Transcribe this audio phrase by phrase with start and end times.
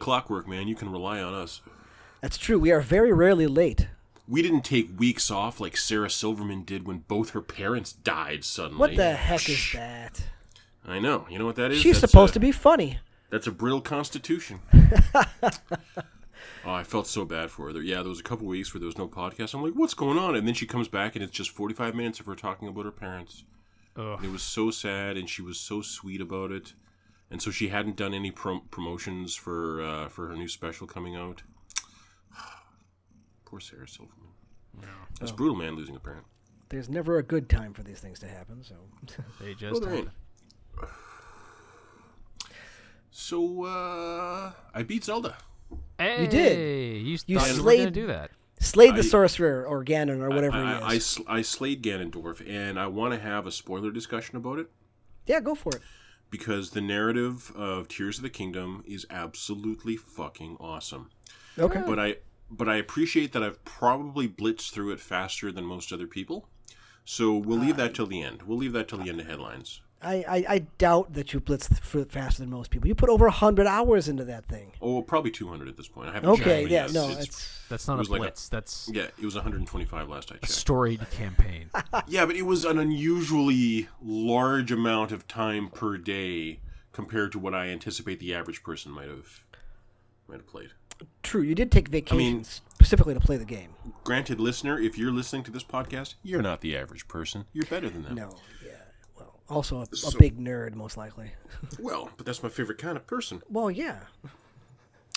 [0.00, 0.24] Try to anyway.
[0.24, 0.68] Like clockwork, man.
[0.68, 1.60] You can rely on us.
[2.20, 2.58] That's true.
[2.58, 3.88] We are very rarely late.
[4.28, 8.78] We didn't take weeks off like Sarah Silverman did when both her parents died suddenly.
[8.78, 10.22] What the heck is that?
[10.86, 11.26] I know.
[11.28, 11.80] You know what that is?
[11.80, 12.98] She's That's supposed a- to be funny.
[13.30, 14.60] That's a brittle constitution.
[15.14, 15.52] oh,
[16.66, 17.72] I felt so bad for her.
[17.72, 19.54] There, yeah, there was a couple weeks where there was no podcast.
[19.54, 20.34] I'm like, what's going on?
[20.34, 22.90] And then she comes back and it's just 45 minutes of her talking about her
[22.90, 23.44] parents.
[23.96, 26.72] It was so sad, and she was so sweet about it.
[27.30, 31.14] And so she hadn't done any prom- promotions for uh, for her new special coming
[31.16, 31.42] out.
[33.44, 34.16] Poor Sarah Silverman.
[35.20, 36.24] That's brutal, man, losing a parent.
[36.70, 38.62] There's never a good time for these things to happen.
[38.62, 38.74] So
[39.40, 40.10] They Oh, just there had.
[43.10, 45.36] So uh, I beat Zelda.
[45.98, 47.02] Hey, did.
[47.02, 48.30] You, You thought you slayed- going do that.
[48.60, 51.06] slayed the I- sorcerer or Ganon or whatever I, he I, is.
[51.06, 54.68] sl- I slayed Ganondorf, and I want to have a spoiler discussion about it
[55.26, 55.82] yeah, go for it.
[56.30, 61.10] Because the narrative of Tears of the Kingdom is absolutely fucking awesome.
[61.58, 61.82] Okay.
[61.84, 62.16] But I
[62.50, 66.48] but I appreciate that I've probably blitzed through it faster than most other people.
[67.04, 68.42] So we'll leave that uh, till the end.
[68.42, 69.82] We'll leave that till the end of headlines.
[70.02, 72.88] I, I, I doubt that you blitz faster than most people.
[72.88, 74.72] You put over hundred hours into that thing.
[74.80, 76.08] Oh, probably 200 at this point.
[76.08, 78.10] I haven't Okay, checked, but yeah, yes, no, it's- it's That's not It a was
[78.10, 78.48] like a- blitz.
[78.48, 80.44] That's yeah, it was 125 last I checked.
[80.44, 81.70] A storied campaign.
[82.08, 86.60] Yeah, but it was an unusually large amount of time per day
[86.92, 89.40] compared to what I anticipate the average person might have
[90.28, 90.70] might have played.
[91.22, 91.42] true.
[91.42, 93.74] You did take vacations mean- specifically to play the game.
[94.04, 97.44] Granted, listener, if you're listening to this podcast, you're not the average person.
[97.52, 98.14] You're better than that.
[98.14, 98.28] No, yeah.
[98.28, 98.40] Well,
[99.50, 101.32] also a, a So- big nerd, most likely.
[101.78, 103.42] Well, but that's my favorite kind of person.
[103.50, 104.00] well, yeah.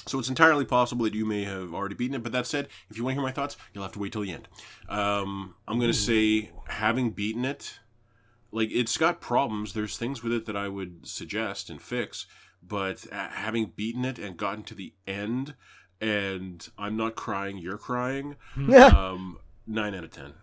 [0.06, 2.24] So it's entirely possible that you may have already beaten it.
[2.24, 4.22] But that said, if you want to hear my thoughts, you'll have to wait till
[4.24, 4.50] the end.
[4.90, 7.80] Um, I'm going to say, having beaten it,
[8.52, 9.72] like it's got problems.
[9.74, 12.26] There's things with it that I would suggest and fix.
[12.62, 15.56] But uh, having beaten it and gotten to the end,
[16.02, 18.36] and I'm not crying, you're crying.
[18.58, 20.34] um, nine out of ten.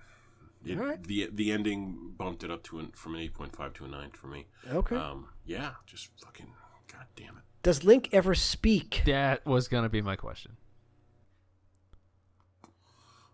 [0.64, 1.04] It, Alright.
[1.04, 3.88] The the ending bumped it up to an, from an eight point five to a
[3.88, 4.46] nine for me.
[4.70, 4.96] Okay.
[4.96, 6.52] Um, yeah, just fucking
[6.92, 7.42] god damn it.
[7.62, 9.02] Does Link ever speak?
[9.06, 10.56] that was going to be my question.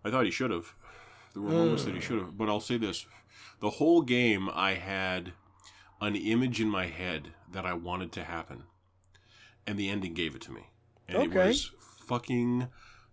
[0.03, 0.73] I thought he should have.
[1.33, 2.37] There were moments that he should have.
[2.37, 3.05] But I'll say this:
[3.59, 5.33] the whole game, I had
[6.01, 8.63] an image in my head that I wanted to happen,
[9.65, 10.69] and the ending gave it to me,
[11.07, 11.41] and Okay.
[11.41, 11.71] it was
[12.07, 12.67] fucking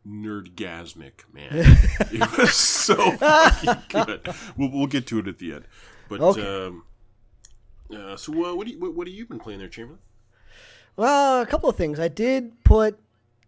[0.07, 1.49] nerdgasmic, man.
[1.53, 4.29] it was so fucking good.
[4.57, 5.65] We'll, we'll get to it at the end.
[6.09, 6.67] But Okay.
[6.67, 6.85] um,
[7.95, 10.01] uh, so, uh, what do you what, what have you been playing there, Chamberlain?
[10.97, 11.99] Well, a couple of things.
[11.99, 12.99] I did put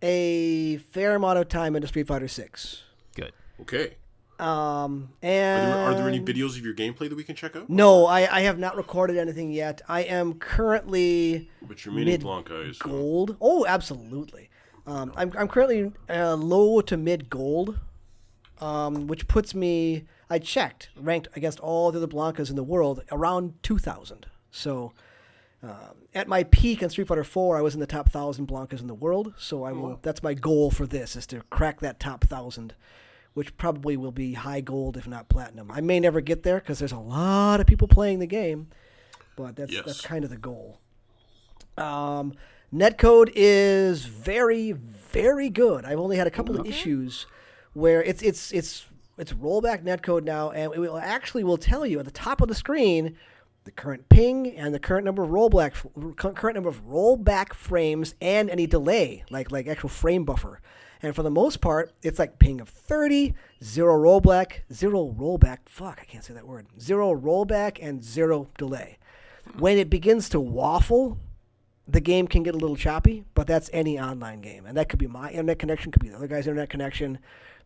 [0.02, 2.82] a fair amount of time into Street Fighter Six.
[3.14, 3.32] Good.
[3.60, 3.94] Okay.
[4.38, 7.56] Um, Are and there, are there any videos of your gameplay that we can check
[7.56, 7.70] out?
[7.70, 9.80] No, I, I have not recorded anything yet.
[9.88, 12.78] I am currently But you're meaning Blanka is.
[12.78, 13.36] gold.
[13.40, 14.50] Oh, absolutely.
[14.86, 17.78] Um, I'm, I'm currently uh, low to mid gold,
[18.60, 20.04] um, which puts me.
[20.28, 24.26] I checked, ranked against all the other Blankas in the world, around 2,000.
[24.50, 24.92] So,
[25.62, 25.70] um,
[26.14, 28.86] at my peak in Street Fighter 4, I was in the top thousand Blankas in
[28.88, 29.34] the world.
[29.38, 29.98] So I will.
[30.02, 32.74] That's my goal for this: is to crack that top thousand,
[33.34, 35.70] which probably will be high gold if not platinum.
[35.70, 38.68] I may never get there because there's a lot of people playing the game,
[39.36, 39.84] but that's Yes.
[39.84, 40.78] that's kind of the goal.
[41.76, 42.34] Um,
[42.72, 45.84] netcode is very, very good.
[45.84, 47.26] I've only had a couple of issues
[47.72, 48.86] where it's it's it's
[49.18, 52.48] it's rollback netcode now, and it will actually will tell you at the top of
[52.48, 53.16] the screen
[53.66, 55.72] the current ping and the current number of rollback
[56.16, 60.60] current number of rollback frames and any delay, like like actual frame buffer.
[61.02, 65.58] And for the most part, it's like ping of 30, zero rollback, zero rollback.
[65.66, 66.66] Fuck, I can't say that word.
[66.80, 68.98] Zero rollback and zero delay.
[69.44, 69.58] Hmm.
[69.58, 71.18] When it begins to waffle,
[71.88, 74.98] the game can get a little choppy, but that's any online game, and that could
[74.98, 77.18] be my internet connection, could be the other guy's internet connection,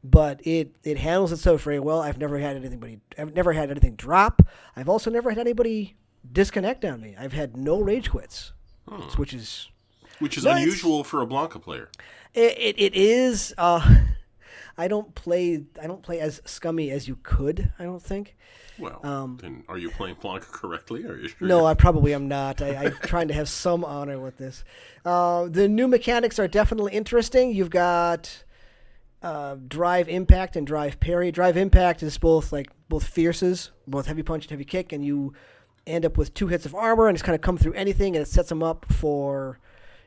[0.04, 2.00] but it it handles itself very well.
[2.00, 4.42] I've never had anybody, I've never had anything drop.
[4.76, 5.96] I've also never had anybody
[6.30, 7.16] disconnect on me.
[7.18, 8.52] I've had no rage quits,
[9.16, 9.68] which is
[10.18, 11.88] Which is No, unusual for a Blanka player.
[12.34, 13.54] it, it, it is.
[13.56, 13.96] Uh,
[14.78, 15.64] I don't play.
[15.82, 17.72] I don't play as scummy as you could.
[17.78, 18.36] I don't think.
[18.80, 21.04] Well, then are you playing Blanka correctly?
[21.04, 21.38] Are you sure?
[21.42, 22.62] Um, No, I probably am not.
[22.62, 24.64] I, I'm trying to have some honor with this.
[25.04, 27.52] Uh, the new mechanics are definitely interesting.
[27.52, 28.44] You've got
[29.22, 31.30] uh, drive impact and drive parry.
[31.30, 35.34] Drive impact is both like both fierces, both heavy punch and heavy kick, and you
[35.86, 38.22] end up with two hits of armor, and it's kind of come through anything, and
[38.22, 39.58] it sets them up for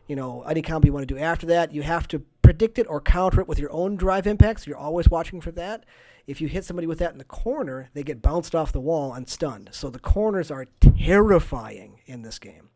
[0.07, 1.71] you know any combo you want to do after that.
[1.73, 4.67] You have to predict it or counter it with your own drive impacts.
[4.67, 5.85] You're always watching for that.
[6.25, 9.13] If you hit somebody with that in the corner, they get bounced off the wall
[9.13, 9.69] and stunned.
[9.73, 12.69] So the corners are terrifying in this game.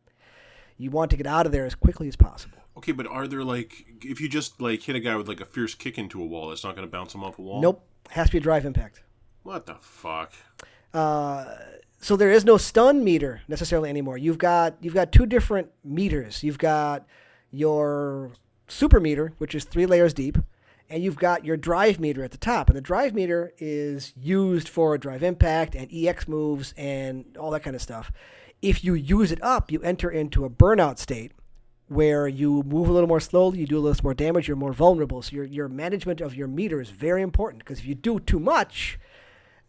[0.77, 2.57] You want to get out of there as quickly as possible.
[2.77, 5.45] Okay, but are there like if you just like hit a guy with like a
[5.45, 7.61] fierce kick into a wall, it's not going to bounce him off a wall?
[7.61, 9.01] Nope, has to be a drive impact.
[9.44, 10.33] What the fuck?
[10.94, 11.55] Uh,
[11.99, 14.17] so there is no stun meter necessarily anymore.
[14.17, 16.44] You've got you've got two different meters.
[16.44, 17.07] You've got
[17.49, 18.31] your
[18.67, 20.38] super meter, which is three layers deep,
[20.89, 22.69] and you've got your drive meter at the top.
[22.69, 27.61] And the drive meter is used for drive impact and EX moves and all that
[27.63, 28.11] kind of stuff.
[28.61, 31.31] If you use it up, you enter into a burnout state
[31.89, 34.73] where you move a little more slowly, you do a little more damage, you're more
[34.73, 35.21] vulnerable.
[35.21, 38.39] So your your management of your meter is very important because if you do too
[38.39, 38.99] much,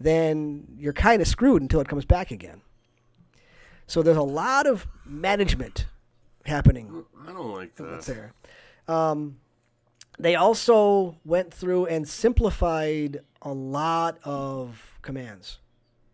[0.00, 2.62] then you're kind of screwed until it comes back again.
[3.86, 5.86] So there's a lot of management
[6.44, 8.02] happening I don't like that.
[8.02, 8.32] there.
[8.86, 9.36] Um,
[10.18, 15.58] they also went through and simplified a lot of commands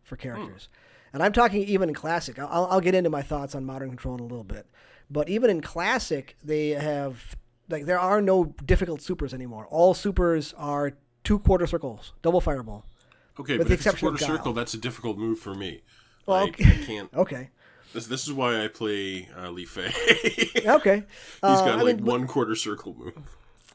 [0.03, 0.69] for characters.
[1.13, 2.39] And I'm talking even in Classic.
[2.39, 4.67] I'll, I'll get into my thoughts on Modern Control in a little bit.
[5.11, 7.37] But even in Classic, they have,
[7.69, 9.67] like, there are no difficult supers anymore.
[9.71, 10.93] All supers are
[11.23, 12.85] two quarter circles, double fireball.
[13.39, 15.55] Okay, but the if it's a exception of quarter circle, that's a difficult move for
[15.55, 15.83] me.
[16.27, 16.83] Well, like, okay.
[16.83, 17.11] I can't.
[17.15, 17.51] Okay.
[17.93, 19.93] This, this is why I play uh, Li Fei.
[20.67, 21.05] Okay.
[21.43, 23.15] Uh, He's got I like mean, one quarter circle move.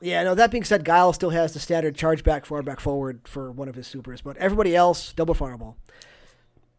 [0.01, 3.22] Yeah, no, that being said, Guile still has the standard charge back, forward, back, forward
[3.28, 5.75] for one of his supers, but everybody else, double fireball,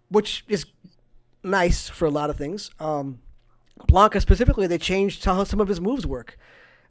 [0.09, 0.65] which is
[1.43, 2.71] nice for a lot of things.
[2.81, 3.21] Um,
[3.89, 6.39] Blanka specifically, they changed how some of his moves work.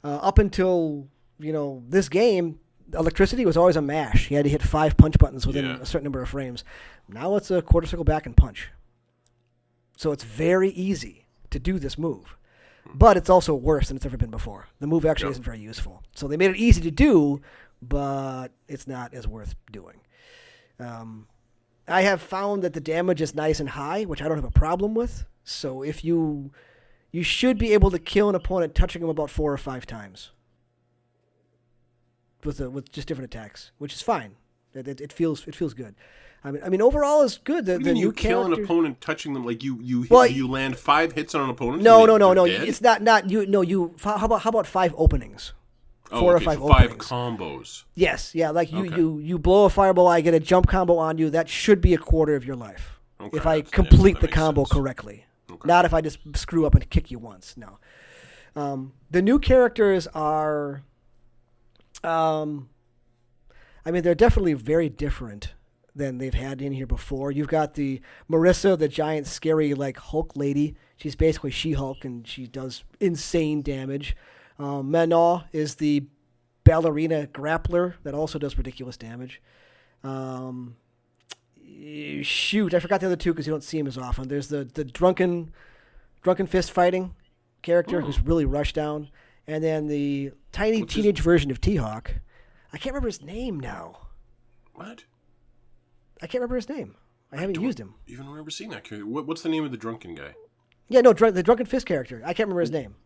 [0.04, 2.60] Uh, up until, you know, this game,
[2.94, 4.28] electricity was always a mash.
[4.28, 5.78] He had to hit five punch buttons within Yeah.
[5.80, 6.64] a certain number of frames.
[7.08, 8.70] Now it's a quarter circle back and punch.
[9.96, 12.36] So it's very easy to do this move.
[12.94, 14.66] But it's also worse than it's ever been before.
[14.80, 15.32] The move actually Yep.
[15.32, 16.02] isn't very useful.
[16.14, 17.40] So they made it easy to do,
[17.80, 20.00] but it's not as worth doing.
[20.78, 21.26] Um,
[21.86, 24.50] I have found that the damage is nice and high, which I don't have a
[24.50, 25.24] problem with.
[25.44, 26.52] So if you
[27.12, 30.30] you should be able to kill an opponent touching him about four or five times
[32.44, 34.36] with a, with just different attacks, which is fine.
[34.74, 35.94] It, it, it feels it feels good.
[36.42, 37.66] I mean, I mean overall is good.
[37.66, 39.44] The, the you mean new you kill an opponent touching them?
[39.44, 41.82] Like you you Well, you land five hits on an opponent?
[41.82, 42.46] No, no, no, no.
[42.46, 42.66] dead?
[42.68, 43.46] It's not not you.
[43.46, 43.94] No, you.
[44.02, 45.52] How about how about five openings?
[46.12, 47.84] Oh, four or five so five combos.
[47.94, 48.50] Yes, yeah.
[48.50, 48.96] Like you, Okay.
[48.96, 51.30] you, you blow a fireball, I get a jump combo on you.
[51.30, 54.26] That should be a quarter of your life Okay, if I that's- yeah, complete the
[54.26, 54.72] combo sense.
[54.72, 55.26] correctly.
[55.48, 55.68] Okay.
[55.68, 57.56] Not if I just screw up and kick you once.
[57.56, 57.78] No.
[58.56, 60.82] Um, the new characters are.
[62.02, 62.68] Um,
[63.86, 65.52] I mean, they're definitely very different
[65.94, 67.30] than they've had in here before.
[67.30, 68.00] You've got the
[68.30, 70.74] Marisa, the giant, scary, like Hulk lady.
[70.96, 74.16] She's basically She Hulk, and she does insane damage.
[74.58, 76.04] Um, Manon is the
[76.64, 79.40] ballerina grappler that also does ridiculous damage.
[80.04, 80.76] Um,
[82.22, 84.28] shoot, I forgot the other two because you don't see him as often.
[84.28, 85.52] There's the the drunken,
[86.22, 87.14] drunken fist fighting
[87.62, 89.08] character who's really rushed down,
[89.46, 92.14] and then the tiny his- teenage version of T Hawk.
[92.72, 94.08] I can't remember his name now.
[94.74, 95.04] What?
[96.22, 96.96] I can't remember his name.
[97.32, 97.94] I haven't don't used him.
[98.06, 98.84] Even remember seeing that?
[98.84, 99.06] character.
[99.06, 100.34] What, what's the name of the drunken guy?
[100.88, 102.20] Yeah, no, drunk, the drunken fist character.
[102.24, 102.96] I can't remember his name.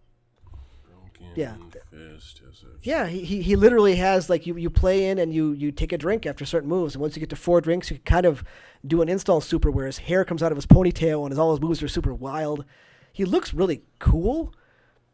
[0.87, 1.57] Drunken Yeah.
[1.91, 5.33] Fist has a- Yeah, he, he, he literally has like you, you play in and
[5.35, 7.91] you, you take a drink after certain moves, and once you get to four drinks,
[7.91, 8.43] you kind of
[8.87, 11.51] do an install super where his hair comes out of his ponytail and his, all
[11.53, 12.65] his moves are super wild.
[13.13, 14.55] He looks really cool,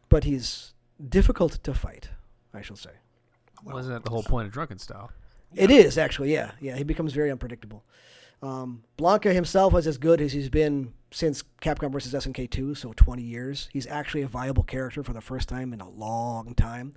[0.08, 0.72] but he's
[1.08, 2.10] difficult to fight.
[2.54, 2.90] I shall say.
[3.64, 5.10] Wasn't that the whole point of Drunken Style?
[5.54, 6.76] It is actually, yeah, yeah.
[6.76, 7.84] He becomes very unpredictable.
[8.42, 12.92] Um, Blanka himself was as good as he's been since Capcom vs SNK 2, so
[12.94, 13.68] 20 years.
[13.72, 16.94] He's actually a viable character for the first time in a long time.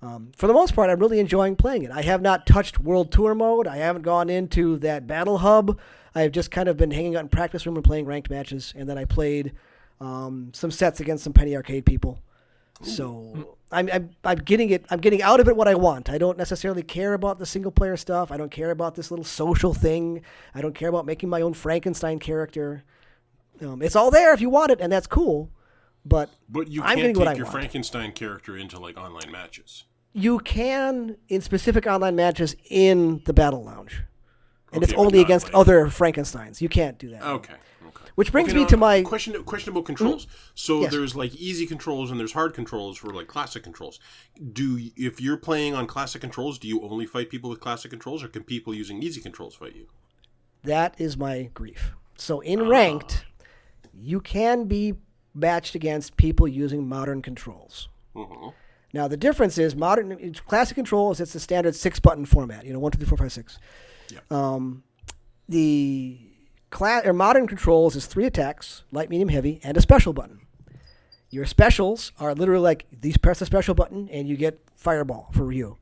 [0.00, 1.90] Um, for the most part, I'm really enjoying playing it.
[1.90, 3.66] I have not touched World Tour mode.
[3.66, 5.78] I haven't gone into that Battle Hub.
[6.14, 8.88] I've just kind of been hanging out in practice room and playing ranked matches, and
[8.88, 9.54] then I played
[10.00, 12.22] um, some sets against some penny arcade people.
[12.82, 14.86] So I'm, I'm I'm getting it.
[14.90, 16.08] I'm getting out of it what I want.
[16.08, 18.32] I don't necessarily care about the single player stuff.
[18.32, 20.22] I don't care about this little social thing.
[20.54, 22.84] I don't care about making my own Frankenstein character.
[23.60, 25.50] Um, it's all there if you want it, and that's cool.
[26.04, 27.48] But But you I'm can't take your want.
[27.52, 29.84] Frankenstein character into like online matches.
[30.14, 34.02] you can in specific online matches in the battle lounge,
[34.72, 36.62] and it's Okay, but only against like- other Frankenstein's.
[36.62, 37.22] You can't do that.
[37.22, 37.54] Okay.
[37.86, 38.07] Okay.
[38.18, 39.04] Which brings Okay, me now, to my Hmm?
[39.04, 39.44] question.
[39.44, 40.26] Questionable controls.
[40.56, 40.90] So Yes.
[40.90, 44.00] there's like easy controls and there's hard controls for like classic controls.
[44.52, 48.24] Do if you're playing on classic controls, do you only fight people with classic controls,
[48.24, 49.86] or can people using easy controls fight you?
[50.64, 51.92] That is my grief.
[52.16, 53.24] So in ranked,
[53.94, 54.94] you can be
[55.32, 57.88] matched against people using modern controls.
[58.16, 58.52] Mhm.
[58.92, 61.20] Now the difference is modern classic controls.
[61.20, 62.64] It's the standard six button format.
[62.64, 63.60] You know, one, two, three, four, five, six.
[64.10, 64.18] Yeah.
[64.28, 64.82] Um,
[65.48, 66.18] the
[66.70, 70.40] class or modern controls is three attacks, light, medium, heavy, and a special button.
[71.30, 75.44] Your specials are literally like these press the special button and you get fireball for
[75.44, 75.76] Ryu.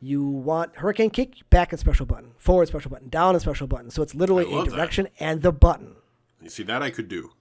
[0.00, 3.90] You want hurricane kick, back and special button, forward special button, down and special button.
[3.90, 4.76] So it's literally a love that.
[4.76, 5.96] direction and the button.
[6.40, 7.32] You see that I could do.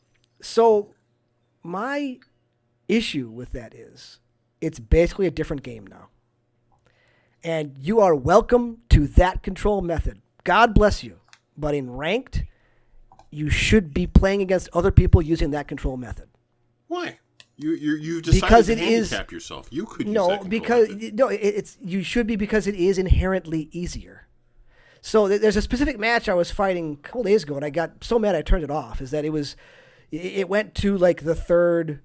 [0.41, 0.93] So
[1.61, 2.17] my
[2.87, 4.19] issue with that is
[4.61, 6.07] it's basically a different game now.
[7.43, 10.21] And you are welcome to that control method.
[10.43, 11.19] God bless you.
[11.55, 12.43] But in ranked,
[13.31, 16.29] you should be playing against other people using that control method.
[16.87, 17.19] Why?
[17.57, 19.67] You you you've decided Because to it is- handicap yourself.
[19.71, 21.15] You could use No, that because method.
[21.17, 24.27] no, it, it's you should be because it is inherently easier.
[25.01, 27.69] So th- there's a specific match I was fighting a couple days ago, and I
[27.69, 29.01] got so mad I turned it off.
[29.01, 29.55] Is that it was,
[30.11, 32.01] it, it went to like the third.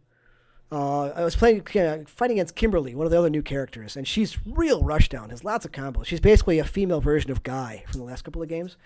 [0.73, 4.07] Uh, I was playing uh, fighting against Kimberly, one of the other new characters, and
[4.07, 5.31] she's real rushdown.
[5.31, 6.07] Has lots of combos.
[6.07, 8.77] She's basically a female version of Guy from the last couple of games.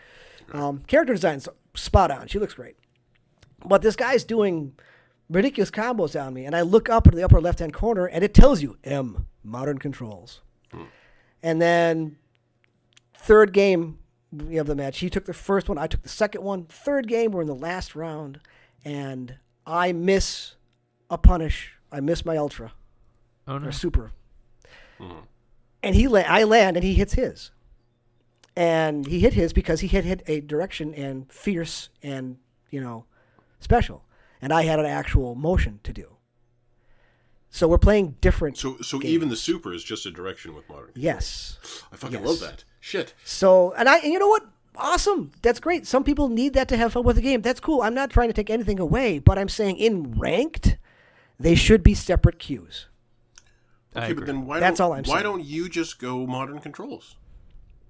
[0.52, 2.26] Um, character design's spot on.
[2.28, 2.76] She looks great.
[3.64, 4.74] But this guy's doing
[5.30, 8.22] ridiculous combos on me, and I look up in the upper left hand corner, and
[8.22, 10.40] it tells you M modern controls.
[11.42, 12.16] And then
[13.16, 13.98] third game
[14.56, 16.64] of the match, he took the first one, I took the second one.
[16.66, 18.40] Third game, we're in the last round,
[18.84, 19.36] and
[19.66, 20.54] I miss
[21.10, 21.72] a punish.
[21.92, 22.72] I miss my ultra
[23.46, 23.68] Oh no.
[23.68, 24.12] or super,
[25.82, 27.50] and he la- I land and he hits his,
[28.56, 32.38] and he hit his because he hit hit a direction and fierce and
[32.70, 33.04] you know
[33.60, 34.04] special,
[34.42, 36.16] and I had an actual motion to do.
[37.50, 38.58] So we're playing different.
[38.58, 40.90] So so even the super is just a direction with modern.
[40.96, 41.58] yes.
[41.92, 42.26] I fucking Yes.
[42.26, 42.64] love that.
[42.80, 43.14] Shit.
[43.24, 44.44] So and I and you know what?
[44.76, 45.30] Awesome.
[45.42, 45.86] That's great.
[45.86, 47.42] Some people need that to have fun with the game.
[47.42, 47.80] That's cool.
[47.82, 50.78] I'm not trying to take anything away, but I'm saying in ranked,
[51.38, 52.86] they should be separate queues.
[53.94, 55.22] I Okay, but then why That's don't all I'm why saying.
[55.22, 57.14] don't you just go modern controls?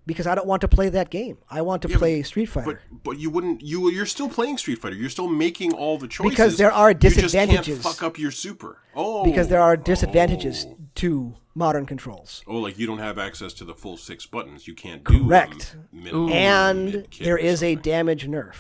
[0.07, 1.39] Because I don't want to play that game.
[1.51, 2.83] I want to Yeah, play Street Fighter.
[2.91, 4.97] But but you wouldn't you you're still playing Street Fighter.
[4.97, 6.31] You're still making all the choices.
[6.31, 7.15] Because there are disadvantages.
[7.23, 7.83] You just disadvantages.
[7.83, 8.79] can't fuck up your super.
[8.95, 9.25] Oh.
[9.25, 9.65] because there oh.
[9.65, 10.77] are disadvantages Oh.
[10.97, 12.43] to modern controls.
[12.47, 14.67] Oh, like you don't have access to the full six buttons.
[14.69, 15.77] You can't do Correct.
[15.93, 18.57] a mid- And mid-kick there or is a damage nerf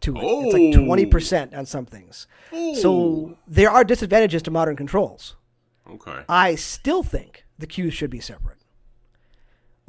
[0.00, 0.22] to it.
[0.22, 0.44] Oh.
[0.44, 2.26] It's like 20% on some things.
[2.52, 2.74] Oh.
[2.74, 5.36] So there are disadvantages to modern controls.
[5.90, 6.22] Okay.
[6.28, 8.57] I still think the queues should be separate.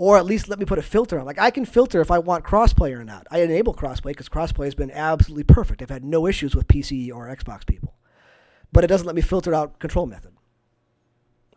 [0.01, 1.25] Or at least let me put a filter on.
[1.25, 3.27] Like I can filter if I want crossplay or not.
[3.29, 5.81] I enable crossplay because crossplay has been absolutely perfect.
[5.81, 7.95] I've had no issues with PC or Xbox people.
[8.71, 10.31] But it doesn't let me filter out control method.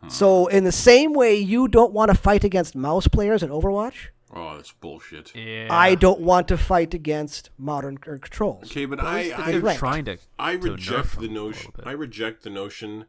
[0.09, 4.09] So in the same way you don't want to fight against mouse players in Overwatch,
[4.35, 5.33] Oh, that's bullshit.
[5.35, 5.67] yeah.
[5.69, 8.65] I don't want to fight against modern c- controls.
[8.65, 9.79] Okay, but I They're I, ranked.
[9.79, 10.17] trying to.
[10.37, 11.71] I to nerf reject the them a little notion.
[11.85, 13.05] I reject the notion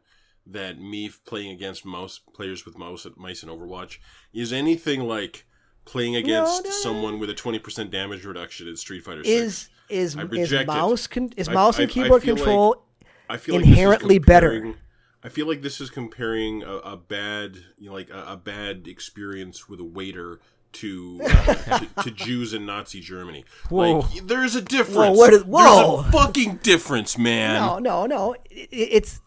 [0.47, 3.97] that me playing against mouse players with mouse mice in Overwatch
[4.33, 5.45] is anything like
[5.85, 6.75] playing against no, no.
[6.81, 9.69] someone with a twenty percent damage reduction in Street Fighter Is Six.
[9.89, 12.83] is I is mouse con- is mouse I- and I keyboard like- control
[13.29, 14.75] I feel like inherently better.
[15.23, 18.87] I feel like this is comparing a, a bad, you know, like a, a bad
[18.87, 20.39] experience with a waiter
[20.73, 23.43] to, uh, to to Jews in Nazi Germany.
[23.69, 23.99] Whoa.
[24.01, 24.95] Like, there's a difference.
[24.95, 26.01] Whoa, what is- whoa.
[26.03, 27.55] There's a fucking difference, man.
[27.55, 28.35] No, no, no.
[28.35, 29.21] I- i- It's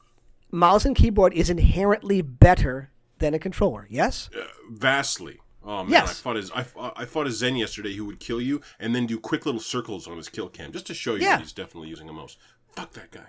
[0.50, 3.87] mouse and keyboard is inherently better than a controller.
[3.90, 4.31] Yes.
[4.38, 5.40] Uh, vastly.
[5.64, 6.11] Um, oh man, Yes.
[6.11, 6.64] I fought as I,
[6.97, 10.07] I fought a Zen yesterday who would kill you and then do quick little circles
[10.07, 11.37] on his kill cam just to show you Yeah.
[11.37, 12.37] that he's definitely using a mouse.
[12.75, 13.26] Fuck that guy.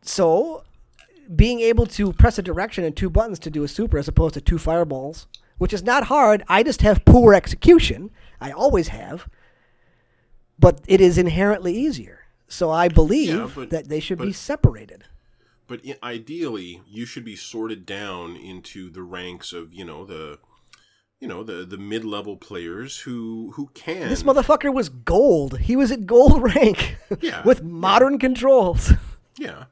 [0.00, 0.64] So,
[1.34, 4.34] being able to press a direction and two buttons to do a super as opposed
[4.34, 5.26] to two fireballs,
[5.58, 6.42] which is not hard.
[6.48, 8.10] I just have poor execution.
[8.40, 9.28] I always have.
[10.58, 12.20] But it is inherently easier.
[12.48, 15.04] So I believe Yeah, but- that they should be separated.
[15.72, 20.38] But ideally, you should be sorted down into the ranks of you know the,
[21.18, 24.10] you know the the mid level players who who can.
[24.10, 25.60] This motherfucker was gold.
[25.60, 27.64] He was at gold rank Yeah, with yeah.
[27.64, 28.92] modern controls.
[29.38, 29.64] yeah.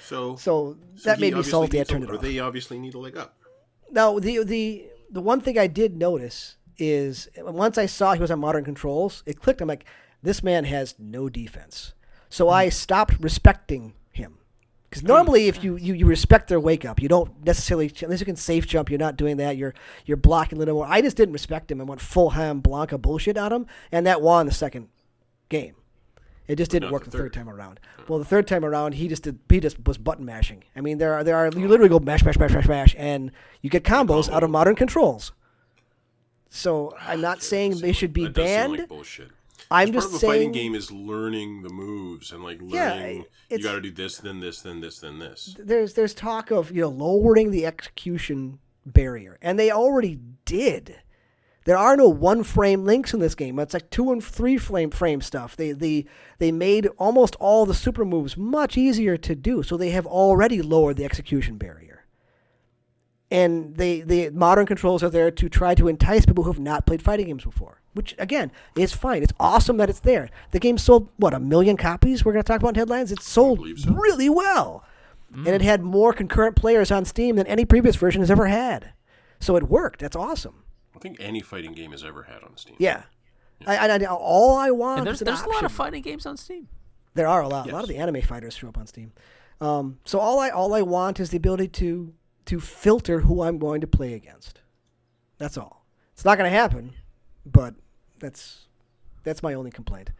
[0.00, 1.80] So So so that he made me salty.
[1.80, 2.20] I turned it off.
[2.20, 3.36] They obviously need a leg up.
[3.90, 8.30] Now the the the one thing I did notice is once I saw he was
[8.30, 9.60] on modern controls, it clicked.
[9.60, 9.86] I'm like,
[10.22, 11.94] this man has no defense.
[12.28, 12.70] So I hmm.
[12.70, 13.94] stopped respecting.
[14.96, 18.26] Because normally, if you, you, you respect their wake up, you don't necessarily unless you
[18.26, 18.90] can safe jump.
[18.90, 19.56] You're not doing that.
[19.56, 19.74] You're
[20.04, 20.86] you're blocking a little more.
[20.86, 24.22] I just didn't respect him and went full ham Blanka bullshit on him, and that
[24.22, 24.88] won the second
[25.48, 25.74] game.
[26.48, 27.32] It just didn't work the third third.
[27.32, 27.80] time around.
[28.08, 29.38] Well, the third time around, he just did.
[29.48, 30.64] He just was button mashing.
[30.76, 33.32] I mean, there are there are you literally go mash mash mash mash mash, and
[33.62, 35.32] you get combos out of modern controls.
[36.48, 38.90] So I'm not saying they should be That does seem banned.
[38.90, 39.30] like.
[39.70, 43.24] I'm part just of fighting saying game is learning the moves and like Yeah, learning
[43.50, 45.56] you got to do this, then this, then this, then this.
[45.58, 50.96] there's there's talk of you know lowering the execution barrier, and they already did.
[51.64, 53.58] There are no one frame links in this game.
[53.58, 55.56] It's like two and three frame frame stuff.
[55.56, 56.06] They they
[56.38, 60.62] they made almost all the super moves much easier to do, so they have already
[60.62, 61.85] lowered the execution barrier.
[63.30, 66.86] And they the modern controls are there to try to entice people who have not
[66.86, 67.80] played fighting games before.
[67.92, 69.22] Which again is fine.
[69.22, 70.28] It's awesome that it's there.
[70.52, 72.24] The game sold what a million copies.
[72.24, 73.10] We're going to talk about in headlines.
[73.10, 73.90] It sold so.
[73.90, 74.84] really well,
[75.34, 78.92] and it had more concurrent players on Steam than any previous version has ever had.
[79.40, 80.00] So it worked.
[80.00, 80.62] That's awesome.
[80.94, 82.76] I think any fighting game has ever had on Steam.
[82.78, 83.04] Yeah.
[83.66, 86.02] I, I, I- all I want And there's is an there's a lot of fighting
[86.02, 86.68] games on Steam.
[87.14, 87.68] There are a lot.
[87.68, 89.12] A lot of the anime fighters show up on Steam.
[89.60, 92.12] Um, so all I all I want is the ability to
[92.46, 94.60] to filter who I'm going to play against.
[95.38, 95.84] That's all.
[96.12, 96.94] It's not going to happen,
[97.44, 97.74] but
[98.18, 98.66] that's
[99.24, 100.10] that's my only complaint.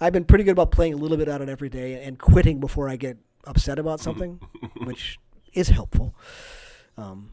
[0.00, 2.60] I've been pretty good about playing a little bit on it every day and quitting
[2.60, 4.40] before I get upset about something,
[4.84, 5.18] which
[5.54, 6.14] is helpful.
[6.96, 7.30] Um,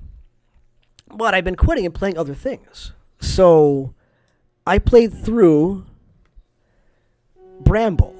[1.13, 2.93] but I've been quitting and playing other things.
[3.19, 3.93] So
[4.65, 5.85] I played through
[7.59, 8.14] Bramble.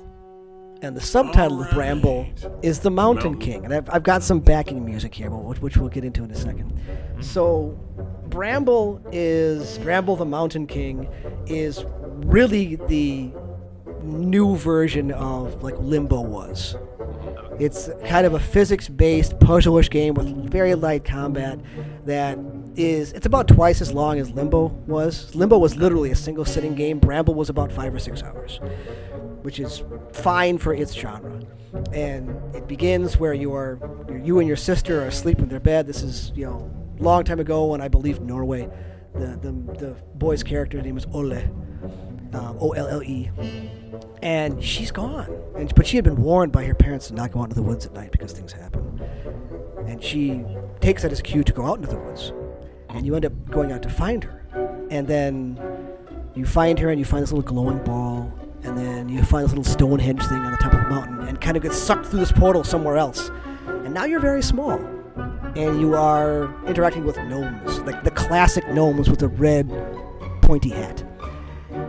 [0.85, 2.27] And the subtitle of Bramble
[2.61, 3.39] is The Mountain, Mountain.
[3.39, 3.65] King.
[3.65, 6.29] And I've, I've got some backing music here, but which, which we'll get into in
[6.29, 6.73] a second.
[6.73, 7.23] Mm-hmm.
[7.23, 7.69] So,
[8.27, 11.09] Bramble is Bramble the Mountain King
[11.47, 11.83] is
[12.17, 13.31] really the
[14.03, 16.75] new version of like Limbo was.
[16.75, 17.63] Mm-hmm.
[17.63, 21.59] It's kind of a physics-based puzzle-ish game with very light combat
[22.05, 22.37] that
[22.75, 25.33] is it's about twice as long as Limbo was.
[25.33, 26.99] Limbo was literally a single sitting game.
[26.99, 28.59] Bramble was about 5 or 6 hours,
[29.45, 31.39] which is fine for its genre.
[31.93, 33.79] And it begins where you are
[34.23, 35.87] you and your sister are asleep in their bed.
[35.87, 38.69] This is, you know, long time ago in I believe Norway.
[39.13, 41.43] The the, the boy's character name is Olle.
[42.33, 43.31] Um, O L L E
[44.21, 45.29] and she's gone.
[45.55, 47.61] And but she had been warned by her parents to not go out into the
[47.61, 48.99] woods at night because things happen.
[49.87, 50.43] And she
[50.81, 52.33] takes that as a cue to go out into the woods,
[52.89, 54.87] and you end up going out to find her.
[54.89, 55.59] And then
[56.33, 58.14] you find her, and you find this little glowing ball,
[58.65, 61.39] and then you find this little Stonehenge thing on the top of the mountain, and
[61.39, 63.29] kind of get sucked through this portal somewhere else.
[63.67, 64.79] And now you're very small,
[65.55, 69.69] and you are interacting with gnomes, like the classic gnomes with the red
[70.41, 71.03] pointy hat.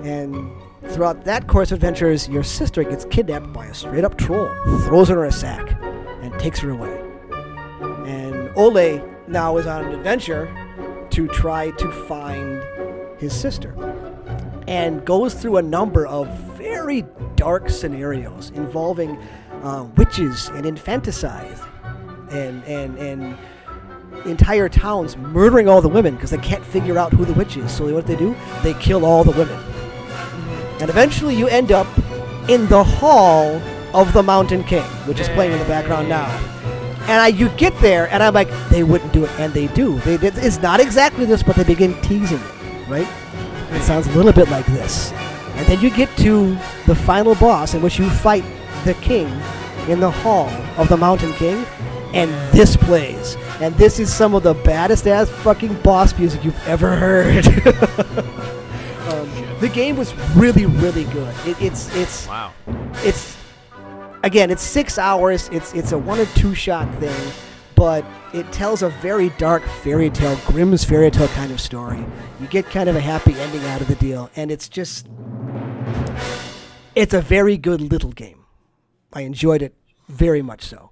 [0.04, 0.50] And
[0.88, 4.48] throughout that course of adventures, your sister gets kidnapped by a straight up troll,
[4.84, 5.76] throws her in a sack,
[6.22, 7.02] and takes her away.
[8.06, 10.46] And Olle now is on an adventure
[11.10, 12.62] to try to find
[13.18, 13.74] his sister.
[14.68, 17.04] And goes through a number of very
[17.36, 19.16] dark scenarios involving
[19.62, 21.56] uh, witches and infanticide
[22.32, 23.38] and, and, and
[24.24, 27.70] entire towns murdering all the women because they can't figure out who the witch is.
[27.70, 28.34] So what they do?
[28.64, 29.58] They kill all the women.
[30.80, 31.86] And eventually you end up
[32.48, 33.60] in the hall
[33.94, 36.26] of the Mountain King, which is playing in the background now.
[37.02, 40.00] And I, you get there, and I'm like, they wouldn't do it, and they do.
[40.00, 43.08] They, it's not exactly this, but they begin teasing it, right?
[43.70, 45.12] It sounds a little bit like this.
[45.56, 46.54] And then you get to
[46.86, 48.44] the final boss, in which you fight
[48.84, 49.26] the king
[49.88, 51.64] in the hall of the Mountain King,
[52.12, 53.36] and this plays.
[53.60, 57.46] And this is some of the baddest ass fucking boss music you've ever heard.
[59.08, 61.34] um, the game was really, really good.
[61.46, 62.52] It, it's it's Wow.
[63.04, 63.36] it's
[64.22, 67.14] again it's six hours it's it's a one or two shot thing
[67.76, 72.04] but it tells a very dark fairy tale grimm's fairy tale kind of story
[72.40, 75.06] you get kind of a happy ending out of the deal and it's just
[76.96, 78.44] it's a very good little game
[79.12, 79.74] i enjoyed it
[80.08, 80.90] very much so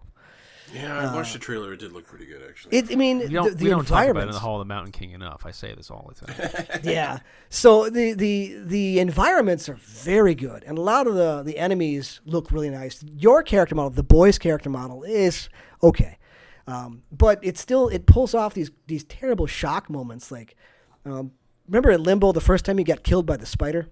[0.74, 1.72] Yeah, I watched uh, the trailer.
[1.72, 2.76] It did look pretty good, actually.
[2.78, 4.60] it, i mean We don't, the, the we don't talk about it in the Hall
[4.60, 5.46] of the Mountain King enough.
[5.46, 6.80] I say this all the time.
[6.82, 7.20] yeah.
[7.48, 12.20] So the, the the environments are very good, and a lot of the the enemies
[12.26, 13.04] look really nice.
[13.16, 15.48] Your character model, the boy's character model, is
[15.80, 16.18] okay,
[16.66, 20.30] um, but it still it pulls off these these terrible shock moments.
[20.30, 20.56] Like,
[21.04, 21.32] um,
[21.68, 23.88] remember in Limbo, the first time he got killed by the spider.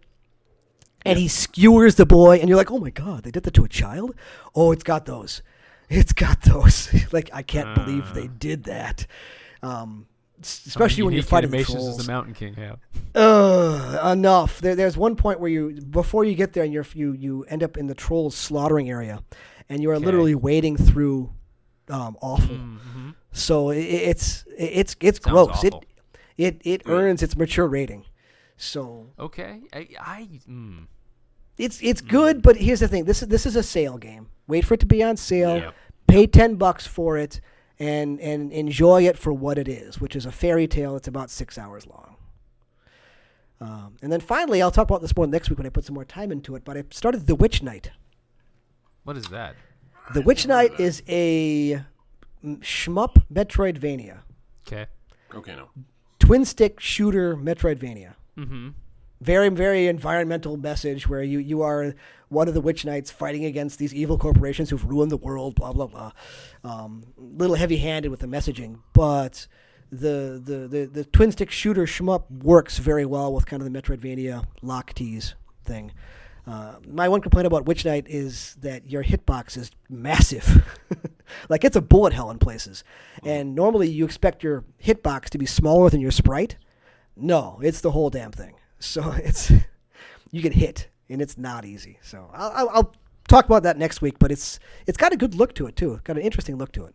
[1.04, 3.64] And he skewers the boy, and you're like, "Oh my god, they did that to
[3.64, 4.14] a child!"
[4.54, 5.42] Oh, it's got those,
[5.88, 6.88] it's got those.
[7.12, 9.06] like I can't believe they did that.
[9.64, 10.06] Um,
[10.40, 11.96] especially when you're fighting animations trolls.
[11.96, 12.78] does the Mountain King have?
[13.16, 14.60] Ugh, enough.
[14.60, 17.62] There, there's one point where you, before you get there, and you're, you you end
[17.64, 19.22] up in the trolls slaughtering area,
[19.68, 20.04] and you are Okay.
[20.04, 21.32] literally wading through
[21.88, 22.56] um, awful.
[22.56, 23.10] Mm-hmm.
[23.32, 25.64] So it, it's it's it's Sounds gross.
[25.64, 25.84] awful.
[26.36, 28.04] It it it earns its mature rating.
[28.56, 29.62] So Okay.
[29.72, 30.86] I, I mm.
[31.58, 34.28] it's it's good, but here's the thing: this is this is a sale game.
[34.46, 35.56] Wait for it to be on sale.
[35.56, 35.74] Yep.
[36.06, 37.40] Pay ten bucks for it,
[37.78, 40.94] and and enjoy it for what it is, which is a fairy tale.
[40.96, 42.16] It's about six hours long.
[43.60, 45.94] Um, and then finally, I'll talk about this more next week when I put some
[45.94, 46.64] more time into it.
[46.64, 47.92] But I started The Witch Knight.
[49.04, 49.54] What is that?
[50.14, 51.82] The Witch Knight is a
[52.44, 54.18] shmup Metroidvania,
[54.66, 54.86] Okay.
[55.34, 55.68] okay, no.
[56.18, 58.14] twin stick shooter Metroidvania.
[58.38, 58.68] Mm-hmm.
[59.20, 61.94] very very environmental message where you you are
[62.30, 65.72] one of the witch knights fighting against these evil corporations who've ruined the world blah
[65.72, 66.12] blah blah
[66.64, 69.46] um, little heavy handed with the messaging but
[69.90, 73.78] the, the the the twin stick shooter shmup works very well with kind of the
[73.82, 75.92] metroidvania lock tease thing
[76.46, 80.66] uh, my one complaint about Witch Knight is that your hitbox is massive.
[81.48, 82.82] like it's a bullet hell in places.
[83.24, 86.56] And normally you expect your hitbox to be smaller than your sprite.
[87.16, 88.54] No, it's the whole damn thing.
[88.80, 89.52] So it's
[90.32, 92.00] you get hit, and it's not easy.
[92.02, 92.94] So I'll, I'll, I'll
[93.28, 94.18] talk about that next week.
[94.18, 96.00] But it's it's got a good look to it too.
[96.02, 96.94] Got an interesting look to it.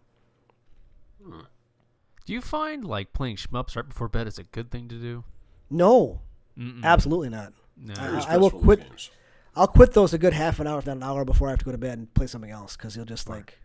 [2.26, 5.24] Do you find like playing shmups right before bed is a good thing to do?
[5.70, 6.20] No,
[6.58, 6.84] Mm-mm.
[6.84, 7.54] absolutely not.
[7.78, 7.94] No.
[7.98, 8.82] I- I will quit.
[8.82, 9.12] games.
[9.58, 11.60] I'll quit those a good half an hour, if not an hour, before I have
[11.60, 13.58] to go to bed and play something else because you'll just like,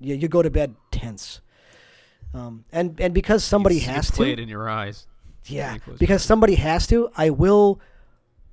[0.00, 1.40] yeah, you go to bed tense.
[2.34, 5.06] Um, and and because somebody you see has play to, it in your eyes.
[5.44, 5.98] yeah, Really close.
[5.98, 7.80] because somebody has to, I will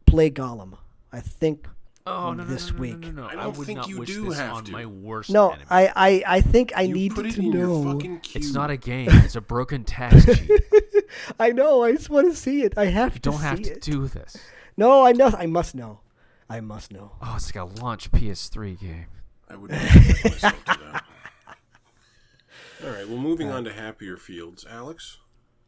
[0.05, 0.77] play Gollum.
[1.11, 1.67] I think
[2.05, 2.99] Oh no, no, this no, no, week.
[2.99, 3.27] No, no, no.
[3.27, 4.71] I I, don't would think not you wish do this have on to.
[4.73, 5.65] my worst no, enemy.
[5.69, 7.81] I, I I think I You need put it to in know.
[7.83, 8.39] your fucking queue.
[8.39, 9.09] It's not a game.
[9.23, 10.51] It's a broken tax cheat.
[11.39, 11.83] I know.
[11.83, 12.77] I just want to see it.
[12.77, 13.81] I have to don't have to it.
[13.81, 14.35] do this.
[14.75, 15.31] No, I know.
[15.37, 15.99] I must know.
[16.49, 17.11] I must know.
[17.21, 19.05] Oh, it's like a launch PS3 game.
[19.49, 21.03] I would not myself to that.
[22.83, 23.07] All right.
[23.07, 25.17] Well, moving on to happier fields, Alex.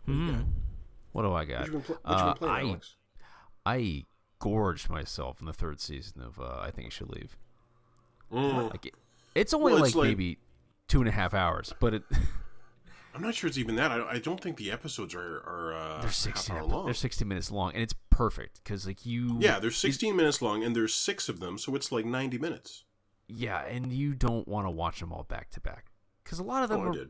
[0.05, 0.41] Hmm.
[1.11, 1.59] What do I got?
[1.61, 2.95] What you been, pl- what you Uh, been playing, I Alex?
[3.65, 4.05] I
[4.39, 7.37] gorged myself in the third season of uh, I think you should leave.
[8.31, 8.69] Mm.
[8.71, 8.93] Like it,
[9.33, 10.37] it's only Well, like, like- maybe
[10.87, 12.03] two and a half hours, but it
[13.15, 13.91] I'm not sure it's even that.
[13.91, 16.85] I, I don't think the episodes are are uh, they're sixty half hour long.
[16.85, 20.63] they're sixty minutes long, and it's perfect because like you yeah, they're 16 minutes long,
[20.63, 22.83] and there's six of them, so it's like 90 minutes.
[23.27, 25.85] yeah, and you don't want to watch them all back to back
[26.23, 27.09] because a lot of them Oh, are did.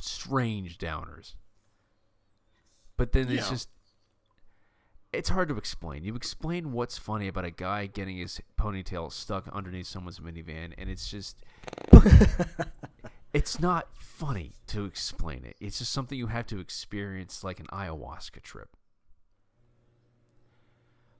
[0.00, 1.34] strange downers.
[2.96, 3.50] But then it's Yeah.
[3.50, 3.68] just
[5.12, 6.04] it's hard to explain.
[6.04, 10.90] You explain what's funny about a guy getting his ponytail stuck underneath someone's minivan and
[10.90, 11.36] it's just
[13.34, 15.56] it's not funny to explain it.
[15.60, 18.76] It's just something you have to experience like an ayahuasca trip.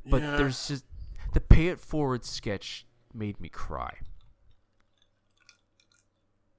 [0.06, 0.36] But Yeah.
[0.36, 0.84] there's just
[1.32, 3.98] the pay it forward sketch made me cry.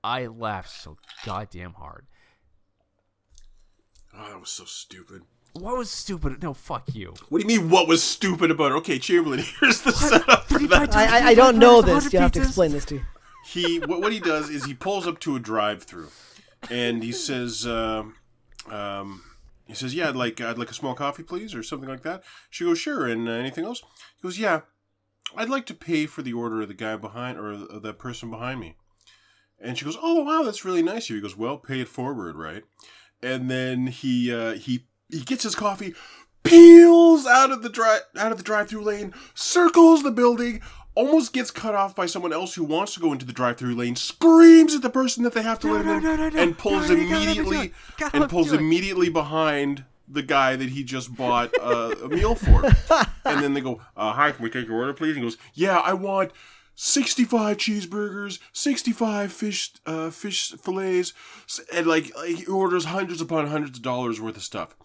[0.04, 2.06] I laughed so goddamn hard.
[4.14, 5.24] Oh, that was so stupid.
[5.54, 6.44] What was stupid?
[6.44, 7.14] No, fuck you.
[7.30, 7.70] What do you mean?
[7.70, 8.76] What was stupid about it?
[8.76, 9.40] Okay, Chamberlain.
[9.60, 10.94] Here's the setup for that.
[10.96, 12.12] I, I, I don't know this.
[12.12, 13.06] You have to explain this to you.
[13.46, 16.10] He what, what he does is he pulls up to a drive-through,
[16.70, 18.16] and he says, um,
[18.70, 19.22] um,
[19.66, 22.24] he says, "Yeah, I'd like I'd like a small coffee, please, or something like that."
[22.50, 23.82] She goes, "Sure." And uh, anything else?
[24.16, 24.62] He goes, "Yeah,
[25.36, 28.30] I'd like to pay for the order of the guy behind or the, the person
[28.30, 28.78] behind me."
[29.60, 31.88] And she goes, "Oh wow, that's really nice of you." He goes, "Well, pay it
[31.88, 32.64] forward, right?"
[33.24, 35.94] And then he uh, he he gets his coffee,
[36.44, 40.62] peels out of the drive out of the drive-through lane, circles the building,
[40.96, 43.96] almost gets cut off by someone else who wants to go into the drive-through lane,
[43.96, 46.40] screams at the person that they have to No, let no, in, no, no.
[46.40, 47.74] and pulls No, you gotta let me do immediately it.
[47.98, 52.36] Gotta let and pulls immediately behind the guy that he just bought uh, a meal
[52.36, 52.66] for.
[53.26, 55.38] and then they go, uh, "Hi, can we take your order, please?" And he goes,
[55.54, 56.32] "Yeah, I want."
[56.78, 61.14] 65 cheeseburgers, 65 fish uh, fish fillets,
[61.74, 64.76] and like, like he orders hundreds upon hundreds of dollars worth of stuff.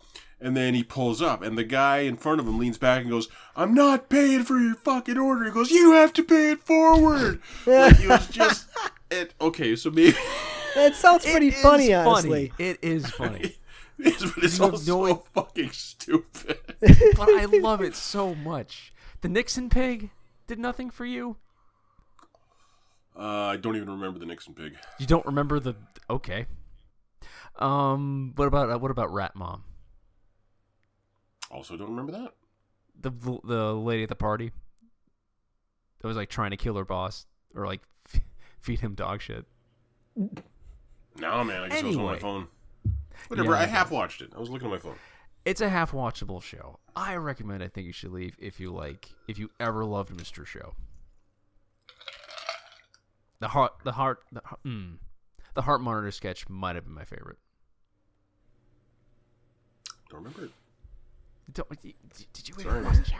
[0.42, 3.10] And then he pulls up, and the guy in front of him leans back and
[3.10, 5.44] goes, I'm not paying for your fucking order.
[5.44, 7.42] He goes, You have to pay it forward.
[7.66, 8.66] like, he was just.
[9.12, 10.16] It, okay, so maybe.
[10.76, 12.52] It sounds pretty It is funny, honestly.
[12.60, 13.56] It is funny.
[13.98, 16.58] it's, but it's You have also no- fucking stupid.
[16.80, 18.92] but I love it so much.
[19.20, 20.10] The Nixon pig
[20.46, 21.38] did nothing for you.
[23.18, 24.76] Uh, I don't even remember the Nixon pig.
[25.00, 25.74] You don't remember the
[26.08, 26.46] okay.
[27.58, 29.64] Um, what about uh, what about Rat Mom?
[31.50, 32.34] Also, don't remember that.
[33.00, 33.10] The
[33.44, 34.52] the lady at the party
[36.00, 37.80] that was like trying to kill her boss or like
[38.14, 38.20] f-
[38.60, 39.46] feed him dog shit.
[40.16, 42.46] No, man, I guess I was on my phone.
[43.28, 43.58] Whatever, Yeah.
[43.60, 44.32] I half watched it.
[44.36, 44.96] I was looking at my phone.
[45.44, 46.78] It's a half watchable show.
[46.94, 47.62] I recommend.
[47.62, 49.08] I think you should leave if you like.
[49.26, 50.44] If you ever loved Mr.
[50.46, 50.74] Show.
[53.40, 54.96] The heart, the heart, the, mm,
[55.54, 57.38] the heart monitor sketch might have been my favorite.
[60.10, 60.50] Don't remember it.
[61.52, 61.94] Don't, did
[62.32, 62.78] did you Sorry.
[62.78, 63.16] ever watch the show?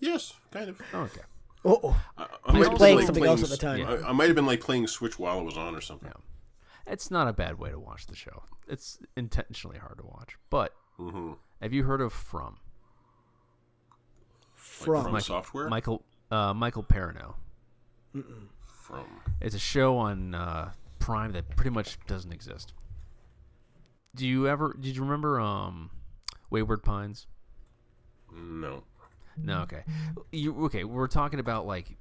[0.00, 0.80] Yes, kind of.
[0.92, 1.20] Oh, okay.
[1.64, 2.02] Oh, oh.
[2.18, 3.86] I, He might was have playing been, something else at the time.
[3.86, 6.10] I, I might have been like playing Switch while it was on or something.
[6.14, 6.92] Yeah.
[6.92, 8.44] It's not a bad way to watch the show.
[8.68, 10.36] It's intentionally hard to watch.
[10.50, 11.32] But Mm-hmm.
[11.60, 12.56] have you heard of From?
[14.54, 15.02] from.
[15.04, 15.68] from Mike- software.
[15.68, 17.34] Michael uh, Michael Perrineau.
[18.66, 19.04] From
[19.40, 22.72] It's a show on uh, Prime that pretty much doesn't exist.
[24.14, 24.74] Do you ever?
[24.80, 25.90] Did you remember um,
[26.50, 27.26] Wayward Pines?
[28.36, 28.84] No.
[29.36, 29.82] No, okay.
[30.32, 30.84] You okay?
[30.84, 31.96] We're talking about like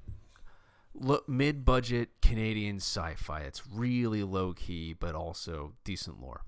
[1.27, 3.41] mid-budget Canadian sci-fi.
[3.41, 6.41] It's really low key, but also decent lore.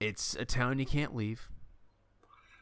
[0.00, 1.48] It's a town you can't leave.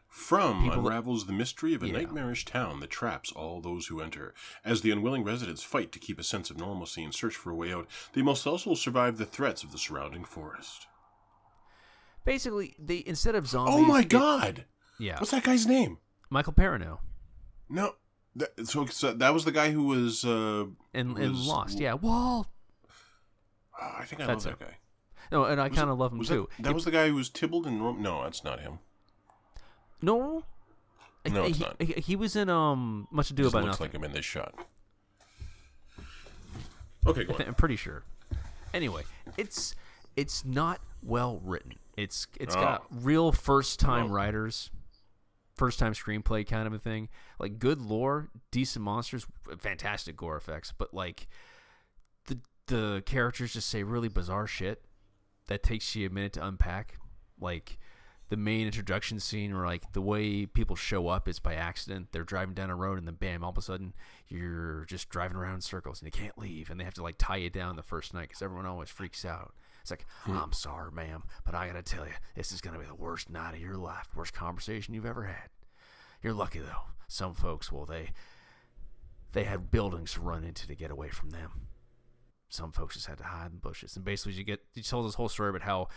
[0.09, 1.95] From People- unravels the mystery of a Yeah.
[1.95, 4.33] nightmarish town that traps all those who enter.
[4.65, 7.57] As the unwilling residents fight to keep a sense of normalcy and search for a
[7.57, 10.87] way out, they must also survive the threats of the surrounding forest.
[12.25, 13.75] Basically, they instead of zombies.
[13.75, 14.67] Oh my god!
[14.99, 15.99] Yeah, What's that guy's name?
[16.31, 16.99] Michael Perrineau
[17.69, 17.95] No.
[18.37, 20.25] That, so, so that was the guy who was.
[20.25, 21.79] Uh, and and was- Lost.
[21.79, 22.49] Yeah, Walt.
[23.81, 24.71] oh, I think I That's love that him.
[24.73, 24.77] guy.
[25.33, 26.49] No, and I kind of love him too.
[26.59, 28.03] That, that was the guy who was Tybalt in Rome.
[28.03, 28.79] No, that's not him.
[30.03, 30.45] no.
[31.27, 31.81] No, it's he, not.
[31.81, 33.85] He, he was in um Much Ado About looks Nothing.
[33.87, 34.55] like him in this shot.
[37.07, 37.43] Okay, go on.
[37.43, 38.03] I'm pretty sure.
[38.73, 39.03] Anyway,
[39.37, 39.75] it's
[40.17, 41.75] it's not well written.
[41.97, 42.97] It's it's got Oh.
[43.03, 44.15] real first time Oh.
[44.15, 44.71] writers,
[45.55, 47.09] first time screenplay kind of a thing.
[47.39, 49.27] Like good lore, decent monsters,
[49.59, 51.29] fantastic gore effects, but like
[52.27, 54.85] the the characters just say really bizarre shit
[55.47, 56.99] that takes you a minute to unpack.
[57.41, 57.79] Like
[58.31, 62.09] the main introduction scene or like the way people show up is by accident.
[62.13, 63.95] They're driving down a road and then bam, all of a sudden
[64.29, 67.17] you're just driving around in circles and you can't leave and they have to like
[67.19, 69.55] tie you down the first night because everyone always freaks out.
[69.85, 70.35] It's like, hmm.
[70.39, 73.53] I'm sorry, ma'am, but I gotta tell you, this is gonna be the worst night
[73.53, 75.51] of your life, worst conversation you've ever had.
[76.23, 76.87] You're lucky though.
[77.07, 78.13] Some folks, well, they
[79.33, 81.67] they had buildings to run into to get away from them.
[82.49, 83.95] Some folks just had to hide in bushes.
[83.95, 85.89] And basically, you get you tell this whole story about how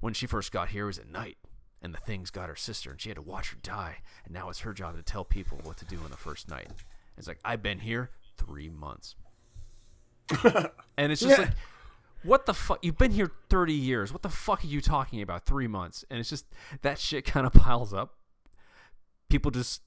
[0.00, 1.36] when she first got here it was at night,
[1.80, 3.98] and the things got her sister, and she had to watch her die.
[4.24, 6.66] And now it's her job to tell people what to do on the first night.
[7.16, 9.14] It's like I've been here three months,
[10.98, 11.44] and it's just Yeah.
[11.44, 11.54] like,
[12.26, 12.78] what the fuck?
[12.82, 14.12] You've been here thirty years.
[14.12, 15.44] What the fuck are you talking about?
[15.46, 16.46] Three months, and it's just
[16.82, 18.14] that shit kind of piles up.
[19.28, 19.82] People just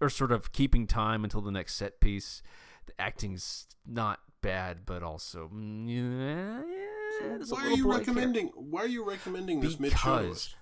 [0.00, 2.42] are sort of keeping time until the next set piece.
[2.86, 6.62] The acting's not bad, but also mm, yeah,
[7.22, 8.48] yeah, why are you recommending?
[8.54, 10.54] Why are you recommending this mid because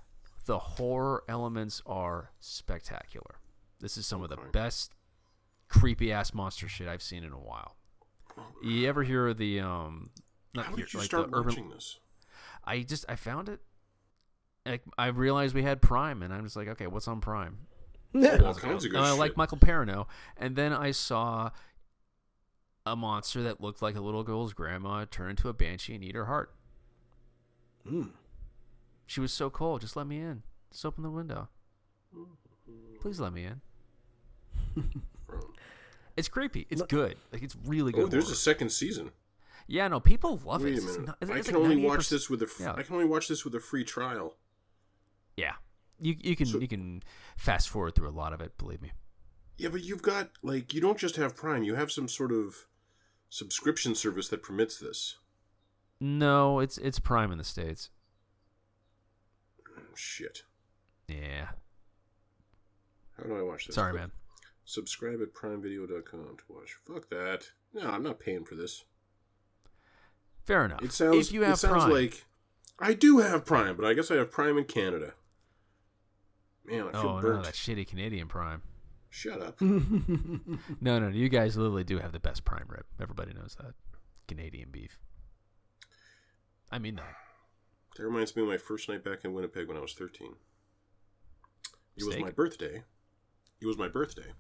[0.47, 3.37] the horror elements are spectacular.
[3.81, 4.95] This is some of the best
[5.69, 7.77] creepy ass monster shit I've seen in a while.
[8.63, 10.11] You ever hear of the um
[10.55, 11.99] not How hear, did you like start the urban watching this?
[12.65, 13.61] I just I found it
[14.65, 17.59] like I realized we had Prime and I'm just like, okay, what's on Prime?
[18.15, 20.07] All kinds of good and I like Michael Perrineau.
[20.37, 21.51] And then I saw
[22.85, 26.15] a monster that looked like a little girl's grandma turn into a banshee and eat
[26.15, 26.55] her heart.
[27.89, 28.09] Hmm.
[29.07, 29.81] She was so cold.
[29.81, 30.43] Just let me in.
[30.71, 31.49] Just open the window.
[33.01, 33.61] Please let me in.
[36.17, 36.67] It's creepy.
[36.69, 37.17] It's good.
[37.33, 38.05] Like it's really good.
[38.05, 38.35] Oh, there's horror.
[38.35, 39.13] a second season.
[39.67, 40.79] Yeah, no, people love Wait it.
[40.79, 41.07] a minute.
[41.07, 42.47] not- I like can only watch this with a.
[42.47, 42.75] Fr- Yeah.
[42.75, 44.37] I can only watch this with a free trial.
[45.37, 45.55] Yeah,
[46.01, 47.03] you you can So- you can
[47.37, 48.57] fast forward through a lot of it.
[48.59, 48.93] Believe me.
[49.59, 51.63] Yeah, but you've got like you don't just have Prime.
[51.63, 52.67] You have some sort of
[53.29, 55.17] subscription service that permits this.
[56.01, 57.91] No, it's it's Prime in the states.
[59.69, 60.43] Oh, shit.
[61.09, 61.51] Yeah.
[63.17, 63.75] How do I watch this?
[63.75, 64.11] Sorry, man.
[64.65, 66.75] Subscribe at primevideo.com to watch.
[66.87, 67.51] Fuck that.
[67.75, 68.85] No, I'm not paying for this.
[70.45, 70.83] Fair enough.
[70.83, 71.29] It sounds.
[71.29, 72.25] if you have it sounds Prime, like
[72.79, 75.15] I do have Prime, but I guess I have Prime in Canada.
[76.65, 77.37] Man, I feel oh burnt.
[77.39, 78.63] no, that shitty Canadian Prime.
[79.11, 79.61] Shut up.
[80.81, 82.85] No, no, you guys literally do have the best prime rib.
[83.01, 83.75] Everybody knows that.
[84.27, 84.99] Canadian beef.
[86.71, 87.15] I mean that.
[87.97, 90.35] That reminds me of my first night back in Winnipeg when I was 13.
[91.97, 92.83] It was my birthday.
[93.61, 94.33] It was my birthday.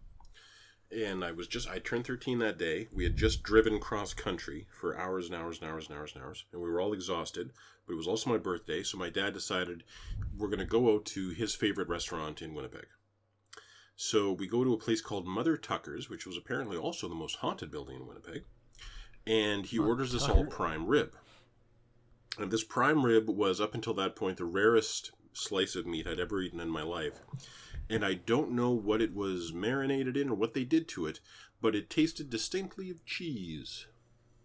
[0.95, 2.89] And I was just, I turned 13 that day.
[2.93, 6.23] We had just driven cross country for hours and hours and hours and hours and
[6.23, 6.45] hours.
[6.53, 7.53] And we were all exhausted.
[7.87, 8.83] But it was also my birthday.
[8.83, 9.85] So my dad decided
[10.37, 12.87] we're going to go out to his favorite restaurant in Winnipeg.
[13.97, 17.37] So we go to a place called Mother Tucker's, which was apparently also the most
[17.37, 18.45] haunted building in Winnipeg.
[19.27, 20.39] And he Mother orders us Tucker.
[20.39, 21.15] all prime rib.
[22.39, 26.21] And this prime rib was up until that point the rarest slice of meat I'd
[26.21, 27.21] ever eaten in my life.
[27.93, 31.21] And I don't know what it was marinated in or what they did to it,
[31.61, 33.87] but it tasted distinctly of cheese.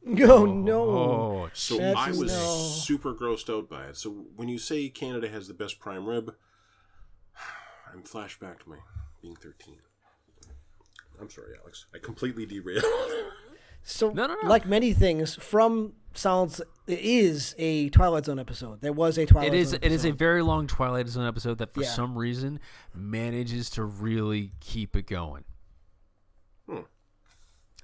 [0.09, 0.81] Oh, oh, no.
[0.83, 2.69] Oh, So That's I was no.
[2.69, 3.97] super grossed out by it.
[3.97, 6.33] So when you say Canada has the best prime rib,
[7.93, 8.77] I'm flashback to my
[9.21, 9.75] being 13.
[11.19, 11.87] I'm sorry, Alex.
[11.93, 12.83] I completely derailed.
[13.83, 14.49] So, No, no, no.
[14.49, 18.81] like many things, from sounds it is a Twilight Zone episode.
[18.81, 19.69] There was a Twilight it is.
[19.69, 21.89] Zone It is a very long Twilight Zone episode that, for Yeah.
[21.89, 22.59] some reason,
[22.93, 25.43] manages to really keep it going.
[26.67, 26.81] Hmm.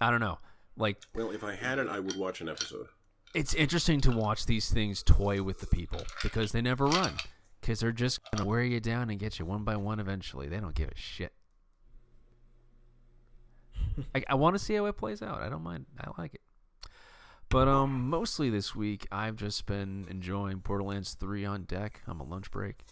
[0.01, 0.39] I don't know.
[0.75, 2.87] Like well, if I had it, I would watch an episode.
[3.35, 7.13] it's interesting to watch these things toy with the people because they never run.
[7.61, 10.49] because they're just gonna wear you down and get you one by one eventually.
[10.49, 11.31] They don't give a shit.
[14.15, 15.41] I, I want to see how it plays out.
[15.41, 15.85] I don't mind.
[15.99, 16.41] I like it.
[17.49, 22.01] But um, mostly this week I've just been enjoying Borderlands 3 on deck.
[22.07, 22.83] I'm a lunch break.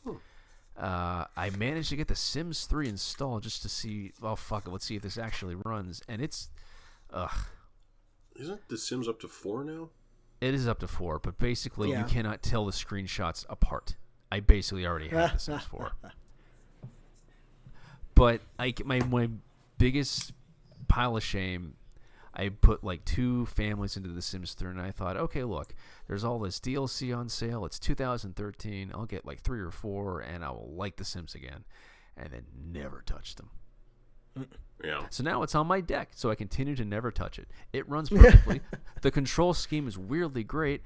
[0.77, 4.11] Uh, I managed to get The Sims 3 installed just to see.
[4.21, 6.01] Oh fuck it, let's see if this actually runs.
[6.07, 6.49] And it's,
[7.11, 7.31] ugh,
[8.35, 9.89] Isn't The Sims up to four now?
[10.41, 11.17] it is up to four.
[11.19, 11.99] But basically, Yeah.
[11.99, 13.95] you cannot tell the screenshots apart.
[14.31, 15.91] I basically already have The Sims 4.
[18.15, 19.29] But I my my
[19.77, 20.33] biggest
[20.91, 21.75] pile of shame.
[22.33, 25.73] I put like two families into The Sims 3, and I thought, okay, look,
[26.07, 27.65] there's all this DLC on sale.
[27.65, 28.91] It's 2013.
[28.93, 31.65] I'll get like three or four, and I will like The Sims again,
[32.15, 33.49] and then never touch them.
[34.39, 34.45] Mm,
[34.81, 35.05] yeah.
[35.09, 37.49] So now it's on my deck, so I continue to never touch it.
[37.73, 38.61] It runs perfectly.
[39.01, 40.81] the control scheme is weirdly great.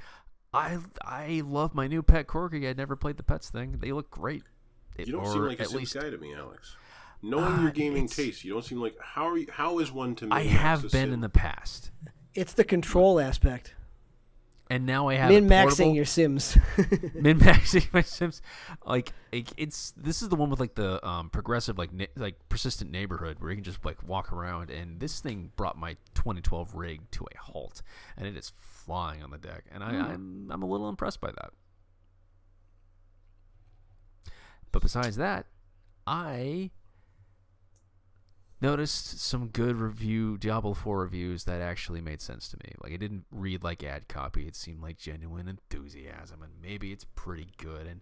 [0.52, 2.68] I I love my new pet corgi.
[2.68, 3.78] I never played the pets thing.
[3.80, 4.44] They look great.
[4.96, 6.76] It- You don't seem like a Sims least guy to me, Alex.
[7.22, 9.48] Knowing Uh, your gaming taste, you don't seem like how are you?
[9.52, 10.26] How is one to?
[10.26, 10.32] Me?
[10.32, 11.14] I have a been Sim?
[11.14, 11.92] in the past,
[12.34, 13.74] It's the control aspect.
[14.70, 16.58] and now I have Min maxing your Sims.
[17.16, 18.42] min maxing my Sims.
[18.86, 22.36] Like it, it's this is the one with like the um, progressive like na- like
[22.50, 26.76] persistent neighborhood where you can just like walk around, and this thing brought my 2012
[26.76, 27.82] rig to a halt,
[28.18, 31.30] and it is flying on the deck, and I, I'm I'm a little impressed by
[31.32, 31.52] that.
[34.72, 35.46] But besides that,
[36.06, 36.72] I
[38.62, 42.74] noticed some good review Diablo 4 reviews that actually made sense to me.
[42.82, 44.48] Like it didn't read like ad copy.
[44.48, 48.02] It seemed like genuine enthusiasm and maybe it's pretty good and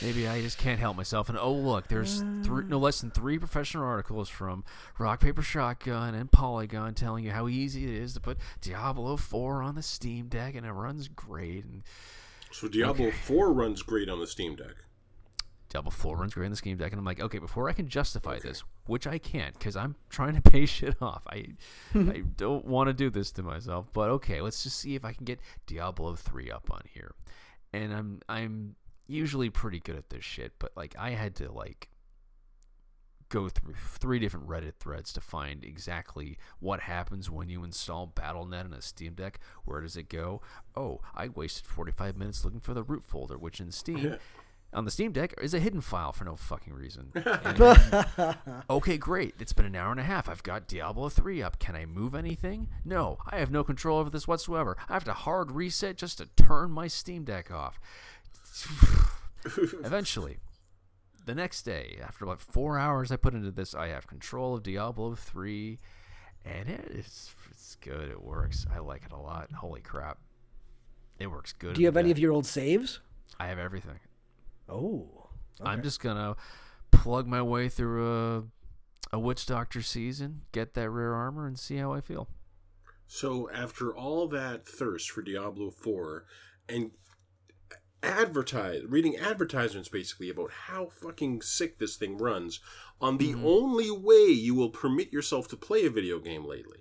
[0.00, 3.38] maybe I just can't help myself and oh look, there's three, no less than 3
[3.38, 4.64] professional articles from
[4.98, 9.62] Rock Paper Shotgun and Polygon telling you how easy it is to put Diablo 4
[9.62, 11.82] on the Steam Deck and it runs great and
[12.50, 14.74] So Diablo Four runs great on the Steam Deck.
[15.72, 17.88] Diablo 4 runs great in the Steam Deck, and I'm like, okay, before I can
[17.88, 21.22] justify this, which I can't because I'm trying to pay shit off.
[21.26, 21.46] I
[21.94, 25.14] I don't want to do this to myself, but okay, let's just see if I
[25.14, 27.14] can get Diablo 3 up on here.
[27.72, 31.88] And I'm I'm usually pretty good at this shit, but like I had to like
[33.32, 38.66] go through three different Reddit threads to find exactly what happens when you install BattleNet
[38.66, 39.40] on a Steam Deck.
[39.64, 40.42] Where does it go?
[40.76, 44.18] Oh, I wasted 45 minutes looking for the root folder, which in Steam
[44.72, 47.12] on the Steam Deck is a hidden file for no fucking reason.
[47.44, 48.36] And
[48.70, 49.34] okay, great.
[49.38, 50.28] It's been an hour and a half.
[50.28, 51.58] I've got Diablo 3 up.
[51.58, 52.68] Can I move anything?
[52.84, 54.76] No, I have no control over this whatsoever.
[54.88, 57.80] I have to hard reset just to turn my Steam Deck off.
[59.84, 60.38] Eventually,
[61.26, 64.62] the next day, after about four hours I put into this, I have control of
[64.62, 65.78] Diablo 3,
[66.44, 68.10] and it is it's good.
[68.10, 68.66] It works.
[68.72, 69.50] I like it a lot.
[69.52, 70.18] Holy crap.
[71.18, 71.74] It works good.
[71.74, 73.00] Do you have any the of your old saves?
[73.38, 73.98] I have everything.
[74.68, 75.28] Oh.
[75.60, 76.36] I'm just gonna
[76.90, 78.42] plug my way through a
[79.12, 82.28] a witch doctor season, get that rare armor, and see how I feel.
[83.06, 86.24] So after all that thirst for Diablo 4
[86.68, 86.92] and
[88.02, 92.58] advertise reading advertisements basically about how fucking sick this thing runs
[93.00, 93.46] on the mm-hmm.
[93.46, 96.78] only way you will permit yourself to play a video game lately.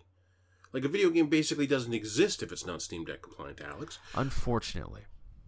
[0.73, 3.99] Like a video game basically doesn't exist if it's not Steam Deck compliant, Alex.
[4.15, 5.01] Unfortunately,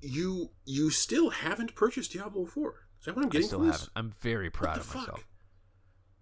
[0.03, 2.73] You you still haven't purchased Diablo 4.
[2.99, 3.89] Is that what I'm I getting still haven't.
[3.95, 5.01] I'm very proud the of fuck?
[5.01, 5.27] myself.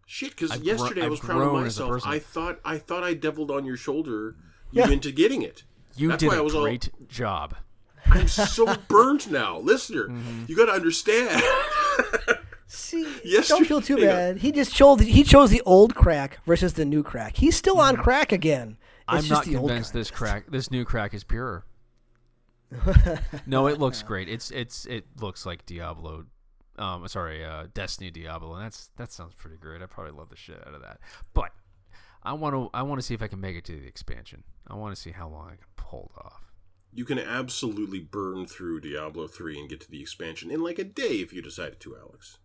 [0.06, 2.04] Shit, because I've gro- yesterday I I've was proud of grown as a myself.
[2.08, 4.36] I thought I thought I deviled on your shoulder
[4.72, 5.63] you into getting it.
[5.96, 7.56] You That's did why I a was all- great job.
[8.08, 10.08] I'm so burnt now, listener.
[10.08, 10.46] Mm-hmm.
[10.48, 11.41] You got to understand.
[12.68, 14.38] See, Yes, don't feel too bad.
[14.38, 17.36] He just chose he chose the old crack versus the new crack.
[17.38, 18.78] He's still on crack again.
[18.80, 19.05] It's.
[19.08, 19.99] I'm just not the old convinced crack.
[19.99, 21.66] this crack, this new crack, is pure.
[23.45, 24.30] No, it looks great.
[24.30, 26.26] It's it's it looks like Diablo.
[26.78, 29.82] Um, sorry, uh, Destiny Diablo, and that's that sounds pretty great.
[29.82, 30.99] I probably love the shit out of that.
[31.34, 31.51] But
[32.24, 34.43] I want to I want to see if I can make it to the expansion.
[34.67, 36.51] I want to see how long I can pull it off.
[36.93, 40.84] you can absolutely burn through Diablo 3 and get to the expansion in like a
[40.84, 42.38] day if you decided to, Alex.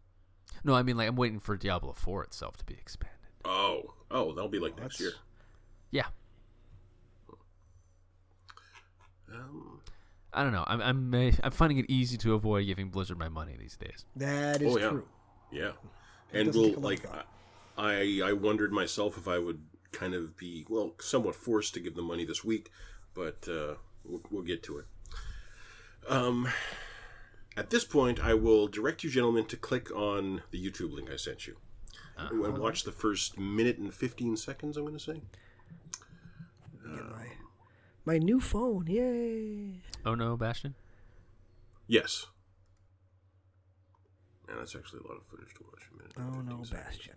[0.65, 3.19] No, I mean like I'm waiting for Diablo 4 itself to be expanded.
[3.45, 5.13] Oh, oh, that'll be like next year.
[5.93, 6.07] Yeah,
[9.33, 9.81] Um,
[10.37, 10.65] I don't know.
[10.67, 14.05] I'm I'm uh, I'm finding it easy to avoid giving Blizzard my money these days.
[14.17, 15.09] That is oh yeah, true.
[15.51, 15.71] yeah.
[16.33, 17.27] It And we'll take a lot of like.
[17.79, 19.63] I I wondered myself if I would
[19.93, 22.71] kind of be well, somewhat forced to give them money this week,
[23.15, 23.75] but uh,
[24.05, 24.85] we'll, we'll get to it.
[26.07, 26.49] Um,
[27.57, 31.17] at this point, I will direct you gentlemen to click on the YouTube link I
[31.17, 31.57] sent you.
[32.19, 35.21] And watch the first minute and 15 seconds, I'm going to say.
[38.07, 39.81] Get my, my new phone, yay!
[40.05, 40.75] Oh no, Bastion.
[41.87, 42.27] Yes.
[44.49, 45.83] Man, that's actually a lot of footage to watch.
[45.93, 46.71] A minute Oh no, seconds.
[46.71, 47.15] Bastion.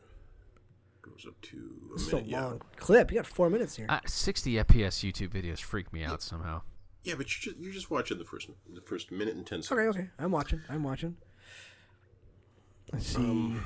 [1.02, 1.58] Goes up to
[1.92, 2.30] a This is a minute.
[2.30, 2.46] Yeah.
[2.46, 3.12] long clip.
[3.12, 3.86] You got four minutes here.
[3.90, 6.62] Uh, 60 FPS YouTube videos freak me out somehow.
[7.04, 9.88] Yeah, but you're just, you're just watching the first the first minute and ten seconds.
[9.96, 10.10] Okay, okay.
[10.20, 10.62] I'm watching.
[10.70, 11.16] I'm watching.
[12.92, 13.18] Let's see.
[13.18, 13.64] Um,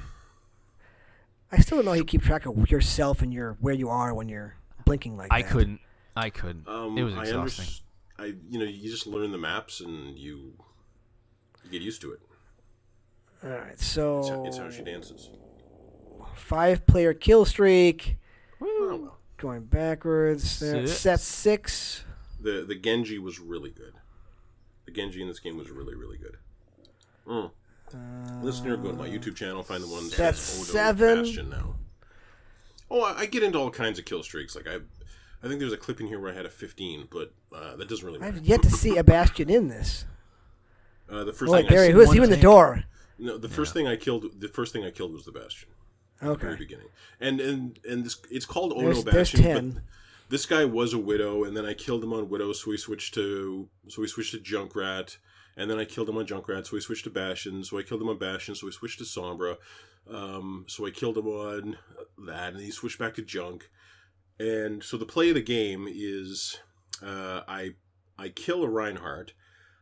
[1.51, 4.13] I still don't know how you keep track of yourself and your where you are
[4.13, 4.55] when you're
[4.85, 5.51] blinking like I that.
[5.51, 5.79] couldn't.
[6.15, 6.67] I couldn't.
[6.67, 7.65] Um, it was I exhausting.
[8.19, 10.53] I you know you just learn the maps and you,
[11.63, 12.19] you get used to it.
[13.43, 15.29] All right, It's, so how, it's how she dances.
[16.35, 18.17] five player kill streak.
[18.61, 19.17] Oh, well.
[19.37, 20.49] Going backwards.
[20.49, 20.91] Six.
[20.93, 22.03] Set six.
[22.39, 23.93] The the Genji was really good.
[24.85, 26.37] The Genji in this game was really really good.
[27.27, 27.51] Mm.
[28.41, 31.23] Listener, go to my YouTube channel, find the ones Uh, That's Odo seven.
[31.23, 31.75] Bastion now.
[32.89, 34.55] Oh, I, I get into all kinds of kill streaks.
[34.55, 34.77] Like I,
[35.43, 37.89] I think there's a clip in here where I had a 15, but uh, that
[37.89, 38.37] doesn't really matter.
[38.37, 40.05] I've yet to see a Bastion in this.
[41.09, 42.83] Uh, the first Oh, thing wait, I Barry, see- who's one he in the door?
[43.19, 45.69] no, the first thing I killed, the first thing I killed was the Bastion.
[46.21, 46.59] at the very Okay.
[46.63, 46.87] beginning.
[47.19, 49.41] And and and this it's called Ono There's- there's Bastion.
[49.41, 49.69] 10.
[49.73, 49.81] But
[50.29, 53.13] this guy was a widow, and then I killed him on widow, so we switched
[53.15, 55.17] to so we switched to Junkrat,
[55.57, 58.01] and then I killed him on Junkrat, so we switched to Bastion, so I killed
[58.01, 59.57] him on Bastion, so we switched to Sombra,
[60.09, 61.77] um, so I killed him on
[62.25, 63.69] that, and he switched back to Junk,
[64.39, 66.59] and so the play of the game is
[67.01, 67.71] uh, I
[68.17, 69.33] I kill a Reinhardt.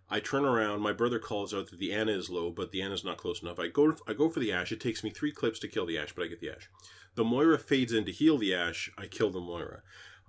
[0.09, 0.81] I turn around.
[0.81, 3.41] My brother calls out that the Ana is low, but the Ana is not close
[3.41, 3.59] enough.
[3.59, 3.95] I go.
[4.07, 4.73] I go for the Ashe.
[4.73, 6.69] It takes me three clips to kill the Ashe, but I get the Ashe.
[7.15, 8.91] The Moira fades in to heal the Ashe.
[8.97, 9.81] I kill the Moira.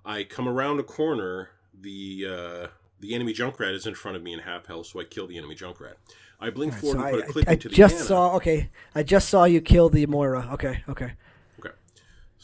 [0.05, 1.49] I come around a corner.
[1.77, 2.67] The uh,
[2.99, 5.37] the enemy Junkrat is in front of me in half health, so I kill the
[5.37, 5.95] enemy Junkrat.
[6.39, 8.03] I blink So forward and I, put a clip I, I into the just Ana.
[8.05, 8.35] saw.
[8.35, 10.49] Okay, I just saw you kill the Moira.
[10.53, 11.13] Okay, okay.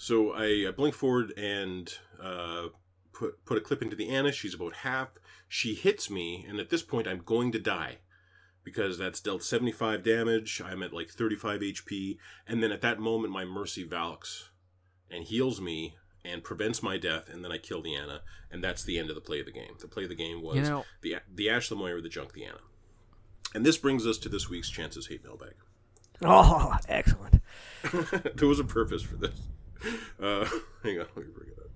[0.01, 1.93] So I, I blink forward and
[2.23, 2.67] uh,
[3.11, 4.31] put put a clip into the Ana.
[4.31, 5.09] She's about half.
[5.49, 7.97] She hits me, and at this point, I'm going to die
[8.63, 10.61] because that's dealt 75 damage.
[10.65, 14.51] I'm at like 35 HP, and then at that moment, my Mercy Valks
[15.11, 18.85] and heals me and prevents my death, and then I kill the Ana, and that's
[18.85, 19.75] the end of the play of the game.
[19.81, 22.31] The play of the game was You know- the the Ashe, the Moira, the Junk,
[22.31, 22.61] the Ana.
[23.53, 25.55] And this brings us to this week's Chances Hate mailbag.
[26.21, 27.41] Oh, excellent.
[28.37, 29.33] there was a purpose for this.
[30.21, 30.45] Uh,
[30.83, 31.69] hang on, let me bring it up.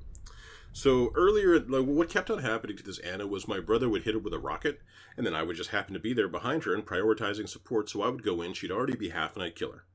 [0.73, 4.15] So earlier, like, what kept on happening to this Ana was my brother would hit
[4.15, 4.81] her with a rocket,
[5.15, 7.89] and then I would just happen to be there behind her and prioritizing support.
[7.89, 9.85] So I would go in, she'd already be half, and I'd kill her.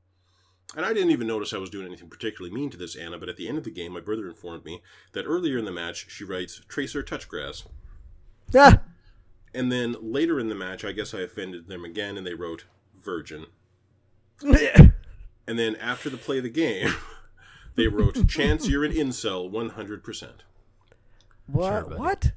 [0.75, 3.17] And I didn't even notice I was doing anything particularly mean to this Ana.
[3.17, 4.81] But at the end of the game, my brother informed me
[5.13, 7.67] that earlier in the match, she writes "Tracer Touchgrass,"
[8.55, 8.81] Ah,
[9.53, 12.65] and then later in the match, I guess I offended them again, and they wrote
[12.99, 13.45] "Virgin."
[15.49, 16.93] And then after the play of the game,
[17.79, 20.29] they wrote, Chance, you're an incel 100%.
[21.47, 21.83] what?
[21.89, 21.95] buddy.
[21.99, 22.31] what?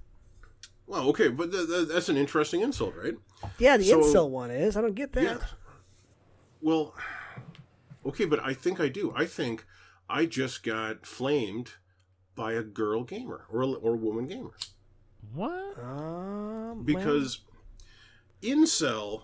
[0.87, 3.15] Well, okay, but th- th- that's an interesting insult, right?
[3.59, 4.77] Yeah, the So- incel one is.
[4.77, 5.23] I don't get that.
[5.23, 5.39] Yeah.
[6.61, 6.95] Well,
[8.07, 9.13] okay, but I think I do.
[9.17, 9.65] I think
[10.09, 11.73] I just got flamed
[12.35, 14.53] by a girl gamer or a, or a woman gamer.
[15.35, 15.79] What?
[15.79, 17.41] Um, well, Because
[18.43, 19.23] incel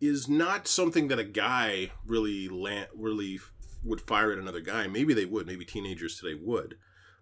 [0.00, 3.38] is not something that a guy really la- really
[3.84, 4.86] would fire at another guy.
[4.86, 5.46] Maybe they would.
[5.46, 6.76] Maybe teenagers today would.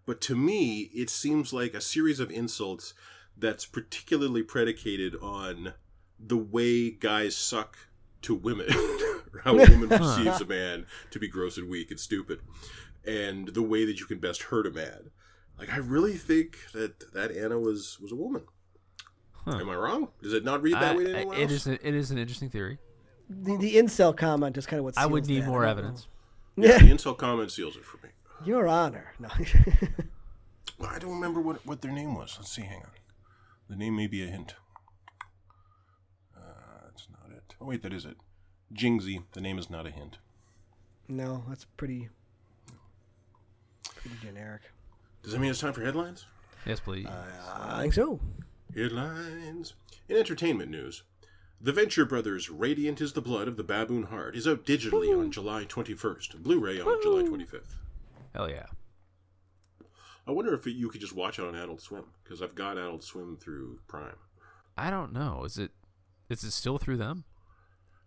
[0.07, 2.95] But to me, it seems like a series of insults
[3.37, 5.75] that's particularly predicated on
[6.19, 7.77] the way guys suck
[8.23, 8.67] to women,
[9.33, 12.41] or how a woman perceives a man to be gross and weak and stupid,
[13.07, 15.11] and the way that you can best hurt a man.
[15.59, 18.43] Like I really think that that Ana was was a woman.
[19.45, 19.59] Huh.
[19.59, 20.09] Am I wrong?
[20.23, 21.53] Does it not read that I- way to I- anyone it else?
[21.53, 21.67] is.
[21.67, 22.79] A, it is an interesting theory.
[23.31, 25.47] the, the incel comment is kind of what I would need that.
[25.49, 26.01] more evidence.
[26.03, 26.07] know.
[26.57, 28.13] Yeah, Yeah, the incel comment seals it for me.
[28.45, 29.13] Your Honor.
[29.19, 29.29] No.
[30.79, 32.37] Well, I don't remember what what their name was.
[32.39, 32.63] Let's see.
[32.63, 32.91] Hang on.
[33.69, 34.55] The name may be a hint.
[36.37, 36.41] Uh,
[36.85, 37.55] that's not it.
[37.61, 38.17] Oh wait, that is it.
[38.75, 39.25] Jingsy.
[39.33, 40.17] The name is not a hint.
[41.09, 42.09] no, that's pretty,
[43.95, 44.63] pretty generic.
[45.23, 46.25] Does that mean it's time for headlines?
[46.65, 47.07] Yes, please.
[47.07, 48.21] I think so.
[48.75, 49.75] Headlines.
[50.09, 51.03] In entertainment news,
[51.61, 55.31] The Venture Brothers' Radiant is the Blood of the Baboon Heart is out digitally on
[55.31, 57.75] July 21st, Blu ray on July 25th.
[58.35, 58.67] Hell yeah.
[60.27, 63.05] I wonder if you could just watch it on Adult Swim, because I've got Adult
[63.05, 64.17] Swim through Prime.
[64.79, 65.45] I don't know.
[65.45, 65.73] Is it?
[66.31, 67.25] Is it still through them?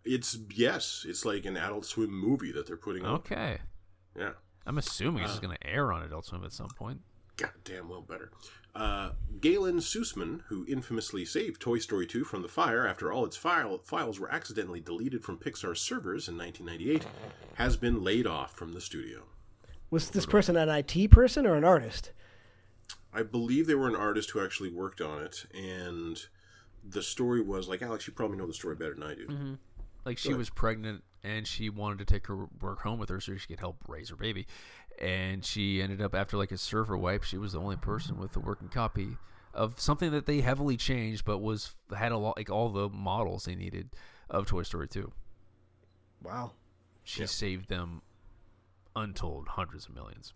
[0.04, 3.16] It's, yes, it's like an Adult Swim movie that they're putting on.
[3.16, 3.58] Okay.
[4.18, 4.32] Yeah.
[4.66, 5.26] I'm assuming Uh.
[5.26, 7.00] it's going to air on Adult Swim at some point.
[7.36, 8.30] God damn well better.
[8.74, 13.36] Uh, Galyn Susman, who infamously saved Toy Story 2 from the fire after all its
[13.36, 17.06] file, files were accidentally deleted from Pixar's servers in 1998,
[17.54, 19.22] has been laid off from the studio.
[19.90, 22.10] Was this person an IT person or an artist?
[23.12, 26.20] I believe they were an artist who actually worked on it, and
[26.82, 28.08] the story was like Alex.
[28.08, 29.58] You probably know the story better than I do.
[30.04, 30.38] Like she Good.
[30.38, 33.60] was pregnant and she wanted to take her work home with her so she could
[33.60, 34.46] help raise her baby.
[35.00, 38.34] And she ended up after like a server wipe, she was the only person with
[38.36, 39.16] a working copy
[39.52, 43.44] of something that they heavily changed, but was had a lot like all the models
[43.44, 43.90] they needed
[44.30, 45.12] of Toy Story 2.
[46.22, 46.52] Wow.
[47.02, 47.26] She Yeah.
[47.26, 48.02] saved them
[48.96, 50.32] untold hundreds of millions.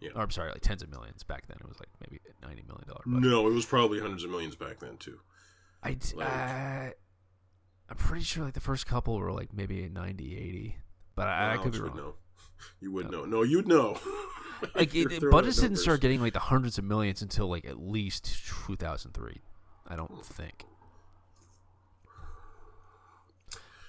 [0.00, 0.10] Yeah.
[0.14, 1.56] Or, I'm sorry, like tens of millions back then.
[1.60, 3.02] It was like maybe ninety million dollar.
[3.06, 5.20] No, it was probably hundreds of millions back then too.
[5.82, 6.90] I Like- uh,
[7.88, 10.76] I'm pretty sure like the first couple were like maybe 90, 80.
[11.14, 11.96] but I, I could be wrong.
[11.96, 12.14] know.
[12.80, 13.24] You would know.
[13.24, 13.98] No, you'd know.
[14.74, 17.66] Like You're it, it, throwing didn't start getting like the hundreds of millions until like
[17.66, 18.24] at least
[18.66, 19.42] 2003.
[19.86, 20.64] I don't think.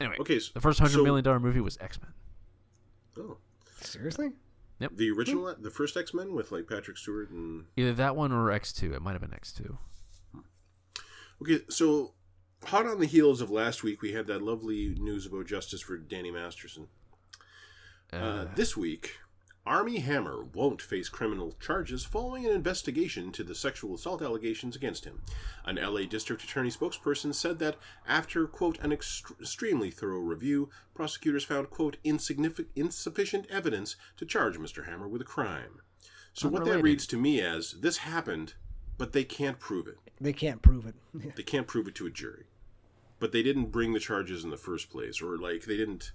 [0.02, 2.12] Anyway, Okay, so, the first hundred so- million dollar movie was X Men.
[3.18, 3.38] Oh,
[3.80, 4.32] Seriously?
[4.80, 4.92] Yep.
[4.96, 8.52] the original, the first X Men with like Patrick Stewart and Either that one or
[8.52, 8.94] X Two.
[8.94, 9.78] It might have been X Two.
[11.42, 12.14] Okay, so
[12.66, 15.96] hot on the heels of last week, we had that lovely news about justice for
[15.98, 16.88] Danny Masterson.
[18.14, 19.18] Uh, this week,
[19.66, 25.06] Armie Hammer won't face criminal charges following an investigation into the sexual assault allegations against
[25.06, 25.22] him.
[25.66, 27.78] An LA District Attorney spokesperson said that
[28.08, 34.58] after, quote, an ext- extremely thorough review, prosecutors found, quote, insignificant, insufficient evidence to charge
[34.58, 34.86] Mr.
[34.86, 35.82] Hammer with a crime.
[36.34, 38.54] So what that reads to me as this happened,
[38.98, 39.98] but they can't prove it.
[40.22, 40.96] They can't prove it.
[41.36, 42.46] They can't prove it to a jury.
[43.20, 46.12] But they didn't bring the charges in the first place, or like they didn't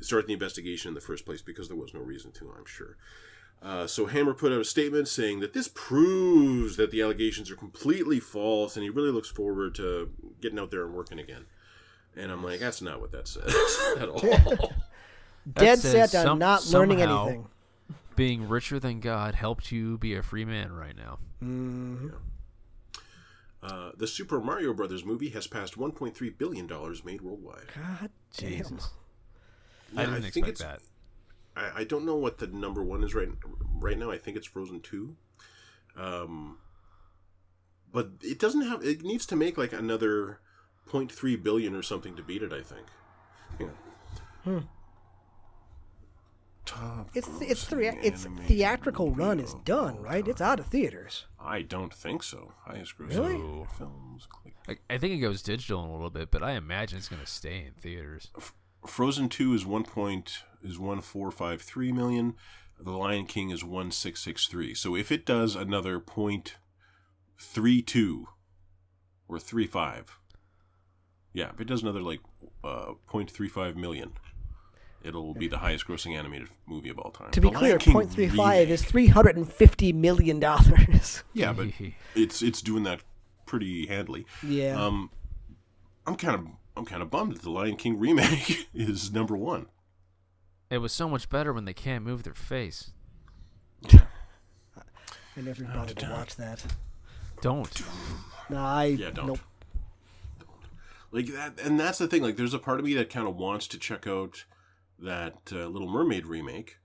[0.00, 2.96] start the investigation in the first place because there was no reason to, I'm sure.
[3.60, 7.56] Uh, so Hammer put out a statement saying that this proves that the allegations are
[7.56, 11.46] completely false, and he really looks forward to getting out there and working again.
[12.16, 13.52] And I'm like, that's not what that says
[13.98, 14.72] at all.
[15.52, 17.46] Dead says set on some- not learning somehow- anything.
[18.16, 21.18] Being richer than God helped you be a free man right now.
[23.62, 27.66] Uh, the Super Mario Brothers movie has passed 1.3 billion dollars made worldwide.
[27.74, 28.50] God damn.
[28.50, 28.90] Jesus.
[29.92, 30.80] Yeah, I didn't think expect it's that.
[31.56, 33.28] I, I don't know what the number one is right
[33.74, 34.10] right now.
[34.10, 35.16] I think it's Frozen Two,
[35.96, 36.58] um,
[37.92, 38.84] but it doesn't have.
[38.84, 40.40] It needs to make like another
[40.88, 42.52] 0.3 billion or something to beat it.
[42.52, 42.86] I think.
[43.58, 43.70] Hang
[44.46, 44.68] on.
[46.64, 50.28] Top It's it's grossing the its theatrical run is of done, all right?
[50.28, 51.24] It's out of theaters.
[51.40, 52.52] I don't think so.
[52.66, 53.66] Highest grossing Really?
[53.78, 54.26] films.
[54.30, 54.54] Click.
[54.68, 57.22] Like, I think it goes digital in a little bit, but I imagine it's going
[57.22, 58.30] to stay in theaters.
[58.86, 62.34] Frozen Two is one point is one four five three million.
[62.80, 64.74] The Lion King is one six six three.
[64.74, 66.56] So if it does another point
[67.38, 68.28] three two
[69.28, 70.18] or three five,
[71.32, 72.20] yeah, if it does another like
[72.62, 74.12] uh, point three five million,
[75.02, 77.30] it'll be the highest grossing animated movie of all time.
[77.32, 81.24] To be The clear, Lion King 0.35 is 350 million dollars.
[81.34, 81.68] yeah, but
[82.14, 83.00] it's it's doing that
[83.46, 84.24] pretty handily.
[84.42, 84.80] yeah.
[84.80, 85.10] Um,
[86.06, 86.46] I'm kind of
[86.78, 89.66] I'm kind of bummed that the Lion King remake is number one.
[90.70, 92.92] it was so much better when they can't move their face.
[93.92, 96.64] I never bothered to watch that.
[97.40, 97.82] Don't.
[98.50, 99.26] No, I Yeah, don't.
[99.26, 99.38] nope.
[101.10, 102.22] Like that, and that's the thing.
[102.22, 104.44] Like, there's a part of me that kind of wants to check out
[104.98, 106.78] that uh, Little Mermaid remake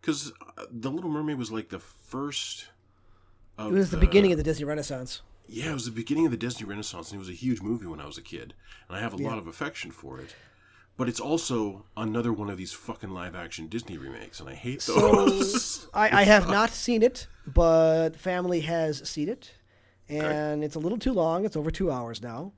[0.00, 0.32] because
[0.70, 2.68] the Little Mermaid was like the first.
[3.58, 5.22] Of It was the beginning of the Disney Renaissance.
[5.46, 7.86] Yeah, it was the beginning of the Disney Renaissance, and it was a huge movie
[7.86, 8.54] when I was a kid,
[8.88, 10.34] and I have a lot of affection for it.
[10.96, 14.80] But it's also another one of these fucking live action Disney remakes, and I hate
[14.80, 15.88] So those.
[15.94, 19.52] I, I have not seen it, but family has seen it,
[20.08, 21.44] and it's a little too long.
[21.44, 22.52] It's over two hours now.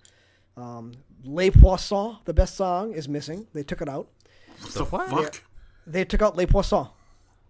[0.57, 0.93] Um,
[1.25, 3.47] Les Poissons, the best song, is missing.
[3.53, 4.09] They took it out.
[4.61, 5.09] what the what?
[5.09, 5.43] fuck?
[5.87, 6.89] They took out Les Poissons,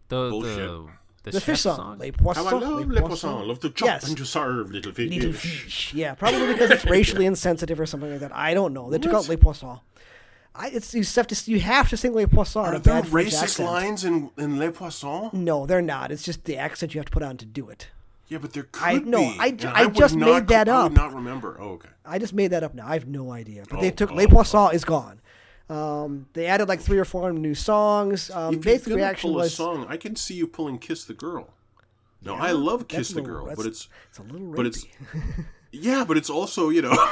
[0.08, 0.56] The Bullshit.
[0.56, 0.88] the
[1.26, 1.98] the, the fish chef song.
[1.98, 3.28] Les ah, How I love Les le poisson.
[3.38, 4.08] I love to chop Yes.
[4.08, 5.10] and to serve little fish.
[5.10, 5.92] Little fish.
[5.94, 8.34] Yeah, probably because it's racially insensitive or something like that.
[8.34, 8.90] I don't know.
[8.90, 9.28] They took out What?
[9.30, 9.80] Les Poissons.
[10.54, 12.66] I, it's you have to you have to sing Les Poissons.
[12.68, 13.68] Are there racist accent.
[13.68, 15.28] lines in, in Le Poisson?
[15.32, 16.10] No, they're not.
[16.10, 17.88] It's just the accent you have to put on to do it.
[18.28, 19.20] Yeah, but there could I- no.
[19.38, 20.74] I and ju- I would just not made that up.
[20.74, 20.90] I up.
[20.92, 21.58] would not remember.
[21.60, 21.90] Oh, okay.
[22.04, 22.86] I just made that up now.
[22.86, 23.64] I have no idea.
[23.70, 25.20] But they Oh, took oh, Les Poissons is gone.
[25.68, 28.30] Um, they added like three or four new songs.
[28.30, 30.78] Um, if basic you're gonna reaction pull a was song, I can see you pulling
[30.78, 31.48] "Kiss the Girl."
[32.22, 34.86] No, Yeah, I love "Kiss the little- Girl," but it's it's a little but it's
[35.72, 36.96] yeah, but it's also you know.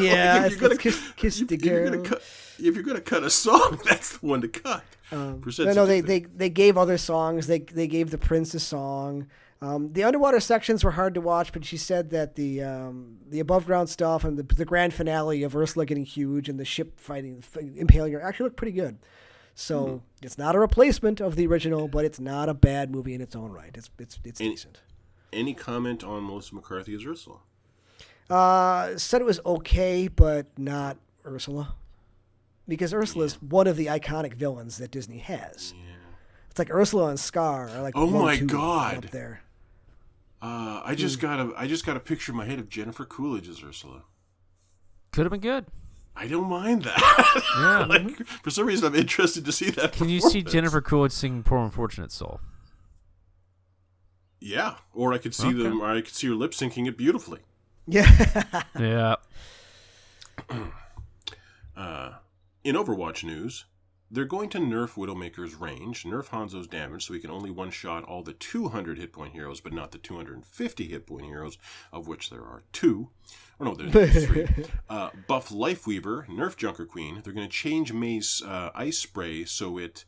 [0.00, 2.06] Yeah, if you're it's kiss- kiss if the you're gonna girl.
[2.06, 2.22] cut,
[2.58, 4.82] if you're gonna cut a song, that's the one to cut.
[5.12, 7.46] Um, no, no, they, they they gave other songs.
[7.46, 9.28] They they gave the Prince a song.
[9.60, 13.40] Um, the underwater sections were hard to watch, but she said that the um, the
[13.40, 17.00] above ground stuff and the, the grand finale of Ursula getting huge and the ship
[17.00, 17.42] fighting
[17.76, 18.98] impaling her actually looked pretty good.
[19.56, 19.96] So Hmm.
[20.26, 23.34] it's not a replacement of the original, but it's not a bad movie in its
[23.34, 23.72] own right.
[23.74, 24.80] It's it's it's And- decent.
[25.32, 27.38] Any comment on Melissa McCarthy as Ursula?
[28.30, 30.96] Uh, said it was okay, but not
[31.26, 31.74] Ursula.
[32.68, 35.72] because Ursula's one of the iconic villains that Disney has.
[36.50, 39.04] It's like Ursula and Scar are like Oh my God.
[39.06, 39.40] up there.
[40.40, 43.04] Uh, I just got a I just got a picture in my head of Jennifer
[43.04, 44.02] Coolidge as Ursula.
[45.12, 45.66] Could have been good.
[46.14, 47.42] I don't mind that.
[47.58, 47.84] Yeah.
[47.86, 49.92] like, for some reason, I'm interested to see that.
[49.92, 50.42] Can you see.
[50.42, 52.40] Jennifer Coolidge singing "Poor Unfortunate Soul"?
[54.40, 55.62] Yeah, or I could see Okay.
[55.64, 55.80] them.
[55.80, 57.40] Or I could see her lip syncing it beautifully.
[57.86, 58.62] Yeah.
[58.78, 59.16] Yeah.
[62.64, 63.64] In Overwatch news,
[64.10, 68.04] they're going to nerf Widowmaker's range, nerf Hanzo's damage, so he can only one shot
[68.04, 71.58] all the 200 hit point heroes, but not the 250 hit point heroes,
[71.92, 73.10] of which there are two.
[73.58, 74.46] Or no, there's three.
[74.88, 77.20] Uh, buff Lifeweaver, nerf Junker Queen.
[77.22, 80.04] They're going to change Mei's uh, ice spray so it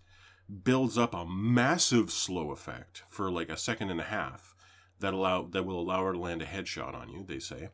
[0.65, 4.55] builds up a massive slow effect for like a second and a half
[4.99, 7.23] that allow that will allow her to land a headshot on you.
[7.23, 7.69] They say,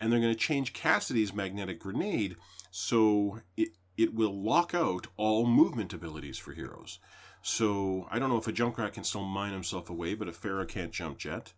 [0.00, 2.36] and they're going to change Cassidy's magnetic grenade
[2.70, 6.98] so it it will lock out all movement abilities for heroes.
[7.42, 10.68] So I don't know if a Junkrat can still mine himself away, but a Pharah
[10.68, 11.52] can't jump jet,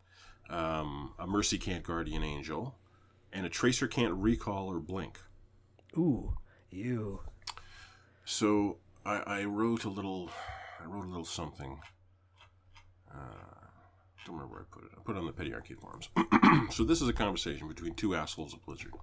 [0.49, 2.75] um, a Mercy can't Guardian Angel,
[3.33, 5.21] and a Tracer can't recall or blink.
[5.97, 6.35] Ooh,
[6.71, 7.21] you.
[8.25, 10.31] So I, I wrote a little,
[10.83, 11.79] I wrote a little something.
[13.13, 13.55] Uh,
[14.25, 14.91] don't remember where I put it.
[14.97, 16.09] I put it on the Penny Arcade forums.
[16.75, 18.95] so this is a conversation between two assholes of Blizzard.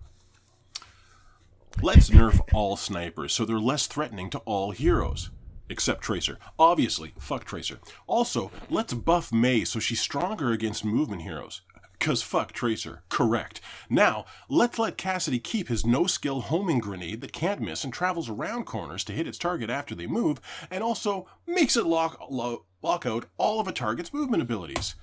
[1.80, 5.32] Let's nerf all snipers so they're less threatening to all heroes.
[5.70, 6.38] Except Tracer.
[6.60, 7.80] Obviously, fuck Tracer.
[8.06, 11.62] Also, let's buff Mei so she's stronger against movement heroes.
[12.00, 13.04] Cause fuck Tracer.
[13.10, 13.62] Correct.
[13.90, 18.30] Now, let's let Cassidy keep his no skill homing grenade that can't miss and travels
[18.30, 22.66] around corners to hit its target after they move, and also makes it lock, lo-
[22.82, 24.96] lock out all of a target's movement abilities.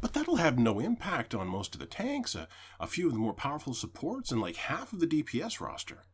[0.00, 3.18] But that'll have no impact on most of the tanks, a, a few of the
[3.18, 6.04] more powerful supports, and like half of the DPS roster.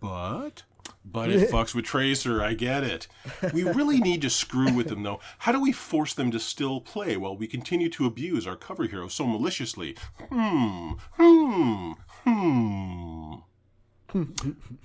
[0.00, 0.64] But
[1.04, 3.08] but it fucks with Tracer, I get it.
[3.52, 5.20] We really need to screw with them though.
[5.38, 8.86] How do we force them to still play while we continue to abuse our cover
[8.86, 9.96] hero so maliciously?
[10.30, 11.92] Hmm, hmm,
[12.24, 13.34] hmm.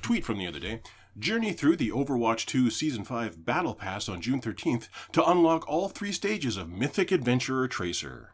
[0.02, 0.82] Tweet from the other day.
[1.18, 5.88] Journey through the Overwatch 2 Season 5 Battle Pass on June 13th to unlock all
[5.90, 8.32] three stages of Mythic Adventurer Tracer.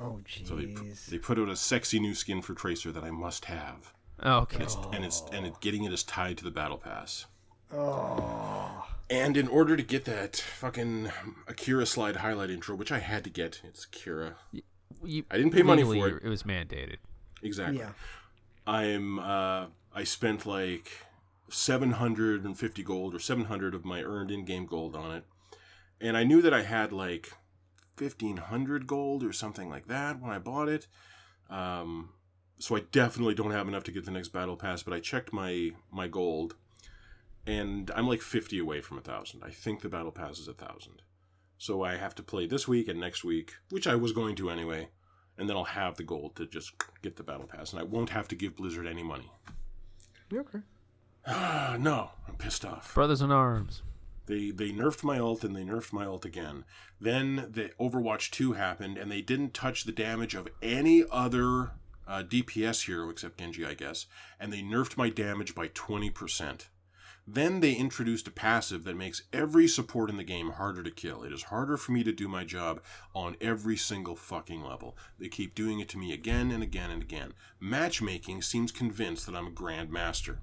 [0.00, 1.06] Oh, So they, jeez.
[1.06, 3.92] they put out a sexy new skin for Tracer that I must have.
[4.22, 4.62] Oh, okay.
[4.62, 7.26] It's, and it's and it, getting it is tied to the battle pass.
[7.72, 8.86] Oh.
[9.10, 11.10] And in order to get that fucking
[11.46, 14.36] Akira slide highlight intro, which I had to get, it's Akira.
[14.52, 16.22] You- I didn't pay money for it.
[16.24, 16.96] It was mandated.
[17.42, 17.78] Exactly.
[17.78, 17.90] Yeah.
[18.66, 20.90] I'm uh I spent like
[21.50, 25.24] 750 gold or 700 of my earned in-game gold on it.
[26.00, 27.32] And I knew that I had like
[27.98, 30.86] 1500 gold or something like that when I bought it.
[31.50, 32.10] Um
[32.60, 35.32] so I definitely don't have enough to get the next battle pass, but I checked
[35.32, 36.54] my my gold
[37.46, 39.42] and I'm like 50 away from a 1000.
[39.42, 41.02] I think the battle pass is a 1000.
[41.56, 44.50] So I have to play this week and next week, which I was going to
[44.50, 44.88] anyway,
[45.36, 46.72] and then I'll have the gold to just
[47.02, 49.30] get the battle pass and I won't have to give Blizzard any money.
[50.32, 50.60] Okay.
[51.26, 52.94] Ah, no, I'm pissed off.
[52.94, 53.82] Brothers in Arms.
[54.26, 56.64] They they nerfed my ult and they nerfed my ult again.
[57.00, 61.72] Then the Overwatch 2 happened and they didn't touch the damage of any other
[62.06, 64.06] uh, DPS hero except Genji, I guess,
[64.38, 66.66] and they nerfed my damage by 20%.
[67.30, 71.22] Then they introduced a passive that makes every support in the game harder to kill.
[71.22, 72.80] It is harder for me to do my job
[73.14, 74.96] on every single fucking level.
[75.18, 77.34] They keep doing it to me again and again and again.
[77.60, 80.38] Matchmaking seems convinced that I'm a grandmaster.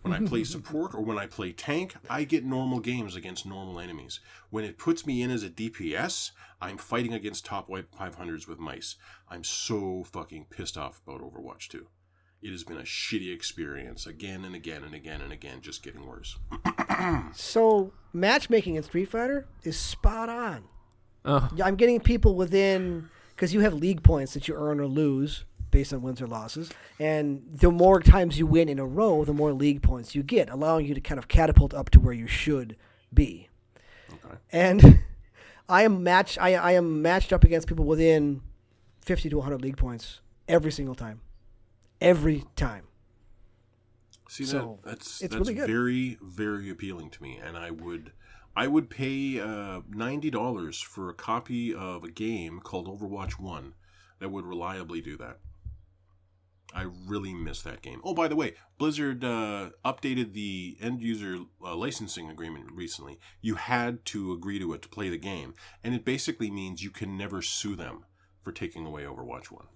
[0.00, 3.78] When I play support or when I play tank, I get normal games against normal
[3.78, 4.20] enemies.
[4.48, 8.58] When it puts me in as a DPS, I'm fighting against top white 500s with
[8.58, 8.96] mice.
[9.28, 11.86] I'm so fucking pissed off about Overwatch 2.
[12.42, 16.06] It has been a shitty experience again and again and again and again, just getting
[16.06, 16.38] worse.
[17.32, 20.64] So matchmaking in Street Fighter is spot on.
[21.24, 25.44] Oh, I'm getting people within because you have league points that you earn or lose
[25.70, 29.32] based on wins or losses, and the more times you win in a row, the
[29.32, 32.26] more league points you get, allowing you to kind of catapult up to where you
[32.26, 32.76] should
[33.14, 33.48] be.
[34.10, 34.36] Okay.
[34.52, 34.98] And
[35.68, 38.42] I am match I, I am matched up against people within
[39.02, 41.20] 50 to 100 league points every single time,
[42.00, 42.84] every time.
[44.28, 45.66] See So, that that's it's that's really good.
[45.66, 48.12] very very appealing to me, and I would
[48.56, 53.74] I would pay uh, ninety dollars for a copy of a game called Overwatch One
[54.20, 55.38] that would reliably do that.
[56.72, 58.00] I really miss that game.
[58.04, 63.18] Oh, by the way, Blizzard uh, updated the end user uh, licensing agreement recently.
[63.40, 66.90] You had to agree to it to play the game, and it basically means you
[66.90, 68.04] can never sue them
[68.42, 69.66] for taking away Overwatch One.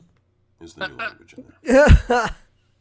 [0.61, 2.30] Is the new language in there?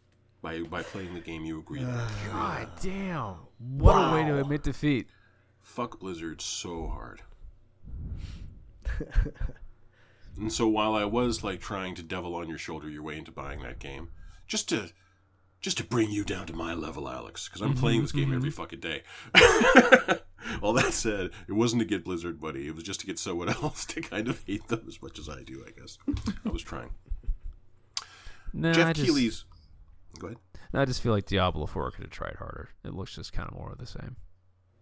[0.42, 1.84] by by playing the game you agree.
[1.84, 2.08] on.
[2.32, 3.36] God damn!
[3.58, 5.08] What a way to admit defeat.
[5.62, 7.22] Fuck Blizzard so hard.
[10.38, 13.32] and so while I was like trying to devil on your shoulder your way into
[13.32, 14.10] buying that game,
[14.46, 14.92] just to
[15.62, 18.26] just to bring you down to my level, Alex, because I'm mm-hmm, playing this game
[18.26, 18.36] mm-hmm.
[18.36, 19.04] every fucking day.
[20.62, 22.68] All that said, it wasn't to get Blizzard, buddy.
[22.68, 25.30] It was just to get someone else to kind of hate them as much as
[25.30, 25.64] I do.
[25.66, 25.98] I guess
[26.46, 26.90] I was trying.
[28.54, 29.46] No, Geoff I just, Keighley's.
[30.20, 30.38] Go ahead.
[30.74, 32.70] no, I just feel like Diablo 4 could have tried harder.
[32.86, 34.16] It looks just kind of more of the same.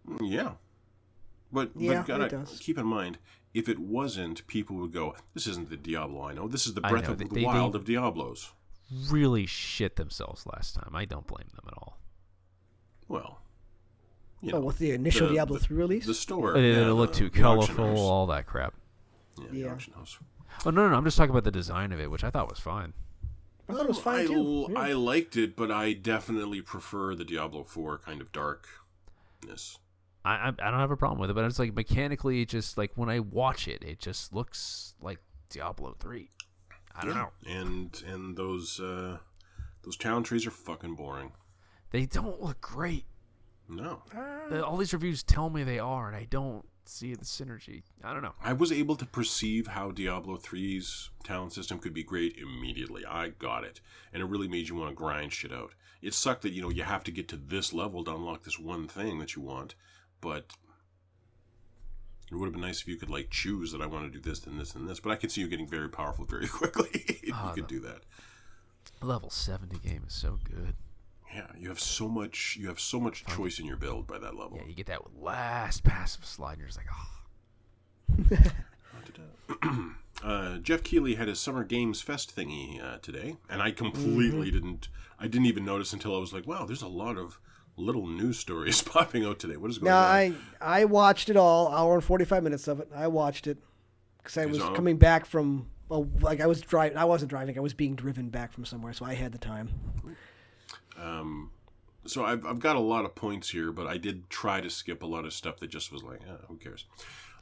[0.06, 0.52] Mm, yeah.
[1.50, 2.58] But, Yeah, but gotta it does.
[2.60, 3.18] keep in mind,
[3.54, 6.48] if it wasn't, people would go, "This isn't the Diablo I know.
[6.48, 8.52] This is the Breath of they- the they- Wild they- of Diablos."
[9.10, 10.90] Really shit themselves last time.
[10.94, 11.98] I don't blame them at all.
[13.08, 13.42] Well,
[14.40, 16.06] you Oh, with the initial the- Diablo the- 3 release?
[16.06, 16.56] the store.
[16.56, 18.74] It, yeah, it looked too colorful, all that crap.
[19.38, 19.72] Yeah, the Yeah.
[19.72, 20.18] auction house.
[20.66, 20.96] Oh no, no, no!
[20.96, 22.92] I'm just talking about the design of it, which I thought was fine.
[23.68, 24.68] I thought it was fine I, too.
[24.70, 24.78] Yeah.
[24.78, 29.78] I liked it, but I definitely prefer the Diablo 4 kind of darkness.
[30.24, 32.78] I, I I don't have a problem with it, but it's like mechanically, it just
[32.78, 35.18] like when I watch it, it just looks like
[35.50, 36.30] Diablo three.
[36.94, 37.22] I don't Yeah.
[37.22, 37.30] know.
[37.48, 39.18] And and those uh,
[39.82, 41.32] those town trees are fucking boring.
[41.90, 43.04] They don't look great.
[43.68, 44.02] No.
[44.48, 47.82] The- All these reviews tell me they are, and I don't see the synergy.
[48.02, 48.34] I don't know.
[48.42, 53.04] I was able to perceive how Diablo 3's talent system could be great immediately.
[53.06, 53.80] I got it.
[54.12, 55.72] And it really made you want to grind shit out.
[56.00, 58.58] It sucked that, you know, you have to get to this level to unlock this
[58.58, 59.74] one thing that you want,
[60.20, 60.46] but
[62.30, 64.20] it would have been nice if you could, like, choose that I want to do
[64.30, 64.98] this, then this, and this.
[65.00, 66.88] But I could see you getting very powerful very quickly
[67.22, 68.02] if Ah, you could do that.
[69.00, 70.74] Level seventy game is so good.
[71.34, 74.34] Yeah, you have so much you have so much choice in your build by that
[74.36, 74.58] level.
[74.60, 76.88] Yeah, you get that last passive slide, and you're just like,
[79.62, 79.92] oh.
[80.24, 84.88] uh, Geoff Keighley had his Summer Games Fest thingy uh, today, and I completely didn't.
[85.18, 87.38] I didn't even notice until I was like, "Wow, there's a lot of
[87.76, 89.56] little news stories popping out today.
[89.56, 92.68] What is going No, on?" I I watched it all, hour and forty five minutes
[92.68, 92.88] of it.
[92.94, 93.58] I watched it
[94.18, 96.98] because I was all- coming back from well, like I was driving.
[96.98, 97.56] I wasn't driving.
[97.56, 99.70] I was being driven back from somewhere, so I had the time.
[102.06, 105.02] So I've, I've got a lot of points here, but I did try to skip
[105.02, 106.84] a lot of stuff that just was like, eh, who cares?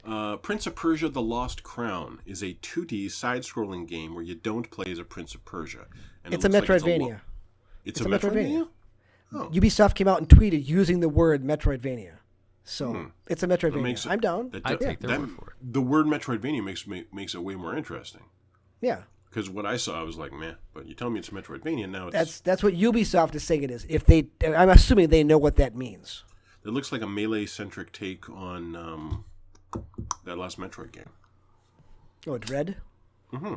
[0.04, 4.70] Uh, Prince of Persia: The Lost Crown is a 2D side-scrolling game where you don't
[4.70, 5.86] play as a Prince of Persia.
[6.24, 7.00] And it It's a looks like Metroidvania.
[7.00, 7.20] lo-
[7.84, 8.32] it's, It's a, a Metroidvania.
[8.32, 8.68] Metroidvania.
[9.32, 9.48] Oh.
[9.52, 12.14] Ubisoft came out and tweeted using the word Metroidvania.
[12.64, 13.82] So it's a Metroidvania.
[13.82, 14.50] makes it- I'm down.
[14.50, 15.72] That, I'd take their that- word for it.
[15.72, 18.22] The word Metroidvania makes makes it way more interesting.
[18.80, 20.56] yeah, Because what I saw, I was like, man.
[20.74, 22.08] But you tell me it's a Metroidvania now.
[22.08, 23.86] It's, that's that's what Ubisoft is saying it is.
[23.88, 26.24] If they, I'm assuming they know what that means.
[26.64, 29.24] it looks like a melee centric take on um,
[30.24, 31.10] that last Metroid game.
[32.26, 32.76] Oh, Dread.
[33.32, 33.54] Mm hmm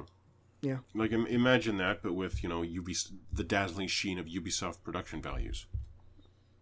[0.61, 0.77] Yeah.
[0.93, 5.21] Like im- imagine that, but with you know Ubis- the dazzling sheen of Ubisoft production
[5.23, 5.65] values.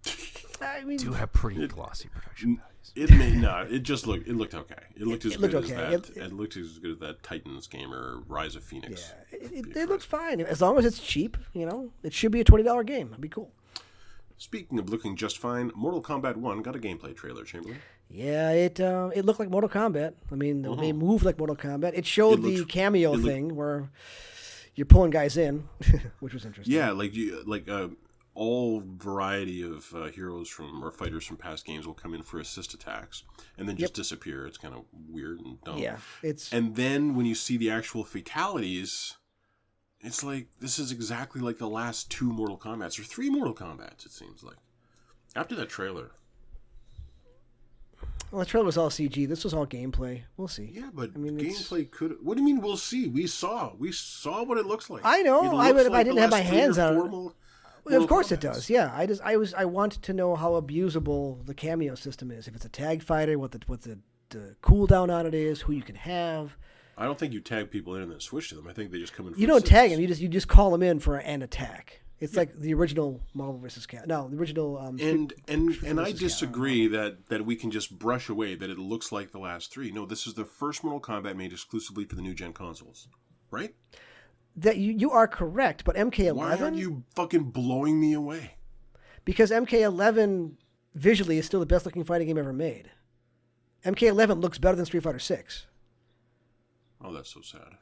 [0.62, 2.62] I mean, Do have pretty glossy production
[2.96, 3.72] It may not.
[3.72, 4.28] It just looked.
[4.28, 4.76] It looked okay.
[4.96, 5.74] It looked as it looked good okay.
[5.74, 6.10] as that.
[6.10, 9.12] It- It, looked as good as that Titans game or Rise of Phoenix.
[9.32, 11.38] yeah, it, it, it looks fine as long as it's cheap.
[11.54, 13.08] You know, it should be a twenty dollar game.
[13.10, 13.52] It'd be cool.
[14.38, 17.44] Speaking of looking just fine, Mortal Kombat One got a gameplay trailer.
[17.44, 17.78] Chamberlain.
[18.10, 20.14] Yeah, it uh, it looked like Mortal Kombat.
[20.32, 21.94] I mean, they moved like Mortal Kombat.
[21.96, 23.90] It showed It the cameo it thing where
[24.76, 25.70] you're pulling guys in,
[26.20, 26.76] which was interesting.
[26.76, 27.90] Yeah, like you, like uh,
[28.34, 32.40] all variety of uh, heroes from or fighters from past games will come in for
[32.40, 33.24] assist attacks
[33.58, 34.46] and then just disappear.
[34.48, 35.78] It's kind of weird and dumb.
[35.80, 39.18] yeah, it's And then when you see the actual fatalities,
[40.00, 44.06] it's like this is exactly like the last two Mortal Kombat's or three Mortal Kombat's.
[44.06, 44.56] It seems like
[45.36, 46.12] after that trailer.
[48.32, 49.28] well, the trailer was all CG.
[49.28, 50.22] This was all gameplay.
[50.38, 50.72] We'll see.
[50.74, 52.16] Yeah, but I mean, it's- gameplay could.
[52.24, 52.62] What do you mean?
[52.62, 53.08] We'll see.
[53.10, 53.74] We saw.
[53.78, 55.02] We saw what it looks like.
[55.04, 55.58] I know.
[55.58, 57.32] I would- if I didn't have my hands on it.
[57.84, 58.70] Well, of course it does.
[58.70, 62.48] Yeah, I just I was I want to know how abusable the cameo system is.
[62.48, 65.74] If it's a tag fighter, what the what the, the cooldown on it is, who
[65.74, 66.58] you can have.
[66.98, 68.68] I don't think you tag people in and then switch to them.
[68.68, 69.34] I think they just come in.
[69.34, 70.00] For You don't tag them.
[70.00, 72.02] You just you just call them in for an attack.
[72.22, 73.88] It's like the original Marvel vs.
[73.88, 74.08] Cat.
[74.08, 74.78] No, the original.
[74.78, 78.70] Um, and and and I versus disagree that that we can just brush away that
[78.70, 79.92] it looks like the last three.
[79.92, 83.08] No, this is the first Mortal Kombat made exclusively for the new gen consoles,
[83.50, 83.74] right?
[84.56, 88.56] That you you are correct, but MK11 Why aren't you fucking blowing me away?
[89.24, 90.54] because MK11
[90.96, 92.90] visually is still the best looking fighting game ever made.
[93.86, 95.68] MK11 looks better than Street Fighter 6.
[97.04, 97.78] Oh, that's so sad.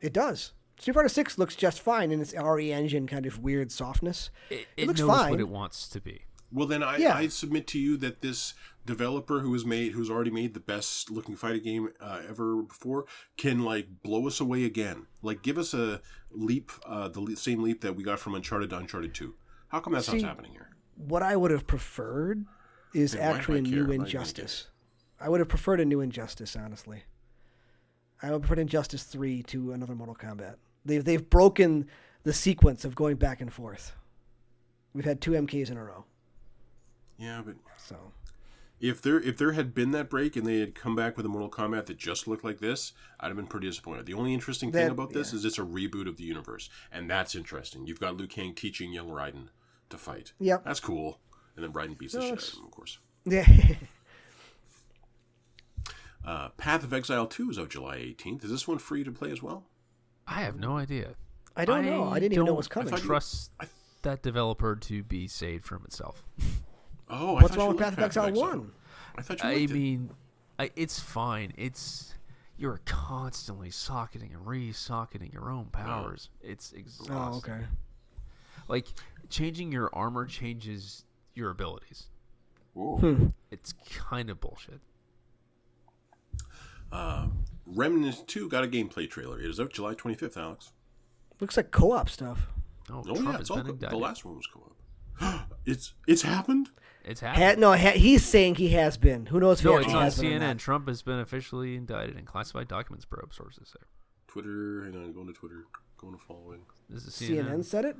[0.00, 0.52] It does.
[0.78, 4.30] Street Fighter 6 looks just fine in its RE engine kind of weird softness.
[4.50, 5.30] It, It it looks knows fine.
[5.30, 6.22] what it wants to be.
[6.52, 7.14] Well, then I, Yeah.
[7.16, 8.54] I submit to you that this
[8.86, 13.06] developer who has made who's already made the best looking fighting game uh, ever before
[13.36, 15.06] can like blow us away again.
[15.22, 18.70] Like give us a leap, uh, the le- same leap that we got from Uncharted
[18.70, 19.34] to Uncharted Two.
[19.68, 20.68] How come that's See, not happening here?
[20.96, 22.44] What I would have preferred
[22.94, 24.68] is actually a new I'm not even Injustice.
[25.20, 27.04] I would have preferred a new Injustice, honestly.
[28.22, 30.56] I would have preferred Injustice 3 to another Mortal Kombat.
[30.84, 31.88] They've, they've broken
[32.22, 33.96] the sequence of going back and forth.
[34.92, 36.04] We've had two MKs in a row.
[37.18, 37.96] Yeah, but So,
[38.84, 41.28] if there if there had been that break and they had come back with a
[41.28, 44.04] Mortal Kombat that just looked like this, I'd have been pretty disappointed.
[44.04, 45.38] The only interesting thing about this yeah.
[45.38, 47.86] is it's a reboot of the universe, and that's interesting.
[47.86, 49.48] You've got Liu Kang teaching young Raiden
[49.88, 50.34] to fight.
[50.38, 50.64] Yep.
[50.64, 51.18] that's cool.
[51.56, 52.98] And then Raiden beats the shit out of him, of course.
[53.24, 53.46] yeah.
[56.26, 58.44] Uh, Path of Exile 2 is out July 18th.
[58.44, 59.66] Is this one free to play as well?
[60.26, 61.16] I have no idea.
[61.54, 62.08] I don't know.
[62.08, 62.88] I didn't even know it was don't coming.
[62.88, 63.66] thought you- Trust I-
[64.00, 66.24] that developer to be saved from itself.
[67.20, 68.70] Oh, I What's wrong with Path of Exile 1?
[69.16, 69.74] I thought you I liked it.
[69.74, 70.10] mean,
[70.58, 71.52] I, it's fine.
[71.56, 72.14] It's
[72.56, 76.30] you're constantly socketing and re-socketing your own powers.
[76.40, 77.14] It's exhausting.
[77.16, 77.64] Oh, okay.
[78.68, 78.88] Like
[79.28, 81.04] changing your armor changes
[81.34, 82.06] your abilities.
[82.74, 82.96] Whoa.
[82.98, 83.26] Hmm.
[83.50, 84.80] It's kind of bullshit.
[86.92, 87.28] Uh,
[87.66, 89.40] Remnant 2 got a gameplay trailer.
[89.40, 90.72] It is out July 25th, Alex.
[91.40, 92.46] Looks like co-op stuff.
[92.90, 95.50] Oh, Oh, Trump yeah, it's all co- the last one was co-op.
[95.66, 96.70] it's it's happened.
[97.04, 97.60] It's Ha- happening.
[97.60, 99.26] no, ha- he's saying he has been.
[99.26, 100.40] Who knows if no, he it's actually on has been CNN.
[100.40, 100.58] not.
[100.58, 103.34] Trump has been officially indicted in classified documents probe.
[103.34, 103.84] Sources say.
[104.26, 105.64] Twitter, hang on, going to Twitter,
[105.98, 106.60] going to following.
[106.88, 107.44] This is CNN.
[107.50, 107.96] CNN said it?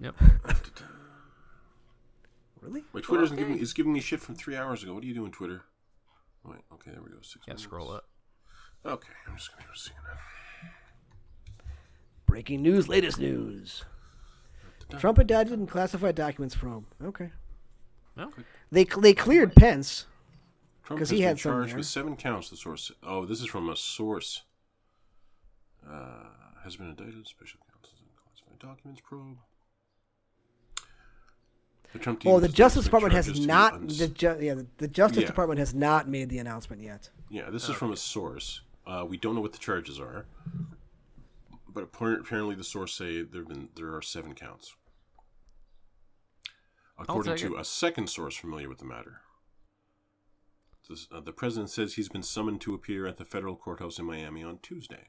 [0.00, 0.14] Yep.
[2.60, 2.82] Really?
[2.94, 3.40] My Twitter's Okay.
[3.42, 4.94] giving is giving me shit from three hours ago.
[4.94, 5.62] What are you doing, Twitter?
[6.44, 7.16] Wait, okay, there we go.
[7.20, 7.36] Six.
[7.46, 7.62] Yeah, minutes.
[7.62, 8.08] scroll up.
[8.86, 10.70] Okay, I'm just gonna go to CNN.
[12.26, 13.84] Breaking news, latest news.
[14.98, 16.86] Trump indicted in classified documents probe.
[17.04, 17.30] Okay.
[18.16, 18.30] No.
[18.70, 20.06] They they cleared Pence.
[20.84, 21.76] Trump 'Cause has he been had some charged there.
[21.78, 22.50] with seven counts.
[22.50, 22.92] The source.
[23.02, 24.42] Oh, this is from a source.
[25.88, 26.24] Uh,
[26.62, 27.26] has been indicted.
[27.26, 29.38] Special counsel in classified documents probe.
[31.92, 33.74] The Trump team Well, the Justice Department has not.
[33.74, 35.26] uns- The ju- yeah, the, the Justice Yeah.
[35.28, 37.10] Department has not made the announcement yet.
[37.30, 38.62] Yeah, this is from a source.
[38.86, 40.26] Uh, we don't know what the charges are,
[41.68, 44.74] but apparently the source say there've been there are seven counts.
[46.98, 47.60] According to it.
[47.60, 49.20] a second source familiar with the matter,
[50.88, 54.04] This- uh, the president says he's been summoned to appear at the federal courthouse in
[54.04, 55.08] Miami on Tuesday.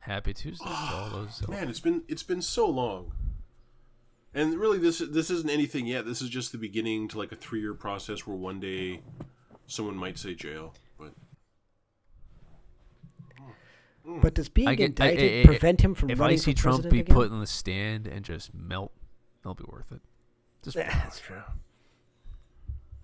[0.00, 1.46] Happy Tuesday to all those.
[1.48, 3.12] Man, it's been it's been so long,
[4.34, 6.04] and really this this isn't anything yet.
[6.06, 9.02] This is just the beginning to like a three year process where one day
[9.68, 11.12] someone might say jail, but
[14.04, 16.58] But does being get- indicted I- I- prevent him from if running I see for
[16.58, 17.14] Trump be again?
[17.14, 18.92] put in the stand and just melt,
[19.42, 20.00] that'll be worth it.
[20.62, 21.42] Just Yeah, that's true.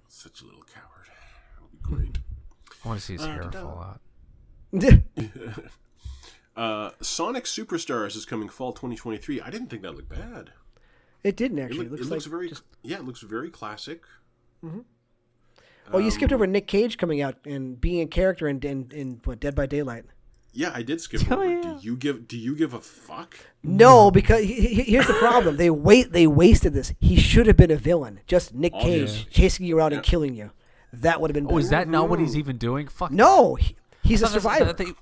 [0.09, 1.09] such a little coward.
[1.57, 2.19] It'll be great.
[2.85, 3.61] I want to see his hair da-da.
[3.61, 4.01] fall out.
[6.57, 9.41] Uh, Sonic Superstars is coming fall 2023.
[9.41, 10.51] I didn't think that looked bad.
[11.23, 11.79] it didn't It, actually.
[11.87, 14.03] look- it looks it looks like very just- yeah, it looks very classic.
[15.93, 18.91] Oh, you skipped um, over Nick Cage coming out and being a character in in,
[18.93, 20.07] in what Dead by Daylight.
[20.59, 21.47] Yeah, I did skip Oh, over.
[21.49, 21.61] yeah.
[21.63, 23.39] Do you give Do you give a fuck?
[23.63, 26.11] No, because he, he- here's the problem: they wait.
[26.13, 26.93] They wasted this.
[27.01, 28.21] He should have been a villain.
[28.27, 29.25] Just Nick Cage Obvious.
[29.31, 29.99] chasing you around Yeah.
[29.99, 30.51] and killing you.
[30.93, 31.47] That would have been.
[31.49, 32.89] Oh, is that not what he's even doing?
[32.89, 33.13] Fuck.
[33.13, 34.65] No, he, he's a survivor.
[34.65, 34.95] that they-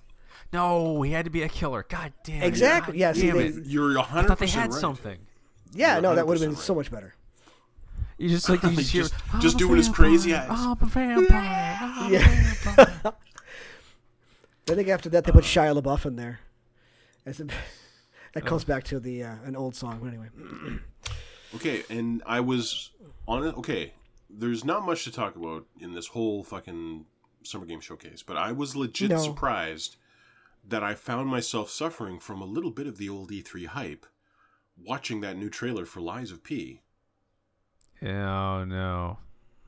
[0.53, 1.87] no, he had to be a killer.
[1.89, 2.43] God damn.
[2.43, 2.47] it.
[2.47, 2.99] Exactly.
[2.99, 3.67] God Yeah, damn they- it.
[3.67, 4.81] You're I hundred thought they had right.
[4.81, 5.19] something.
[5.73, 7.15] yeah, You're no, that would have 100% been so much better.
[8.19, 10.87] You just like you just, hear, Just- just a doing his crazy eyes." I'm a
[10.87, 11.79] vampire.
[11.81, 13.13] I'm a vampire."
[14.69, 16.41] I think after that they put Shia LaBeouf in there.
[17.25, 17.47] As a,
[18.35, 19.99] that comes back to the uh, an old song.
[20.03, 20.29] But anyway,
[21.55, 22.91] Okay, and I was
[23.29, 23.57] on it.
[23.59, 23.93] Okay,
[24.29, 27.07] there's not much to talk about in this whole fucking
[27.45, 29.19] summer game showcase, but I was legit No.
[29.19, 29.97] surprised
[30.69, 34.05] that I found myself suffering from a little bit of the old E3 hype
[34.77, 36.83] watching that new trailer for Lies of P.
[38.03, 39.19] oh no.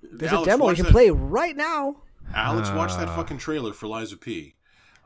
[0.03, 2.03] there's Alex, a demo you can that- play right now.
[2.35, 3.17] Alex, watch that Ah.
[3.17, 4.55] fucking trailer for Lies of P.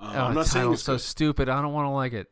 [0.03, 1.01] Uh, Oh, I'm not saying it's so good.
[1.01, 1.49] stupid.
[1.49, 2.29] I don't want to like it.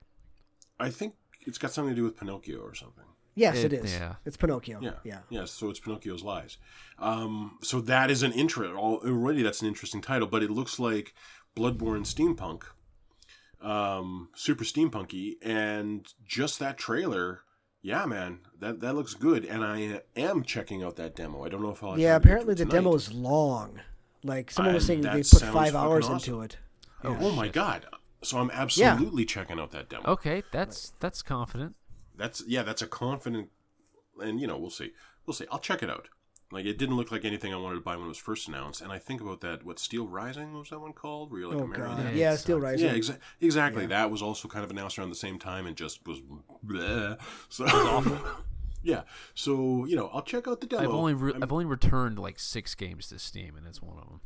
[0.78, 1.14] I think
[1.46, 3.04] it's got something to do with Pinocchio or something.
[3.36, 3.92] Yes, It- it is.
[3.94, 4.16] yeah.
[4.24, 4.80] It's Pinocchio.
[4.82, 4.94] Yeah.
[5.04, 5.20] yeah.
[5.30, 6.58] Yeah, so it's Pinocchio's Lies.
[6.98, 8.76] Um, so that is an intro.
[8.76, 11.14] Already, that's an interesting title, but it looks like
[11.56, 12.64] Bloodborne steampunk,
[13.60, 17.42] um, super steampunky, and just that trailer.
[17.82, 21.44] Yeah, man, that that looks good, and I am checking out that demo.
[21.44, 21.98] I don't know if I'll.
[21.98, 23.80] Yeah, time to get apparently to the demo is long.
[24.22, 26.16] Like someone was saying they put five hours awesome.
[26.16, 26.58] into it.
[27.04, 27.18] Oh, Yeah.
[27.22, 27.86] Oh my god!
[28.22, 30.04] So I'm absolutely checking out that demo.
[30.08, 31.74] Okay, that's that's confident.
[32.16, 33.48] That's yeah, that's a confident,
[34.20, 34.92] and you know we'll see,
[35.26, 35.46] we'll see.
[35.50, 36.08] I'll check it out.
[36.52, 38.80] Like it didn't look like anything I wanted to buy when it was first announced,
[38.82, 39.64] and I think about that.
[39.64, 41.30] What Steel Rising was that one called?
[41.30, 42.04] Where you're like Oh a god.
[42.04, 42.64] Yeah, Yeah, Steel sucks.
[42.64, 42.86] Rising.
[42.88, 43.82] Yeah, exa- exactly.
[43.84, 43.88] Yeah.
[43.90, 46.20] That was also kind of announced around the same time and just was
[46.66, 47.18] bleh.
[47.48, 48.18] So awful.
[48.82, 49.02] Yeah.
[49.34, 50.82] So you know, I'll check out the demo.
[50.82, 53.98] I've only re- I'm- I've only returned like six games to Steam, and it's one
[53.98, 54.20] of them.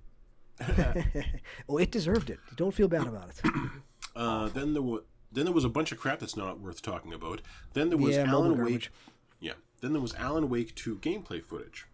[1.69, 2.39] oh, it deserved it.
[2.57, 3.41] Don't feel bad about it.
[4.17, 5.01] Uh, then there was
[5.33, 7.43] then there was a bunch of crap that's not worth talking about.
[7.73, 8.91] Then there was Yeah, Alan Wake.
[9.41, 9.55] Yeah.
[9.81, 11.87] Then there was Alan Wake 2 gameplay footage,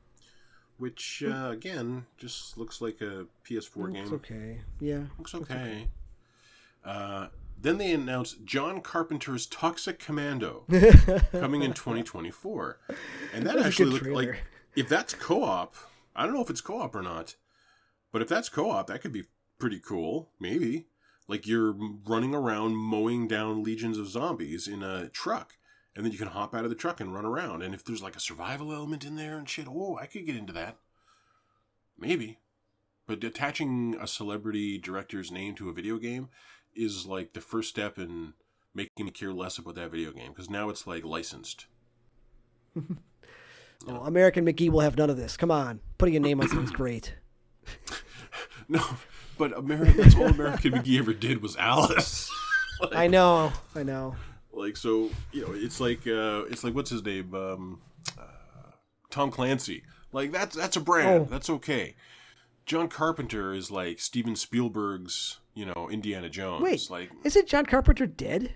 [0.77, 4.13] which uh, again just looks like a PS4 game.
[4.13, 4.61] Okay.
[4.81, 5.05] Yeah.
[5.17, 5.89] Looks okay.
[6.85, 10.65] Uh, then they announced John Carpenter's Toxic Commando
[11.33, 12.79] coming in 2024,
[13.33, 14.27] and that That actually looked trailer.
[14.33, 14.43] like
[14.77, 15.75] if that's co-op.
[16.15, 17.37] I don't know if it's co-op or not,
[18.13, 19.25] but if that's co-op, that could be
[19.59, 20.31] pretty cool.
[20.39, 20.87] Maybe
[21.29, 21.75] like you're
[22.07, 25.57] running around mowing down legions of zombies in a truck,
[25.95, 27.63] and then you can hop out of the truck and run around.
[27.63, 30.37] And if there's like a survival element in there and shit, oh, I could get
[30.37, 30.79] into that.
[31.97, 32.41] Maybe.
[33.07, 36.31] But attaching a celebrity director's name to a video game
[36.75, 38.35] is like the first step in
[38.75, 41.67] making me care less about that video game because now it's like licensed.
[43.89, 45.39] Oh, American McGee will have none of this.
[45.39, 47.15] Come on, putting a name on something's great.
[48.69, 48.85] No,
[49.37, 52.31] but American, that's all American McGee ever did was Alice.
[52.81, 53.53] like, I know.
[53.75, 54.15] I know.
[54.53, 57.81] like so, you know, it's like uh, it's like what's his name, um,
[58.17, 58.23] uh,
[59.11, 59.83] Tom Clancy.
[60.13, 61.23] Like that's that's a brand.
[61.23, 61.29] Oh.
[61.29, 61.97] That's okay.
[62.65, 66.63] John Carpenter is like Steven Spielberg's, you know, Indiana Jones.
[66.63, 68.55] Wait, like isn't John Carpenter dead?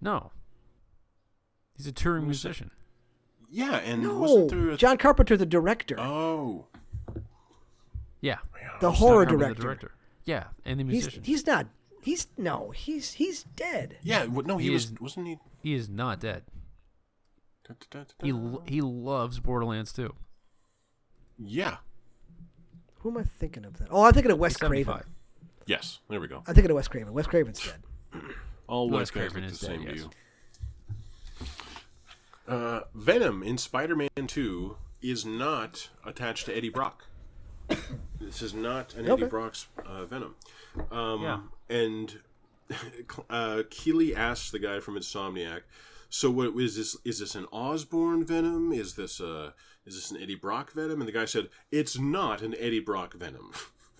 [0.00, 0.32] No,
[1.76, 2.72] he's a touring musician.
[3.48, 6.66] yeah, and No, wasn't there a John Carpenter, the director, oh
[8.20, 8.38] Yeah,
[8.80, 9.54] the horror director.
[9.54, 9.90] The director.
[10.24, 11.22] Yeah, and the He's musician.
[11.24, 11.66] he's not.
[12.02, 12.70] He's no.
[12.70, 13.98] He's he's dead.
[14.02, 15.38] yeah, what, no, he, He was is- wasn't he?
[15.62, 16.44] he is not dead.
[17.66, 18.58] Da, da, da, da, He da.
[18.66, 20.14] he loves Borderlands too.
[21.38, 21.78] Yeah.
[23.00, 23.78] Who am I thinking of?
[23.78, 23.88] That?
[23.90, 24.84] Oh, I'm thinking of Wes He's Craven.
[24.84, 25.06] 75.
[25.66, 26.00] Yes.
[26.10, 26.42] There we go.
[26.46, 27.12] I'm thinking of Wes Craven.
[27.14, 28.22] Wes Craven's dead.
[28.66, 29.96] All Wes Wes guys Craven look the is dead, same yes.
[32.48, 32.54] you.
[32.54, 37.04] Uh, Venom in Spider-Man 2 is not attached to Eddie Brock.
[38.20, 39.26] this is not an Eddie Okay.
[39.26, 40.34] Brock's uh, Venom.
[40.90, 41.40] Um, Yeah.
[41.68, 42.18] And
[43.30, 45.62] uh, Keighley asks the guy from Insomniac,
[46.08, 46.96] "So what is this?
[47.04, 48.72] Is this an Osborne Venom?
[48.72, 49.54] Is this a
[49.86, 53.14] is this an Eddie Brock Venom?" And the guy said, "It's not an Eddie Brock
[53.14, 53.52] Venom."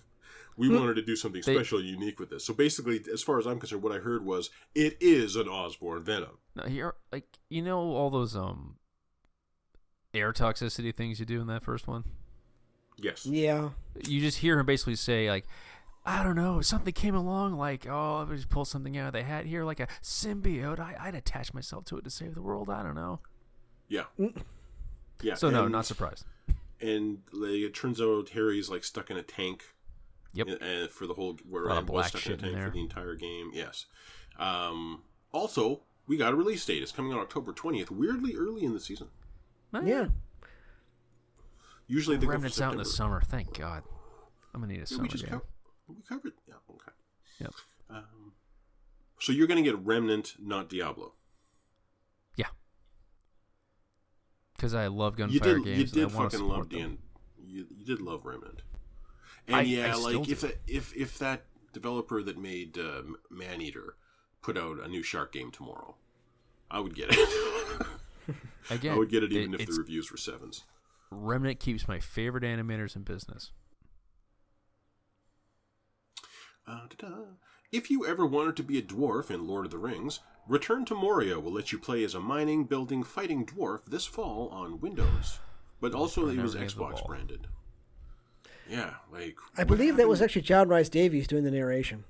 [0.57, 2.45] we wanted to do something They- special, and unique with this.
[2.45, 6.03] So basically, as far as I'm concerned, what I heard was it is an Osborne
[6.03, 6.37] Venom.
[6.55, 8.75] No, here, like you know all those um
[10.13, 12.03] air toxicity things you do in that first one.
[13.01, 13.25] Yes.
[13.25, 13.69] Yeah.
[14.07, 15.45] You just hear him basically say like,
[16.05, 19.23] I don't know, something came along like, oh, I just pull something out of the
[19.23, 20.79] hat here, like a symbiote.
[20.79, 22.69] I, I'd attach myself to it to save the world.
[22.69, 23.19] I don't know.
[23.87, 24.05] Yeah.
[25.21, 25.35] Yeah.
[25.35, 26.25] So no, not surprised.
[26.79, 29.63] And like, it turns out Harry's like stuck in a tank.
[30.33, 30.47] Yep.
[30.47, 32.39] And, and for the whole where Lot of and was stuck in a shit in
[32.45, 32.67] tank there.
[32.67, 33.51] for the entire game.
[33.53, 33.85] Yes.
[34.39, 36.81] Um, also, we got a release date.
[36.81, 37.91] It's coming on October twentieth.
[37.91, 39.09] Weirdly early in the season.
[39.75, 40.05] Eh, Yeah.
[41.91, 43.19] Usually the Remnants out in the summer.
[43.21, 43.83] Thank God.
[44.53, 45.39] I'm gonna need a Yeah, summer we just game.
[45.39, 45.45] co-
[45.87, 46.31] we covered.
[46.47, 46.53] Yeah.
[46.69, 46.91] Okay.
[47.39, 47.53] Yep.
[47.89, 48.31] Um,
[49.19, 51.13] so you're gonna get Remnant, not Diablo.
[52.37, 52.45] Yeah.
[54.55, 55.63] Because I love gunfire you did.
[55.65, 55.77] games.
[55.77, 56.69] You and did I wanna fucking love.
[56.69, 56.97] Dan.
[57.43, 58.61] You, you did love Remnant.
[59.47, 63.01] And I- I yeah, still like if that if if that developer that made uh,
[63.29, 63.95] Maneater
[64.41, 65.95] put out a new Shark game tomorrow,
[66.69, 67.87] I would get it.
[68.69, 70.63] Again, I would get it even if the reviews were sevens.
[71.11, 73.51] Remnant keeps my favorite animators in business.
[76.67, 77.15] Uh, da-da.
[77.71, 80.95] If you ever wanted to be a dwarf in Lord of the Rings, Return to
[80.95, 85.39] Moria will let you play as a mining, building, fighting dwarf this fall on Windows.
[85.79, 87.47] But also, I it was never gave the Xbox branded.
[88.69, 92.05] Yeah, like I what believe that was actually John Rhys-Davies doing the narration,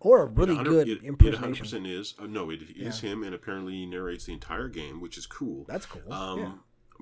[0.00, 1.66] or a really 100 good it, It impersonation.
[1.66, 2.14] 100% is.
[2.18, 5.64] Uh, no, it is him, and apparently he narrates the entire game, which is cool.
[5.68, 6.12] That's cool.
[6.12, 6.52] Um, yeah.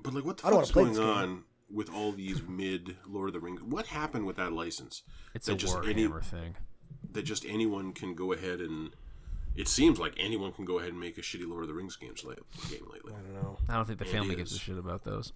[0.03, 3.33] But like, what the I don't fuck's going on with all these mid Lord of
[3.33, 3.61] the Rings?
[3.63, 5.03] What happened with that license?
[5.33, 6.55] It's that a just any- Warhammer thing.
[7.13, 8.91] That just anyone can go ahead and.
[9.53, 11.97] It seems like anyone can go ahead and make a shitty Lord of the Rings
[11.97, 12.35] games la-
[12.69, 13.13] game lately.
[13.13, 13.57] I don't know.
[13.67, 15.33] I don't think the family gives a shit about those.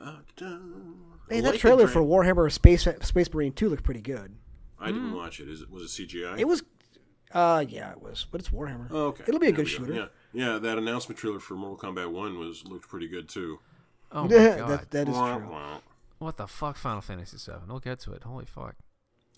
[0.00, 0.58] Uh, da-
[1.28, 4.36] Hey, that a trailer for Warhammer Space Space Marine 2 looked pretty good.
[4.78, 5.48] I didn't watch it.
[5.48, 6.38] Is it was it CGI?
[6.38, 6.62] It was,
[7.32, 8.88] uh, yeah, it was, but it's Warhammer.
[8.90, 9.24] Oh, okay.
[9.26, 9.78] It'll be a There good we go.
[9.78, 9.94] shooter.
[9.94, 10.58] Yeah, yeah.
[10.58, 13.58] That announcement trailer for Mortal Kombat One was looked pretty good too.
[14.12, 14.68] Oh my Yeah, god!
[14.70, 15.48] that, that is Wah, true.
[15.48, 15.78] wah.
[16.18, 17.58] What the fuck, Final Fantasy VII?
[17.68, 18.22] We'll get to it.
[18.22, 18.76] Holy fuck!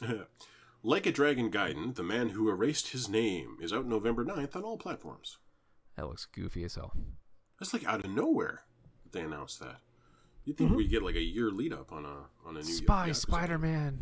[0.83, 4.63] like a Dragon Gaiden, the man who erased his name, is out November 9th on
[4.63, 5.39] all platforms.
[5.97, 6.93] That looks goofy as hell.
[7.59, 8.63] That's like out of nowhere
[9.03, 9.77] that they announced that.
[10.45, 13.09] You'd think we get like a year lead up on a on a new Spy
[13.11, 13.99] Yakuza Spider-Man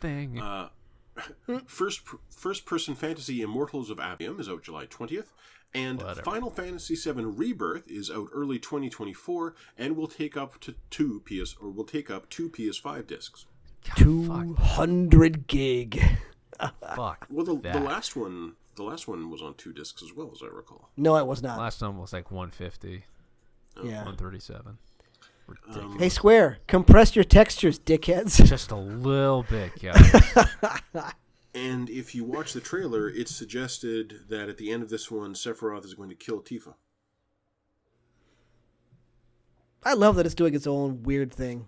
[0.00, 0.38] thing.
[0.40, 0.68] Uh,
[1.66, 5.26] first first person fantasy Immortals of Aveum is out July 20th,
[5.74, 6.22] And Whatever.
[6.22, 11.56] Final Fantasy VII Rebirth is out early 2024 and will take up to two PS
[11.60, 13.46] or will take up two PS5 discs.
[13.84, 16.00] God, Two hundred gig.
[16.60, 17.26] fuck, fuck.
[17.28, 20.42] Well, the, the last one, the last one was on two discs as well, as
[20.42, 20.90] I recall.
[20.96, 21.58] No, it was not.
[21.58, 23.04] Last one was like 150,
[23.82, 24.04] yeah.
[24.04, 24.78] 137.
[25.74, 28.42] Um, Hey, Square, compress your textures, dickheads.
[28.46, 30.22] Just a little bit, guys.
[31.54, 35.34] And if you watch the trailer, it's suggested that at the end of this one,
[35.34, 36.74] Sephiroth is going to kill Tifa.
[39.84, 41.66] I love that it's doing its own weird thing.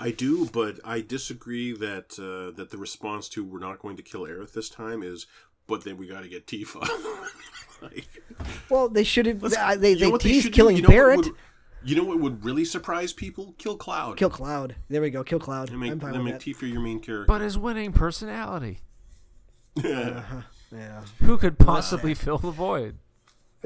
[0.00, 4.02] I do, but I disagree that uh, that the response to "we're not going to
[4.02, 5.26] kill Aerith this time" is,
[5.68, 6.80] "But then we got to get Tifa."
[7.82, 8.08] like,
[8.68, 9.42] Well, they should have.
[9.42, 11.16] let's- They, you know they what teased killing You know what Barrett.
[11.18, 11.32] would-
[11.86, 13.54] you know what would really surprise people?
[13.58, 14.16] Kill Cloud.
[14.16, 14.74] Kill Cloud.
[14.88, 15.22] There we go.
[15.22, 15.68] Kill Cloud.
[15.68, 16.50] and make, I'm fine then with make that.
[16.66, 17.26] Tifa your main character.
[17.28, 18.80] but his winning personality.
[19.76, 20.42] Yeah.
[21.20, 22.98] Who could possibly fill the void?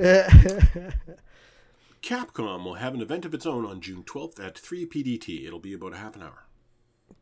[2.03, 5.47] Capcom will have an event of its own on June 12th at 3 PDT.
[5.47, 6.45] It'll be about a half an hour.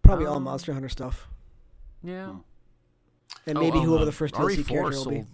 [0.03, 1.29] Probably all Um, Monster Hunter stuff,
[2.03, 2.37] Yeah.
[3.47, 5.25] and Oh, maybe um, whoever uh, the first RE4 DLC character will be.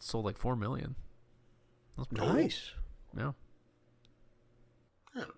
[0.00, 0.94] sold like four million.
[1.96, 2.72] That's pretty Nice.
[3.16, 3.32] Yeah.
[5.14, 5.34] I don't know.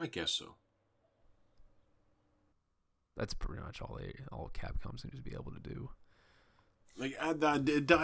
[0.00, 0.54] I guess so.
[3.16, 5.90] That's pretty much all they all Capcom seems to be able to do.
[6.98, 7.54] Like I, I,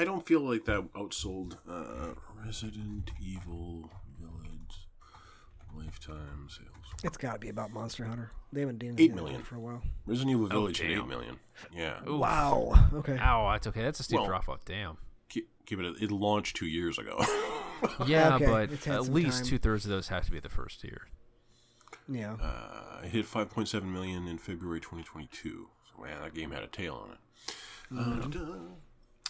[0.01, 2.15] I don't feel like that outsold uh,
[2.45, 3.91] Resident Evil
[4.21, 4.89] Village
[5.75, 6.69] lifetime sales.
[7.05, 8.31] It's got to be about Monster Hunter.
[8.53, 9.83] They haven't done Eight anything like for a while.
[10.07, 11.01] Resident Evil Village hit Oh, damn.
[11.05, 11.37] eight million.
[11.75, 12.21] Yeah, Oof.
[12.21, 12.89] Wow.
[12.95, 13.19] Okay.
[13.19, 13.83] Ow, that's okay.
[13.83, 14.65] That's a steep Well- drop off.
[14.65, 14.99] Damn.
[15.29, 16.03] keep, keep it.
[16.03, 17.25] It launched two years ago.
[18.07, 21.09] Yeah, Okay, but at least two thirds of those have to be the first year.
[22.09, 22.35] Yeah.
[22.35, 25.67] uh, it hit 5.7 million in February 2022.
[25.91, 27.55] So man, that game had a tail on it.
[27.99, 28.73] Uh.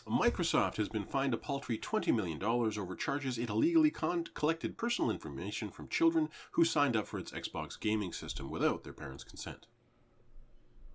[0.08, 5.10] Microsoft has been fined a paltry $20 million over charges it illegally con- collected personal
[5.10, 9.66] information from children who signed up for its Xbox gaming system without their parents' consent.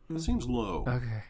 [0.09, 0.83] That seems low.
[0.87, 1.23] Okay.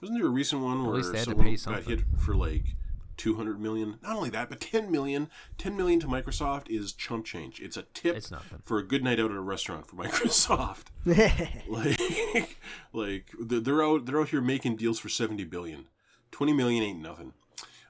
[0.00, 2.76] Wasn't there a recent one where they had to someone got hit for like
[3.20, 3.98] 200 million?
[4.02, 5.28] Not only that, but 10 million.
[5.58, 7.60] 10 million to Microsoft is chump change.
[7.60, 10.86] It's a tip It's for a good night out at a restaurant for Microsoft.
[11.68, 12.56] like,
[12.94, 15.84] like they're out they're out here making deals for 70 billion.
[16.30, 17.34] 20 million ain't nothing.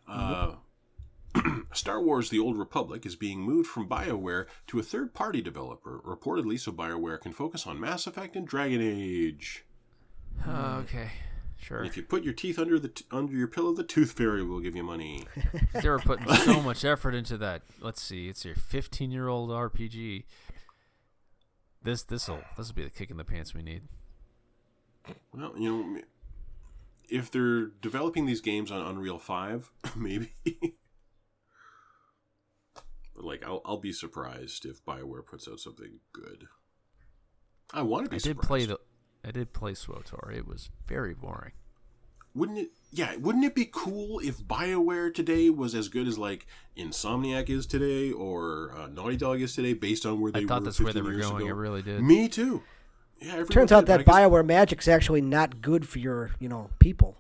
[0.09, 0.55] Uh,
[1.73, 6.59] Star Wars: The Old Republic is being moved from BioWare to a third-party developer, reportedly
[6.59, 9.65] so BioWare can focus on Mass Effect and Dragon Age.
[10.45, 11.11] Uh, okay.
[11.61, 11.79] Sure.
[11.79, 14.43] And if you put your teeth under the t- under your pillow, the Tooth Fairy
[14.43, 15.27] will give you money.
[15.75, 17.63] they were putting so much effort into that.
[17.81, 20.25] Let's see, it's your 15 year old RPG.
[21.83, 23.83] This this'll this will be the kick in the pants we need.
[25.35, 26.01] well, you know,
[27.09, 30.33] if they're developing these games on Unreal Five, maybe.
[33.15, 36.47] but like, I'll I'll be surprised if Bioware puts out something good.
[37.73, 38.49] I want to be I did surprised.
[38.49, 38.79] play the
[39.25, 40.35] I did play SWTOR.
[40.35, 41.53] It was very boring.
[42.35, 42.69] Wouldn't it?
[42.93, 47.67] Yeah, wouldn't it be cool if Bioware today was as good as like Insomniac is
[47.67, 50.81] today or uh, Naughty Dog is today, based on where they I thought were that's
[50.81, 51.43] where they 15 were years going.
[51.43, 51.51] ago?
[51.51, 52.01] It really did.
[52.03, 52.63] Me too.
[53.21, 56.49] Yeah, Turns out did, that I guess- Bioware magic's actually not good for your, you
[56.49, 57.17] know, people.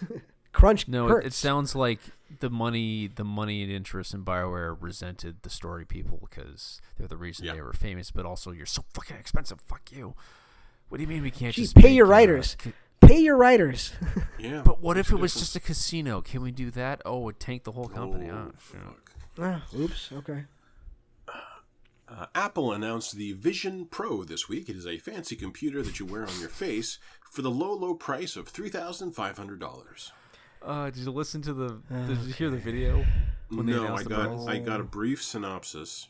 [0.52, 2.00] Crunch No, it, it sounds like
[2.40, 7.16] the money, the money and interest in Bioware resented the story people because they're the
[7.16, 7.54] reason Yeah.
[7.54, 8.10] they were famous.
[8.10, 9.60] But also, you're so fucking expensive.
[9.60, 10.14] Fuck you.
[10.88, 12.56] What do you mean we can't Gee, just pay make, your uh, writers.
[12.58, 13.92] ca- Pay your writers.
[14.38, 15.52] Yeah, But what if it was difference.
[15.52, 16.20] just a casino?
[16.20, 17.02] Can we do that?
[17.04, 18.30] Oh, it tanked the whole company.
[18.30, 19.12] Oh, Oh, fuck.
[19.40, 20.10] ah, oops.
[20.12, 20.44] Okay.
[22.08, 24.68] Uh, Apple announced the Vision Pro this week.
[24.68, 26.98] It is a fancy computer that you wear on your face
[27.30, 30.12] for the low, low price of three thousand five hundred dollars.
[30.62, 31.80] Uh, did you listen to the?
[32.06, 33.04] Did you hear the video?
[33.50, 34.48] When they No, I got?
[34.48, 36.08] I got a brief synopsis.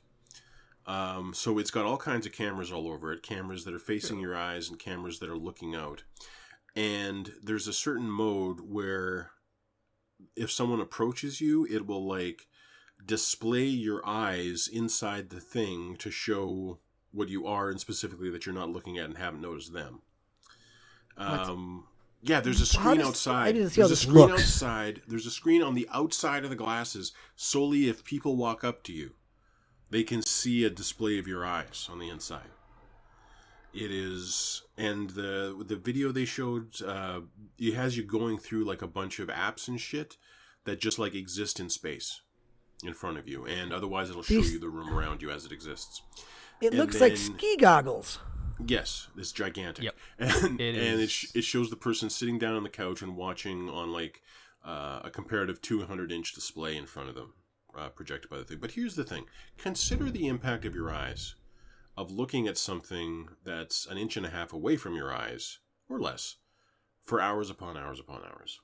[0.89, 4.21] Um, so it's got all kinds of cameras all over it, cameras that are facing
[4.21, 6.03] your eyes and cameras that are looking out.
[6.75, 9.33] And there's a certain mode where
[10.35, 12.47] if someone approaches you, it will like
[13.05, 16.79] display your eyes inside the thing to show
[17.13, 20.01] what you are and specifically that you're not looking at and haven't noticed them.
[21.19, 21.85] Um,
[22.23, 23.49] yeah, there's a screen outside.
[23.49, 24.43] I need to see how there's a this screen looks.
[24.43, 25.03] outside.
[25.07, 28.93] There's a screen on the outside of the glasses solely if people walk up to
[28.93, 29.13] you,
[29.91, 32.51] they can see a display of your eyes on the inside.
[33.75, 37.21] It is, and the the video they showed, uh,
[37.59, 40.17] it has you going through like a bunch of apps and shit
[40.65, 42.23] that just like exist in space
[42.83, 45.53] in front of you, and otherwise it'll show you the room around you as it
[45.53, 46.03] exists.
[46.61, 48.19] It And looks like ski goggles.
[48.67, 49.85] Yes, it's gigantic.
[49.85, 49.95] Yep.
[50.19, 51.11] And, It and it, is.
[51.11, 54.23] sh- it shows the person sitting down on the couch and watching on like
[54.65, 57.35] uh, a comparative 200 inch display in front of them.
[57.77, 58.59] Uh, projected by the thing.
[58.61, 59.25] But here's the thing:
[59.57, 61.35] consider the impact of your eyes,
[61.97, 65.59] of looking at something that's an inch and a half away from your eyes
[65.89, 66.37] or less,
[67.03, 68.61] for hours upon hours upon hours.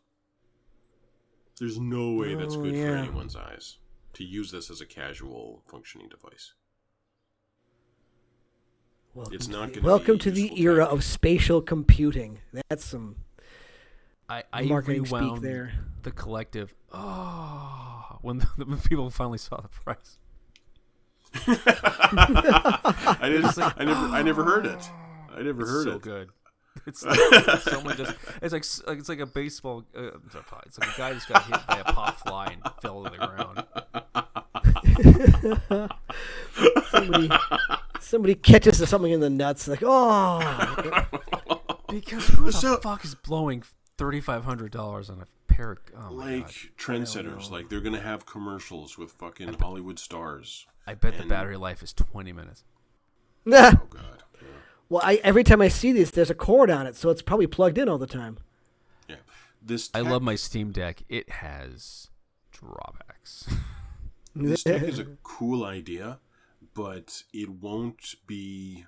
[1.59, 3.79] There's no way that's Oh, good for anyone's eyes
[4.15, 6.53] to use this as a casual functioning device.
[9.15, 10.93] Welcome It's to not the- gonna Welcome be to the era tech.
[10.93, 12.41] of spatial computing.
[12.69, 13.17] That's some
[14.29, 15.73] I, I marketing speak rewound there.
[16.03, 16.75] the collective.
[16.93, 17.94] Oh,
[18.25, 20.19] when the, when people finally saw the price.
[21.47, 23.59] I didn't.
[23.59, 24.07] I never.
[24.17, 24.91] I never heard it.
[25.37, 26.03] I never It's heard so it.
[26.03, 26.29] good.
[26.87, 27.17] It's like,
[27.61, 28.15] someone just.
[28.43, 29.85] It's like like- it's like a baseball.
[29.97, 30.35] Uh, it's
[30.67, 33.17] it's like a guy just got hit by a pop fly and fell to the
[33.17, 33.65] ground.
[36.91, 37.31] somebody
[38.01, 40.41] somebody catches something in the nuts like oh
[41.89, 43.63] Because who the So- fuck is blowing
[43.97, 45.27] thirty five hundred dollars on a
[45.57, 45.79] pair of?
[45.97, 46.55] Oh Like god!
[46.79, 50.67] trendsetters, like they're gonna have commercials with fucking Hollywood stars.
[50.87, 52.65] I bet the battery life is twenty minutes.
[53.45, 53.73] nah.
[53.83, 54.23] Oh god.
[54.41, 54.49] Yeah.
[54.89, 57.47] well I, every time I see these there's a cord on it so it's probably
[57.47, 58.39] plugged in all the time
[59.09, 59.17] yeah.
[59.63, 59.91] This.
[59.95, 61.03] I love my Steam Deck.
[61.09, 62.09] It has
[62.51, 63.49] drawbacks.
[64.37, 66.19] This tech is a cool idea,
[66.75, 68.85] but it won't be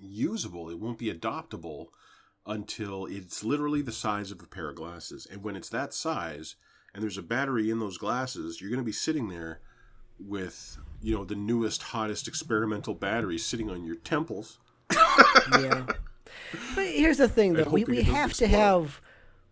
[0.00, 0.70] usable.
[0.70, 1.88] It won't be adoptable
[2.48, 5.26] until it's literally the size of a pair of glasses.
[5.30, 6.56] And when it's that size,
[6.94, 9.60] and there's a battery in those glasses, you're going to be sitting there
[10.18, 14.58] with you know the newest, hottest experimental batteries sitting on your temples.
[14.90, 15.86] yeah.
[16.74, 17.68] But here's the thing though.
[17.70, 19.00] We, we have to have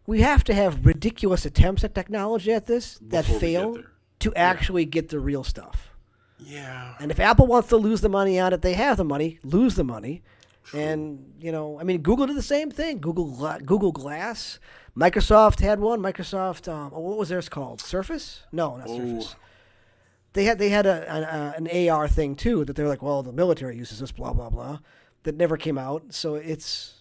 [0.07, 3.79] we have to have ridiculous attempts at technology at this that Before we fail
[4.21, 5.93] to actually get the real stuff.
[6.39, 6.95] Yeah.
[7.01, 9.39] and if apple wants to lose the money on it they have the money.
[9.43, 10.23] Lose the money
[10.75, 13.27] and you know i mean google did the same thing google
[13.65, 14.59] google glass
[14.97, 18.97] microsoft had one microsoft um, oh, what was theirs called surface no not Oh.
[18.99, 19.37] surface
[20.33, 23.23] they had they had a, an, uh, an AR thing too that they're like, well,
[23.23, 24.81] the military uses this, blah blah blah,
[25.23, 26.13] that never came out.
[26.13, 26.97] So it's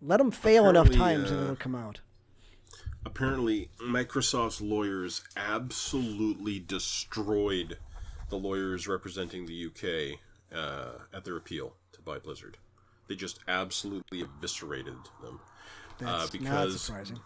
[0.00, 2.00] let them fail enough Apparently, times and uh, it'll come out.
[3.04, 7.76] apparently Microsoft's lawyers absolutely destroyed
[8.30, 10.18] the lawyers representing the UK
[10.56, 12.56] uh, at their appeal to buy Blizzard.
[13.08, 15.40] They just absolutely eviscerated them.
[15.98, 17.20] That's uh, because surprising.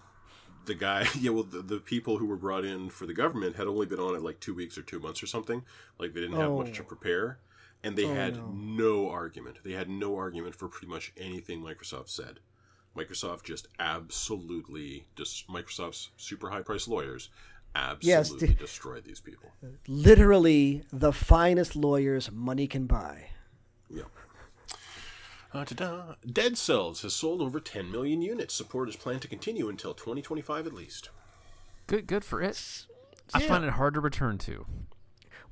[0.67, 3.67] the guy, yeah, well, the, the people who were brought in for the government had
[3.67, 5.63] only been on it like two weeks or two months or something.
[5.99, 6.87] Like they didn't have much to Oh.
[6.87, 7.39] prepare,
[7.83, 8.53] and they Oh, had no.
[8.55, 9.59] no argument.
[9.65, 12.41] They had no argument for pretty much anything Microsoft said.
[12.97, 17.31] Microsoft just absolutely, just Microsoft's super high priced lawyers
[17.75, 19.51] absolutely destroyed these people.
[19.87, 23.29] Literally the finest lawyers money can buy.
[23.89, 24.03] Yeah.
[25.53, 26.15] Uh, ta-da.
[26.31, 28.55] Dead Cells has sold over 10 million units.
[28.55, 31.11] Support is planned to continue until 2025 at least.
[31.87, 32.87] Good, good for it.
[33.35, 34.67] I find it hard to return to.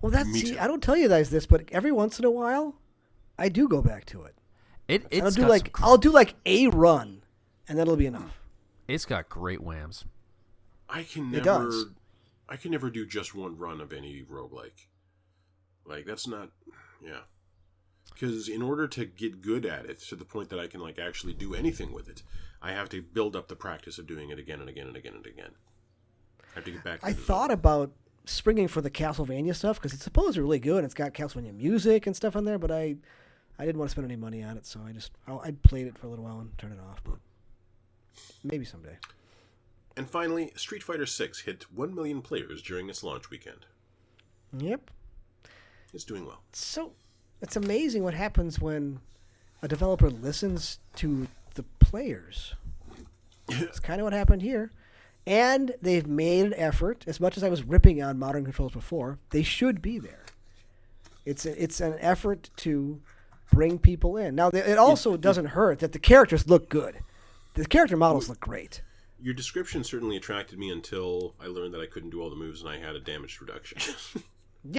[0.00, 0.56] Well, that's see.
[0.58, 2.76] I don't tell you guys this, but every once in a while,
[3.36, 4.36] I do go back to it.
[4.86, 7.22] It I'll do got like some- I'll do like a run,
[7.68, 8.40] and that'll be enough.
[8.86, 10.04] it's got great whams.
[10.88, 11.86] I can It never does.
[12.48, 14.86] I can never do just one run of any roguelike.
[15.84, 16.50] Like that's not
[17.04, 17.20] yeah.
[18.18, 20.98] Cuz in order to get good at it to the point that I can like
[20.98, 22.22] actually do anything with it,
[22.60, 25.14] I have to build up the practice of doing it again and again and again
[25.14, 25.52] and again.
[26.42, 27.92] I have to get back to I thought about
[28.24, 30.78] springing for the Castlevania stuff because it's supposedly really good.
[30.78, 32.96] And it's got Castlevania music and stuff on there, but I
[33.58, 35.86] I didn't want to spend any money on it, so I just I, I played
[35.86, 37.02] it for a little while and turned it off.
[37.04, 37.18] But
[38.44, 38.98] maybe someday.
[39.96, 43.66] And finally, Street Fighter 6 hit 1 million players during its launch weekend.
[44.56, 44.92] Yep.
[45.92, 46.42] It's doing well.
[46.52, 46.92] So
[47.40, 49.00] it's amazing what happens when
[49.62, 52.54] a developer listens to the players.
[53.48, 54.70] It's kind of what happened here.
[55.26, 59.18] And they've made an effort, as much as I was ripping on modern controls before,
[59.30, 60.24] they should be there.
[61.26, 63.00] It's a, it's an effort to
[63.52, 64.34] bring people in.
[64.34, 67.00] Now, th- it also doesn't hurt that the characters look good.
[67.54, 68.82] The character models look great.
[69.20, 72.60] Your description certainly attracted me until I learned that I couldn't do all the moves
[72.62, 73.78] and I had a damage reduction.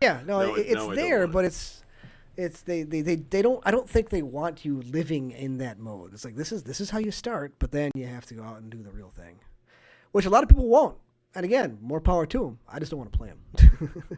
[0.01, 1.29] Yeah, no, No, it, it's no, there, it.
[1.31, 1.83] but it's
[2.39, 5.77] it's they, they, they, they don't I don't think they want you living in that
[5.79, 6.13] mode.
[6.13, 8.43] It's like this is this is how you start, but then you have to go
[8.43, 9.39] out and do the real thing,
[10.11, 10.97] which a lot of people won't.
[11.35, 12.59] And again, more power to them.
[12.67, 14.17] I just don't want to play them.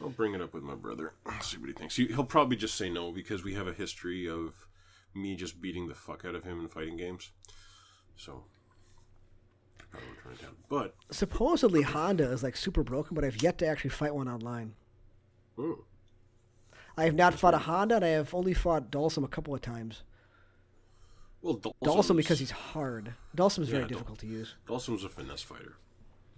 [0.00, 1.14] I'll bring it up with my brother.
[1.40, 1.96] See what he thinks.
[1.96, 4.54] He- He'll probably just say no because we have a history of
[5.14, 7.30] me just beating the fuck out of him in fighting games.
[8.16, 8.44] So,
[9.90, 10.56] probably turn it down.
[10.68, 14.74] But Supposedly Honda is like super broken, but I've yet to actually fight one online.
[15.56, 15.72] hmm,
[16.98, 19.60] I have not fought a Honda, and I have only fought Dhalsim a couple of
[19.60, 20.02] times.
[21.40, 23.14] well, Dhalsim was- because he's hard.
[23.34, 24.54] Very Yeah, Dul- difficult to use.
[24.68, 25.76] Was a finesse fighter.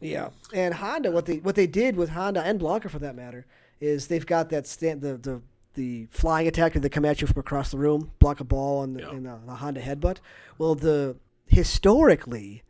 [0.01, 3.47] Yeah, and Honda, what they what they did with Honda and Blanka for that matter
[3.81, 5.43] is they've got that stand the the
[5.75, 8.83] the flying attack that they come at you from across the room, block a ball,
[8.83, 9.13] and, the, Yeah.
[9.15, 10.19] the, the Honda headbutt.
[10.59, 11.17] Well, the
[11.47, 12.63] historically,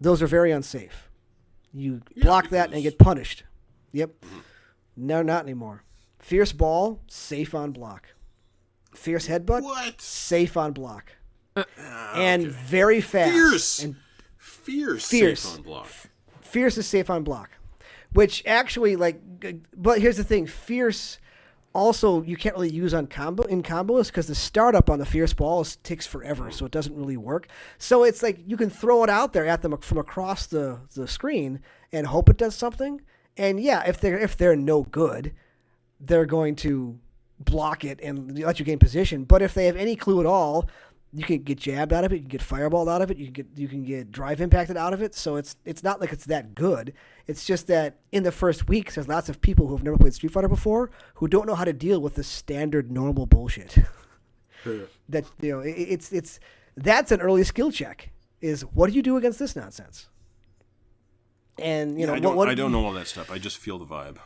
[0.00, 1.10] those are very unsafe.
[1.74, 3.44] You Yeah, block that and get punished.
[3.92, 4.10] Yep.
[4.20, 4.38] Mm-hmm.
[4.96, 5.82] No, not anymore.
[6.18, 8.08] Fierce ball, safe on block.
[8.94, 10.00] Fierce headbutt, What?
[10.00, 11.12] safe on block.
[11.56, 12.50] Ah, and okay.
[12.52, 13.32] very fast.
[13.32, 13.82] Fierce.
[13.82, 13.96] And
[14.36, 15.40] fierce, Fierce.
[15.40, 15.88] safe on block.
[16.40, 17.50] Fierce is safe on block,
[18.12, 19.20] which actually like.
[19.76, 21.18] But here's the thing: Fierce
[21.74, 25.32] also you can't really use on combo in combos because the startup on the Fierce
[25.34, 27.46] ball is, takes forever, so it doesn't really work.
[27.76, 31.06] So it's like you can throw it out there at them from across the the
[31.06, 31.60] screen
[31.92, 33.00] and hope it does something.
[33.36, 35.32] And yeah, if they're if they're no good,
[36.00, 36.98] they're going to
[37.38, 39.24] block it and let you gain position.
[39.24, 40.68] But if they have any clue at all,
[41.12, 43.26] you can get jabbed out of it, you can get fireballed out of it, you
[43.26, 45.14] can get you can get drive impacted out of it.
[45.14, 46.92] So it's it's not like it's that good.
[47.26, 50.14] It's just that in the first weeks, there's lots of people who have never played
[50.14, 53.78] Street Fighter before who don't know how to deal with the standard normal bullshit.
[55.08, 56.40] that you know, it, it's it's
[56.76, 58.10] that's an early skill check.
[58.40, 60.08] Is what do you do against this nonsense?
[61.58, 63.30] And you know I don't, what I don't know all that stuff.
[63.30, 64.18] I just feel the vibe.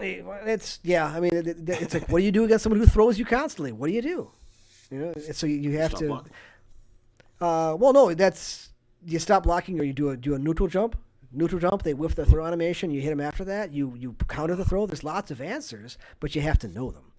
[0.00, 1.06] It's yeah.
[1.06, 3.24] I mean, it, it- it's like, what do you do against someone who throws you
[3.24, 3.72] constantly?
[3.72, 4.30] What do you do?
[4.90, 6.00] You know, so you, have Stop
[7.38, 7.44] to.
[7.44, 8.70] Uh, well, no, that's
[9.04, 10.96] you stop blocking or you do a do a neutral jump.
[11.30, 11.82] Neutral jump.
[11.82, 12.90] They whiff the throw animation.
[12.90, 13.70] You hit them after that.
[13.70, 14.86] You you counter the throw.
[14.86, 17.12] There's lots of answers, but you have to know them.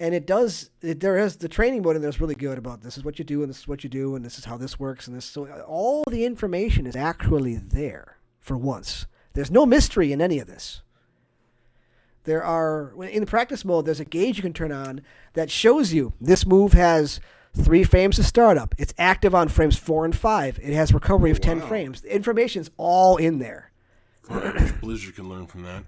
[0.00, 0.70] And it does.
[0.80, 3.18] It, there is the training mode in there is really good about this is what
[3.18, 5.16] you do and this is what you do and this is how this works and
[5.16, 5.24] this.
[5.24, 9.06] So all the information is actually there for once.
[9.34, 10.82] There's no mystery in any of this.
[12.28, 13.86] There are in the practice mode.
[13.86, 15.00] There's a gauge you can turn on
[15.32, 17.20] that shows you this move has
[17.56, 18.74] three frames to startup.
[18.76, 20.58] It's active on frames four and five.
[20.62, 21.68] It has recovery of ten Wow.
[21.68, 22.02] frames.
[22.02, 23.72] The information's all in there,
[24.82, 25.84] Blizzard can learn from that.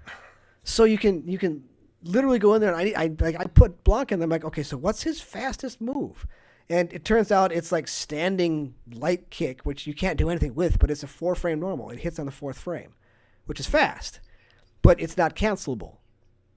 [0.63, 1.63] so you can you can
[2.03, 2.73] literally go in there.
[2.73, 4.17] And I I like I put Blanc in.
[4.17, 4.25] There.
[4.25, 6.25] I'm like, okay, so what's his fastest move?
[6.69, 10.79] And it turns out it's like standing light kick, which you can't do anything with,
[10.79, 11.91] but it's a four frame normal.
[11.91, 12.95] It hits on the fourth frame,
[13.45, 14.21] which is fast,
[14.81, 15.97] but it's not cancelable.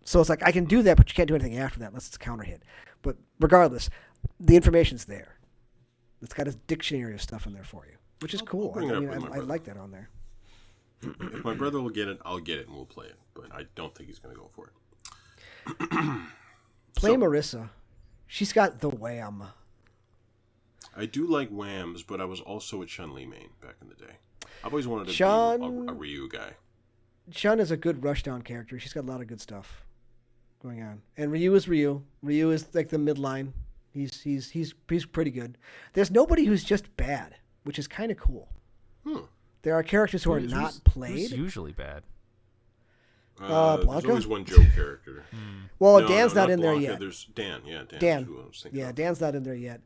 [0.05, 2.07] So it's like I can do that, but you can't do anything after that unless
[2.07, 2.63] it's a counter hit.
[3.03, 3.91] But regardless,
[4.39, 5.37] the information's there.
[6.23, 8.71] It's got a dictionary of stuff in there for you, which is I'll- cool.
[8.71, 10.09] I, bring it up mean, I, I like that on there.
[11.03, 13.17] If my brother will get it, I'll get it and we'll play it.
[13.35, 15.99] But I don't think he's going to go for it.
[16.97, 17.71] Play So- Marisa.
[18.27, 19.45] She's got the wham.
[20.97, 23.95] I do like Whams, but I was also a Chun Li main back in the
[23.95, 24.15] day.
[24.65, 26.53] I've always wanted to Chun- be a, a Ryu guy.
[27.33, 28.79] Chun is a good rushdown character.
[28.79, 29.84] She's got a lot of good stuff
[30.65, 31.03] going on.
[31.17, 32.03] And Ryu is Ryu.
[32.23, 33.53] Ryu is like the midline.
[33.93, 35.57] He's he's he's he's pretty good.
[35.93, 38.49] There's nobody who's just bad, which is kind of cool.
[39.07, 39.19] Hmm.
[39.63, 41.31] There are characters who are Who's- not Who's played.
[41.31, 42.03] usually bad?
[43.41, 44.09] Uh, there's Blanka?
[44.09, 45.25] always one joke character.
[45.81, 47.01] Well, No, Dan's no, not in there yet.
[47.01, 47.63] There's Dan.
[47.67, 47.99] Yeah, Dan.
[48.01, 48.23] Dan.
[48.25, 48.95] who I was Yeah, of.
[48.95, 49.81] Dan's not in there yet.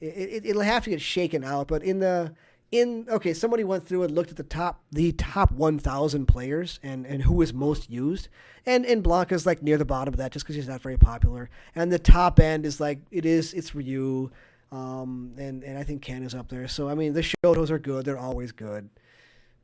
[0.00, 1.68] It, it, it'll have to get shaken out.
[1.68, 2.34] But in the
[2.70, 6.78] in okay, somebody went through and looked at the top the top one thousand players
[6.82, 8.28] and and who is most used,
[8.66, 11.48] and and Blanka's like near the bottom of that just because she's not very popular.
[11.74, 14.30] And the top end is like it is it's Ryu,
[14.70, 16.68] um, and and I think Ken is up there.
[16.68, 18.04] So I mean the Shotos are good.
[18.04, 18.90] They're always good.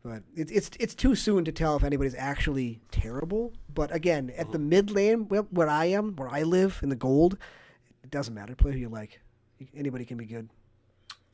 [0.03, 3.53] But it's it's it's too soon to tell if anybody's actually terrible.
[3.73, 6.97] But again, at the mid lane where, where I am, where I live in the
[6.97, 7.39] gold,
[8.03, 8.55] it doesn't matter.
[8.55, 9.21] Play who you like.
[9.75, 10.51] Anybody can be good.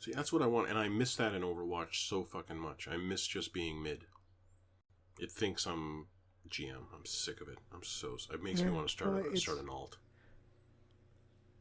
[0.01, 2.89] See, that's what I want, and I miss that in Overwatch so fucking much.
[2.91, 4.07] I miss just being mid.
[5.19, 6.07] It thinks I'm
[6.49, 6.87] GM.
[6.95, 7.59] I'm sick of it.
[7.73, 8.17] I'm so.
[8.33, 9.99] It makes me want to start well, a, start an alt.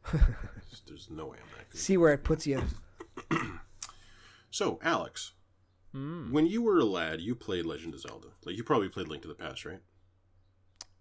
[0.87, 1.77] There's no way I'm that good.
[1.79, 2.63] See where it puts you.
[4.51, 5.33] So, Alex,
[5.95, 6.31] Mm.
[6.31, 8.29] when you were a lad, you played Legend of Zelda.
[8.45, 9.79] Like you probably played Link to the Past, right?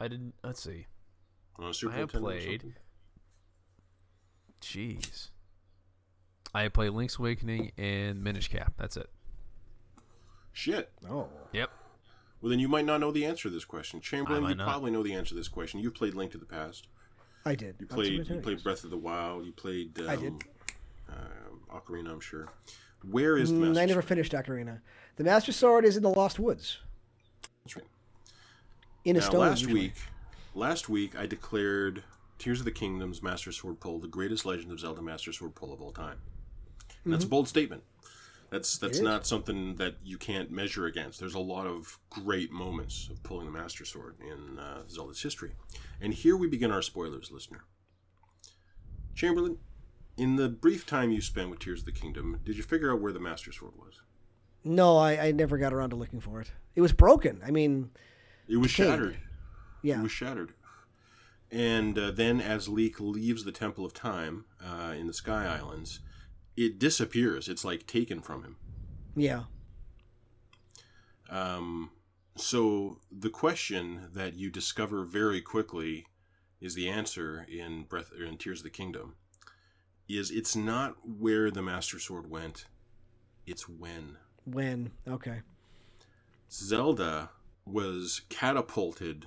[0.01, 0.35] I didn't.
[0.43, 0.87] Let's see.
[1.57, 2.61] On a Super I Nintendo played.
[2.63, 2.75] something?
[4.61, 5.29] Jeez.
[6.55, 8.75] I play Link's Awakening and Minish Cap.
[8.79, 9.09] That's it.
[10.53, 10.91] Shit.
[11.09, 11.71] Oh, Yep.
[12.41, 14.01] Well, then you might not know the answer to this question.
[14.01, 14.69] Chamberlain, you not.
[14.69, 15.81] probably know the answer to this question.
[15.81, 16.87] You played Link to the Past.
[17.45, 17.75] I did.
[17.81, 18.29] You played.
[18.29, 18.63] You played.
[18.63, 19.45] Breath of the Wild.
[19.45, 19.99] You played.
[20.01, 20.33] Um, I did.
[21.09, 22.49] Um, Ocarina, I'm sure.
[23.03, 24.05] Where is the Mm, Master I never Sword?
[24.05, 24.81] finished Ocarina.
[25.17, 26.79] The Master Sword is in the Lost Woods.
[27.65, 27.87] That's right.
[29.05, 29.41] In a Now, stone.
[29.41, 29.81] last usually.
[29.81, 29.95] week,
[30.55, 32.05] last week I declared
[32.39, 35.73] Tears of the Kingdom's Master Sword pull the greatest Legend of Zelda Master Sword pull
[35.73, 36.19] of all time.
[37.05, 37.83] And that's a bold statement.
[38.51, 39.05] That's that's Mm-hmm.
[39.07, 41.21] not something that you can't measure against.
[41.21, 45.53] There's a lot of great moments of pulling the Master Sword in uh, Zelda's history,
[46.01, 47.65] and here we begin our spoilers, listener.
[49.15, 49.59] Chamberlain,
[50.17, 53.01] in the brief time you spent with Tears of the Kingdom, did you figure out
[53.01, 54.01] where the Master Sword was?
[54.65, 56.53] No, I, I never got around to looking for it.
[56.75, 57.41] It was broken.
[57.47, 57.91] I mean,
[58.49, 58.87] It was Decayed.
[58.87, 59.17] shattered.
[59.83, 60.01] yeah.
[60.01, 60.53] It was shattered.
[61.51, 66.01] And uh, then, as Leek leaves the Temple of Time uh, in the Sky Islands,
[66.59, 67.49] it disappears.
[67.49, 68.57] It's like taken from him.
[69.15, 69.45] yeah.
[71.31, 71.91] Um,
[72.37, 76.07] so the question that you discover very quickly
[76.59, 79.15] is the answer in Breath or in Tears of the Kingdom.
[80.09, 82.65] Is it's not where the Master Sword went,
[83.47, 84.17] it's when.
[84.45, 84.93] When?
[85.07, 85.43] Okay.
[86.51, 87.29] Zelda
[87.67, 89.27] was catapulted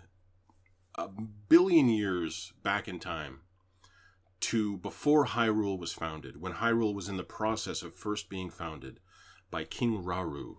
[0.96, 3.42] a billion years back in time
[4.42, 9.00] to before Hyrule was founded, when Hyrule was in the process of first being founded
[9.50, 10.58] by King Rauru,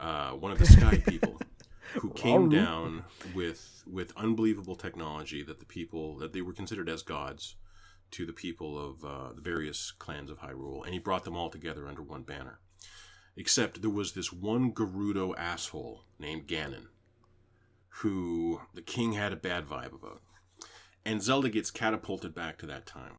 [0.00, 1.40] uh, one of the Sky People,
[1.94, 2.52] who came Rauru.
[2.52, 3.04] down
[3.34, 7.56] with with unbelievable technology that the people that they were considered as gods
[8.12, 11.48] to the people of uh, the various clans of Hyrule, and he brought them all
[11.50, 12.58] together under one banner.
[13.36, 16.88] Except there was this one Gerudo asshole named Ganon,
[17.88, 20.20] who the king had a bad vibe about.
[21.04, 23.16] And Zelda gets catapulted back to that time.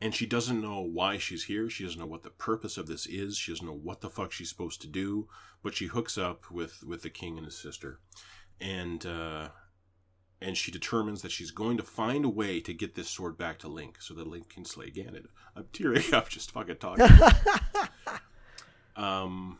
[0.00, 1.70] And she doesn't know why she's here.
[1.70, 3.36] She doesn't know what the purpose of this is.
[3.36, 5.28] She doesn't know what the fuck she's supposed to do.
[5.62, 8.00] But she hooks up with, with the king and his sister.
[8.60, 9.48] And uh,
[10.44, 13.58] and she determines that she's going to find a way to get this sword back
[13.60, 15.26] to Link so that Link can slay Ganon.
[15.56, 17.06] I'm tearing up just fucking talking.
[18.96, 19.58] um,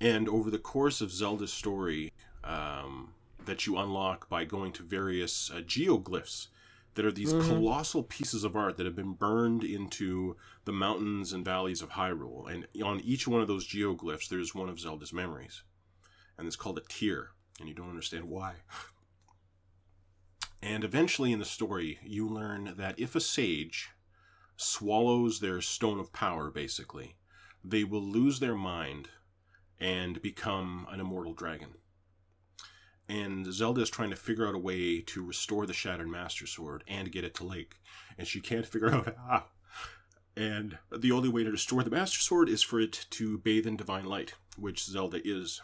[0.00, 2.12] and over the course of Zelda's story,
[2.42, 6.48] um, that you unlock by going to various uh, geoglyphs
[6.94, 11.44] that are these colossal pieces of art that have been burned into the mountains and
[11.44, 12.52] valleys of Hyrule.
[12.52, 15.62] And on each one of those geoglyphs, there's one of Zelda's memories.
[16.36, 17.28] And it's called a tear.
[17.60, 18.54] And you don't understand why.
[20.60, 23.90] And eventually in the story, you learn that if a sage
[24.56, 27.14] swallows their stone of power, basically,
[27.62, 29.08] they will lose their mind
[29.78, 31.74] and become an immortal dragon.
[33.08, 36.84] And Zelda is trying to figure out a way to restore the Shattered Master Sword
[36.86, 37.76] and get it to Link.
[38.18, 39.44] And she can't figure out how.
[40.36, 43.76] And the only way to restore the Master Sword is for it to bathe in
[43.76, 45.62] divine light, which Zelda is.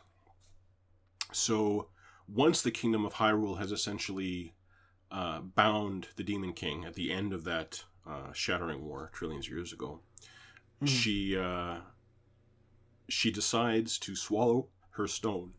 [1.33, 1.89] So
[2.27, 4.55] once the Kingdom of Hyrule has essentially
[5.11, 9.53] uh, bound the Demon King at the end of that uh, Shattering War trillions of
[9.53, 10.01] years ago,
[10.85, 11.77] she uh,
[13.09, 15.53] she decides to swallow her stone,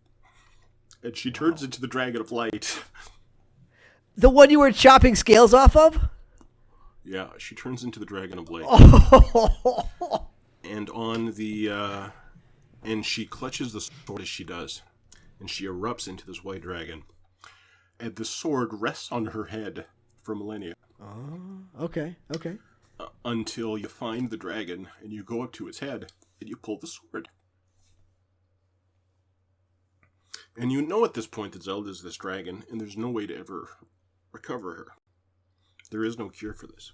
[1.04, 2.82] and she turns into the Dragon of Light.
[4.18, 6.00] The one you were chopping scales off of?
[7.04, 10.30] yeah, she turns into the Dragon of Light, Oh,
[10.64, 12.10] and on the uh,
[12.82, 14.84] and she clutches the sword as she does,
[15.42, 17.04] and she erupts into this white dragon,
[18.00, 19.86] and the sword rests on her head
[20.24, 20.76] for millennia.
[21.82, 22.58] okay, okay.
[23.02, 26.56] uh, until you find the dragon and you go up to its head and you
[26.56, 27.28] pull the sword.
[30.58, 33.38] And you know at this point that Zelda's this dragon, and there's no way to
[33.38, 33.70] ever
[34.32, 34.88] recover her.
[35.92, 36.94] There is no cure for this.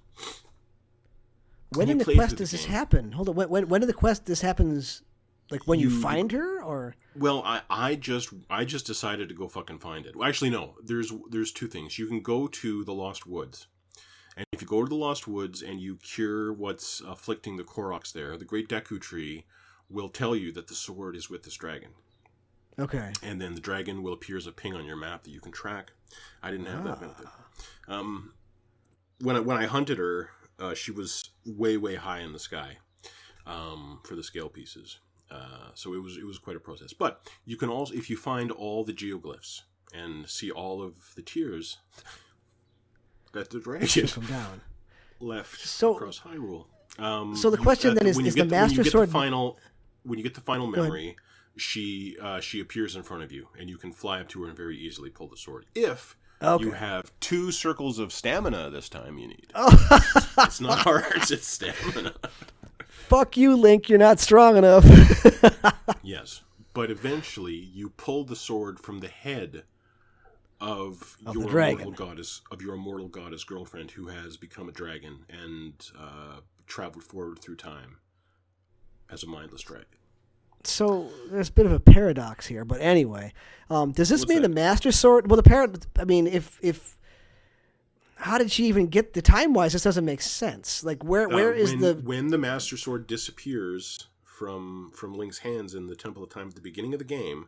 [1.73, 2.71] When in the quest through the does this game.
[2.73, 3.11] happen?
[3.13, 3.35] Hold on.
[3.35, 5.03] When, when, when in the quest this happens?
[5.49, 9.35] Like when you, You- find her, or Well, I, I just I just decided to
[9.35, 10.15] go fucking find it.
[10.15, 10.75] Well, actually, no.
[10.83, 11.99] There's there's two things.
[11.99, 13.67] You can go to the Lost Woods,
[14.37, 18.13] and if you go to the Lost Woods and you cure what's afflicting the Koroks
[18.13, 19.43] there, the Great Deku Tree
[19.89, 21.91] will tell you that the sword is with this dragon.
[22.79, 25.41] Okay, and then the dragon will appear as a ping on your map that you
[25.41, 25.91] can track.
[26.41, 26.99] I didn't have that Ah.
[26.99, 27.27] benefit.
[27.87, 28.33] Um,
[29.19, 30.29] when I, when I hunted her,
[30.59, 32.77] uh, she was way way high in the sky
[33.45, 34.99] um, for the scale pieces.
[35.29, 36.93] Uh, so it was it was quite a process.
[36.93, 39.61] But you can also if you find all the geoglyphs
[39.93, 41.77] and see all of the tears
[43.33, 44.61] that the dragon come down.
[45.19, 46.65] left So- across Hyrule.
[46.99, 48.83] Um, So the you- question then is- when you is get the when you Master
[48.83, 49.57] get Sword- final
[50.03, 51.15] when you get the final memory,
[51.57, 54.47] she uh, she appears in front of you, and you can fly up to her
[54.47, 55.65] and very easily pull the sword.
[55.75, 56.63] If Okay.
[56.63, 59.51] you have two circles of stamina this time, you need.
[59.53, 60.23] Oh.
[60.39, 62.13] it's not hearts; it's stamina.
[62.85, 63.89] Fuck you, Link.
[63.89, 64.85] You're not strong enough.
[66.01, 66.41] yes,
[66.73, 69.63] but eventually you pull the sword from the head
[70.59, 75.25] of, Of your immortal goddess of your immortal goddess girlfriend who has become a dragon
[75.29, 77.97] and uh, traveled forward through time
[79.09, 79.85] as a mindless dragon.
[80.67, 83.33] So there's a bit of a paradox here, but anyway,
[83.69, 84.49] um, does this What's mean that?
[84.49, 85.29] the Master Sword?
[85.29, 85.87] Well, the parent.
[85.99, 86.97] I mean, if if
[88.15, 89.73] how did she even get the time wise?
[89.73, 90.83] This doesn't make sense.
[90.83, 95.39] Like where Uh, where is when, the when the Master Sword disappears from from Link's
[95.39, 97.47] hands in the Temple of Time at the beginning of the game?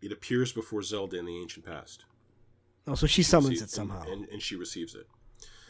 [0.00, 2.04] It appears before Zelda in the ancient past.
[2.86, 2.94] oh?
[2.94, 4.02] So she summons it somehow.
[4.02, 5.06] and, and, and she receives it.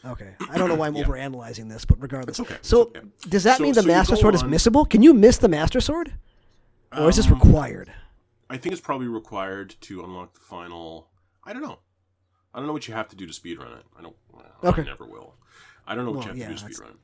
[0.04, 1.04] Okay, I don't know why I'm Yeah.
[1.06, 2.38] overanalyzing this, but regardless.
[2.38, 3.00] Okay, So okay.
[3.28, 4.88] does that So- mean the so Master Sword is missable?
[4.88, 6.12] Can you miss the Master Sword?
[6.96, 7.92] Or is this Um, required?
[8.50, 11.10] I think it's probably required to unlock the final.
[11.44, 11.80] I don't know.
[12.54, 13.84] I don't know what you have to do to speedrun it.
[13.96, 14.16] I don't.
[14.34, 14.84] I Okay.
[14.84, 15.34] never will.
[15.86, 16.96] I don't know what Well, you have yeah, to do to speedrun it.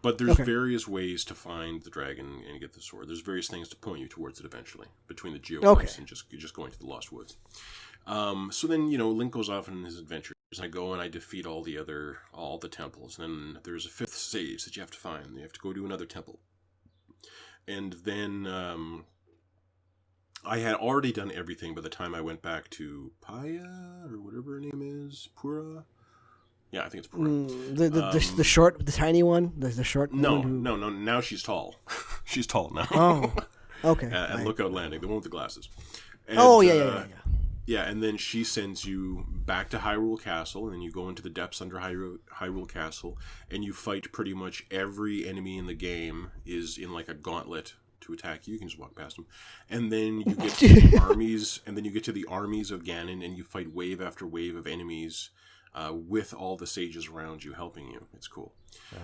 [0.00, 0.44] But there's Okay.
[0.44, 3.08] various ways to find the dragon and get the sword.
[3.08, 5.88] There's various things to point you towards it eventually, between the geoglyphs Okay.
[5.98, 7.36] and just just going to the Lost Woods.
[8.06, 10.34] Um, so then you know Link goes off on his adventures.
[10.60, 13.18] I go and I defeat all the other all the temples.
[13.18, 15.34] And then there's a fifth stage that you have to find.
[15.36, 16.40] You have to go to another temple,
[17.68, 19.04] and then um,
[20.44, 24.54] I had already done everything by the time I went back to Paya or whatever
[24.54, 25.84] her name is, Purah.
[26.72, 27.48] Yeah, I think it's Purah.
[27.48, 30.42] Mm, the, the, the, Um, the short, the tiny one, the, the short No, one.
[30.42, 30.48] Who...
[30.50, 30.90] no, no.
[30.90, 31.76] Now she's tall.
[32.24, 32.88] she's tall now.
[32.90, 33.32] Oh,
[33.84, 34.06] okay.
[34.06, 34.44] at, at.
[34.44, 35.68] Lookout Landing, the one with the glasses.
[36.26, 37.32] And, oh yeah, yeah, uh, yeah, yeah.
[37.64, 41.22] Yeah, and then she sends you back to Hyrule Castle, and then you go into
[41.22, 43.16] the depths under Hyrule, Hyrule Castle,
[43.50, 47.74] and you fight pretty much every enemy in the game is in like a gauntlet
[48.02, 48.54] to attack you.
[48.54, 49.26] You can just walk past them,
[49.70, 52.84] and then you get to the armies, and then you get to the armies of
[52.84, 55.30] Ganon, and you fight wave after wave of enemies
[55.74, 58.06] uh, with all the sages around you helping you.
[58.14, 58.52] It's cool.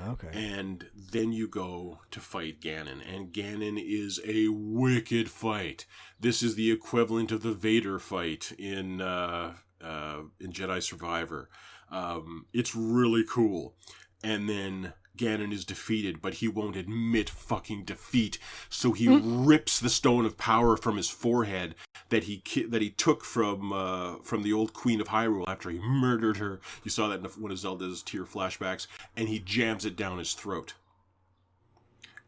[0.09, 0.29] Okay.
[0.33, 5.87] And then you go to fight Ganon, and Ganon is a wicked fight.
[6.21, 11.49] This is the equivalent of the Vader fight in uh, uh, in Jedi Survivor.
[11.91, 13.75] Um, it's really cool.
[14.23, 18.39] And then Ganon is defeated, but he won't admit fucking defeat.
[18.71, 21.75] So he rips the stone of power from his forehead
[22.09, 25.71] that he ki- that he took from uh, from the old Queen of Hyrule after
[25.71, 26.61] he murdered her.
[26.85, 28.87] You saw that in one of Zelda's tear flashbacks,
[29.17, 30.75] and he jams it down his throat,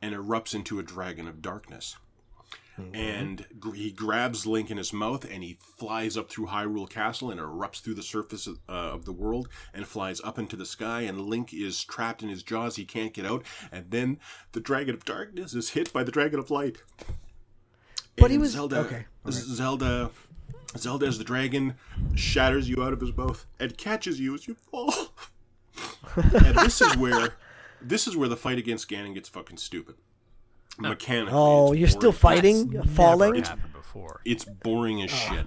[0.03, 1.97] and erupts into a dragon of darkness.
[2.95, 7.41] And he grabs Link in his mouth, and he flies up through Hyrule Castle and
[7.41, 11.03] erupts through the surface of, uh, of the world and flies up into the sky.
[11.03, 13.45] And Link is trapped in his jaws; he can't get out.
[13.71, 14.19] And then
[14.53, 16.83] the Dragon of Darkness is hit by the Dragon of Light.
[18.17, 18.81] But he was- Zelda.
[18.81, 20.11] okay, Zelda.
[20.77, 21.75] Zelda as the dragon
[22.15, 24.93] shatters you out of his mouth and catches you as you fall.
[26.17, 27.35] and this is where
[27.81, 29.97] this is where the fight against Ganon gets fucking stupid.
[30.81, 31.33] Mechanically.
[31.39, 32.17] Oh, you're still boring.
[32.19, 33.43] fighting, Never falling.
[33.45, 34.21] happened before.
[34.25, 35.47] It's boring as shit.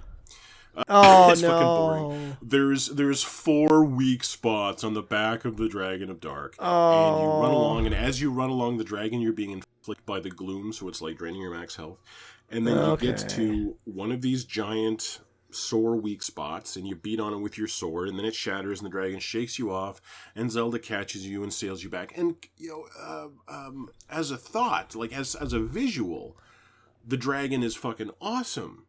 [0.88, 1.76] Oh it's fucking no!
[2.08, 2.36] boring.
[2.42, 6.72] There's there's four weak spots on the back of the Dragon of Dark, and you
[6.72, 7.40] Oh.
[7.42, 10.72] run along, and as you run along the dragon, you're being inflicted by the gloom,
[10.72, 11.98] so it's like draining your max health.
[12.50, 15.20] And then you get to one of these giant
[15.54, 18.80] sore weak spots, and you beat on it with your sword, and then it shatters,
[18.80, 20.00] and the dragon shakes you off,
[20.34, 22.16] and Zelda catches you and sails you back.
[22.16, 26.36] And you know, uh, um, as a thought, like as as a visual,
[27.06, 28.86] the dragon is fucking awesome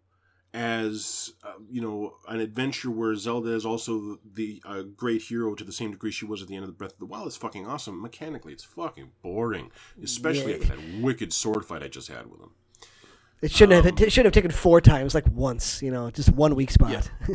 [0.53, 5.65] as uh, you know an adventure where Zelda is also the uh, great hero to
[5.65, 7.27] the same degree she was at the end of the Breath of the Wild.
[7.27, 8.01] It's fucking awesome.
[8.01, 9.69] Mechanically, it's fucking boring,
[10.01, 10.59] especially Yeah.
[10.61, 12.51] after that wicked sword fight I just had with him.
[13.41, 13.99] It shouldn't have.
[13.99, 15.81] Um, It should have taken four times, like once.
[15.81, 17.09] You know, just one weak spot.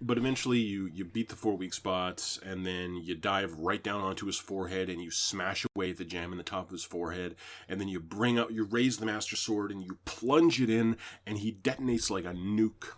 [0.00, 4.00] But eventually, you you beat the four weak spots, and then you dive right down
[4.00, 7.36] onto his forehead, and you smash away the jam in the top of his forehead,
[7.68, 10.96] and then you bring up, you raise the Master Sword, and you plunge it in,
[11.26, 12.88] and he detonates like a nuke.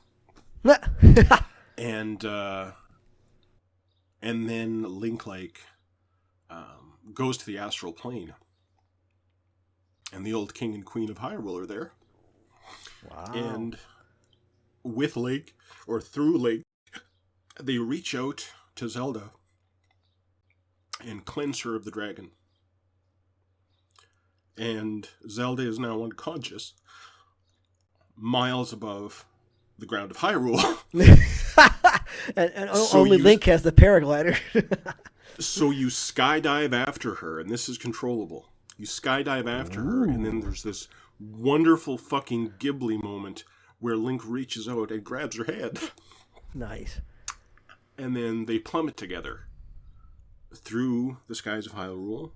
[1.79, 2.73] and uh,
[4.23, 5.61] and then Link like
[6.51, 8.35] um, goes to the astral plane,
[10.13, 11.93] and the old king and queen of Hyrule are there,
[13.11, 13.33] wow.
[13.35, 13.77] and
[14.83, 15.55] with Link
[15.87, 16.63] or through Link,
[17.61, 19.31] they reach out to Zelda
[21.01, 22.31] and cleanse her of the dragon.
[24.57, 26.75] And Zelda is now unconscious,
[28.17, 29.25] miles above
[29.79, 30.79] the ground of Hyrule.
[32.37, 34.39] and, and So only you- Link has the paraglider.
[35.41, 38.49] so you skydive after her, and this is controllable.
[38.77, 40.89] You skydive after her, and then there's this
[41.21, 43.45] wonderful fucking Ghibli moment
[43.79, 45.79] where Link reaches out and grabs her head.
[46.55, 47.01] nice.
[47.99, 49.47] and then they plummet together
[50.55, 52.33] through the skies of Hyrule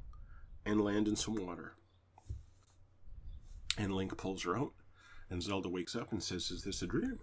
[0.66, 1.74] and land in some water.
[3.76, 4.72] And Link pulls her out,
[5.30, 7.20] and Zelda wakes up and says, "Is this a dream?"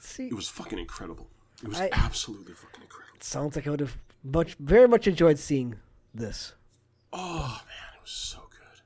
[0.00, 1.28] See, It was fucking incredible.
[1.62, 3.18] It was I- absolutely fucking incredible.
[3.20, 5.76] sounds like I would have much, very much enjoyed seeing
[6.14, 6.54] this.
[7.12, 8.80] Oh man, it was so good.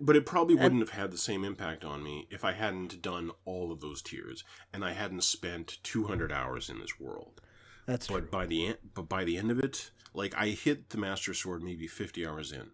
[0.00, 3.32] But it probably wouldn't have had the same impact on me if I hadn't done
[3.44, 7.40] all of those tears and I hadn't spent 200 hours in this world.
[7.86, 8.20] That's true.
[8.20, 11.34] But by the end, but by the end of it, like I hit the Master
[11.34, 12.70] Sword maybe 50 hours in.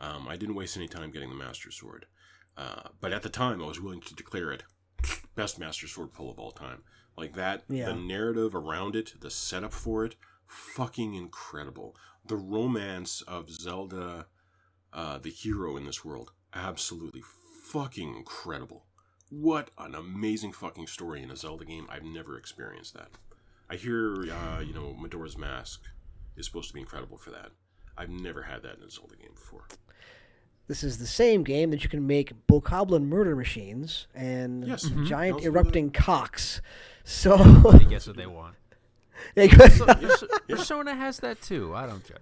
[0.00, 2.06] Um, I didn't waste any time getting the Master Sword.
[2.56, 4.62] Uh, but at the time, I was willing to declare it
[5.34, 6.82] best Master Sword pull of all time.
[7.16, 7.86] Like that, Yeah.
[7.86, 10.16] the narrative around it, the setup for it,
[10.50, 11.96] fucking incredible.
[12.26, 14.26] The romance of Zelda
[14.92, 16.32] uh, the hero in this world.
[16.52, 17.22] Absolutely
[17.64, 18.84] fucking incredible.
[19.30, 21.86] What an amazing fucking story in a Zelda game.
[21.88, 23.10] I've never experienced that.
[23.68, 25.82] I hear, uh, you know, Majora's Mask
[26.36, 27.50] is supposed to be incredible for that.
[27.96, 29.68] I've never had that in a Zelda game before.
[30.66, 34.86] This is the same game that you can make bokoblin murder machines and Yes.
[34.86, 35.02] Mm-hmm.
[35.04, 35.06] Mhm.
[35.06, 36.60] giant erupting cocks.
[37.04, 37.36] So
[37.72, 38.56] They guess what they want.
[39.36, 39.72] Yeah, good.
[39.72, 41.74] So, Perso- Persona has that too.
[41.74, 42.18] I don't judge.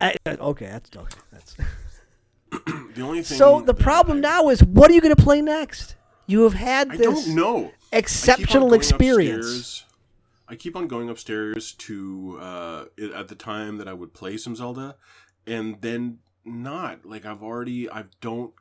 [0.00, 1.20] I- okay, that's okay.
[1.30, 1.56] That's
[2.94, 3.38] The only thing.
[3.38, 3.60] so.
[3.60, 5.96] The problem I- now is, what are you going to play next?
[6.26, 7.56] You have had I this don't know.
[7.56, 9.84] I keep on exceptional going experience.
[10.48, 12.84] I keep on going upstairs to uh,
[13.14, 14.96] at the time that I would play some Zelda,
[15.46, 18.52] and then not like I've already I don't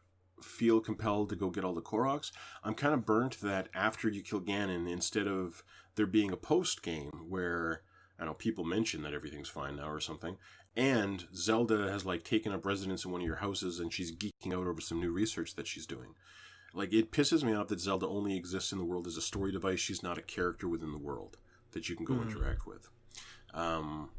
[0.41, 2.31] feel compelled to go get all the Koroks.
[2.63, 5.63] I'm kind of burnt that after you kill Ganon, instead of
[6.01, 7.83] there being a post game where
[8.17, 10.37] I don't know people mention that everything's fine now or something,
[10.75, 14.51] and Zelda has like taken up residence in one of your houses and she's geeking
[14.51, 16.15] out over some new research that she's doing.
[16.73, 19.51] Like it pisses me off that Zelda only exists in the world as a story
[19.51, 19.79] device.
[19.79, 21.37] She's not a character within the world
[21.73, 22.89] that you can go interact with.
[23.53, 24.09] Um,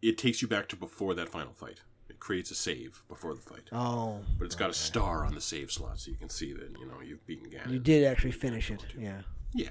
[0.00, 1.82] it takes you back to before that final fight.
[2.08, 5.40] It creates a save before the fight, Oh, but it's got a star on the
[5.40, 7.70] save slot, so you can see that you know you've beaten Ganon.
[7.70, 8.84] you did actually finish it.
[8.98, 9.20] Yeah.
[9.54, 9.70] Yeah,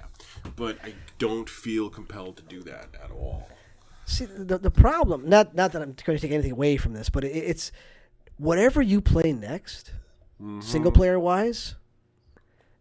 [0.56, 3.48] but I don't feel compelled to do that at all.
[4.04, 7.08] See, the the problem not not that I'm going to take anything away from this,
[7.08, 7.72] but it, it's
[8.36, 9.92] whatever you play next,
[10.40, 10.60] Mm-hmm.
[10.60, 11.76] single player wise,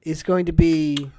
[0.01, 1.11] is going to be.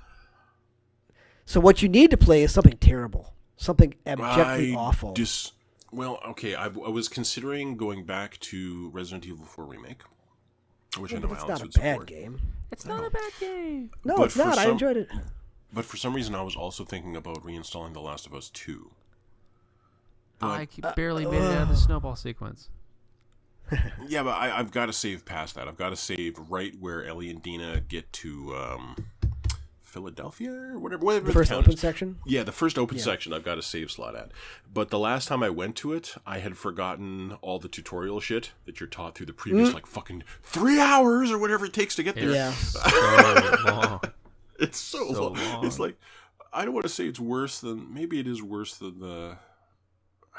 [1.44, 5.12] So what you need to play is something terrible, something abjectly I awful.
[5.12, 5.52] Just
[5.92, 6.54] well, okay.
[6.54, 10.02] I, I was considering going back to Resident Evil 4 remake,
[10.98, 12.06] which I know But it's Alex not a would bad support.
[12.08, 12.40] game.
[12.72, 13.90] It's not a bad game.
[14.04, 14.58] No, But it's for not.
[14.58, 15.08] I enjoyed it.
[15.72, 18.90] But for some reason, I was also thinking about reinstalling The Last of Us 2.
[20.40, 22.68] I keep- barely made it out of the snowball sequence.
[24.06, 25.66] Yeah, but I, I've got to save past that.
[25.66, 28.96] I've got to save right where Ellie and Dina get to um,
[29.80, 31.02] Philadelphia or whatever.
[31.06, 31.80] whatever The first open is.
[31.80, 32.18] section.
[32.26, 34.30] Yeah, the first open section I've got a save slot at.
[34.70, 38.50] But the last time I went to it, I had forgotten all the tutorial shit
[38.66, 42.02] that you're taught through the previous like fucking three hours or whatever it takes to
[42.02, 42.28] get there.
[42.28, 42.34] Mm.
[42.34, 42.50] Yeah.
[42.52, 44.00] So long.
[44.62, 45.66] It's so, So long.
[45.66, 45.96] It's like
[46.52, 49.38] I don't want to say it's worse than maybe it is worse than the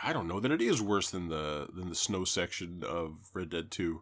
[0.02, 3.50] I don't know that it is worse than the than the snow section of Red
[3.50, 4.02] Dead 2.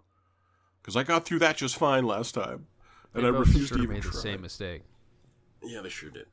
[0.84, 2.68] Cuz I got through that just fine last time.
[3.14, 4.22] And They I refused sort to even made the try.
[4.22, 4.84] same mistake.
[5.64, 6.28] Yeah, they sure did.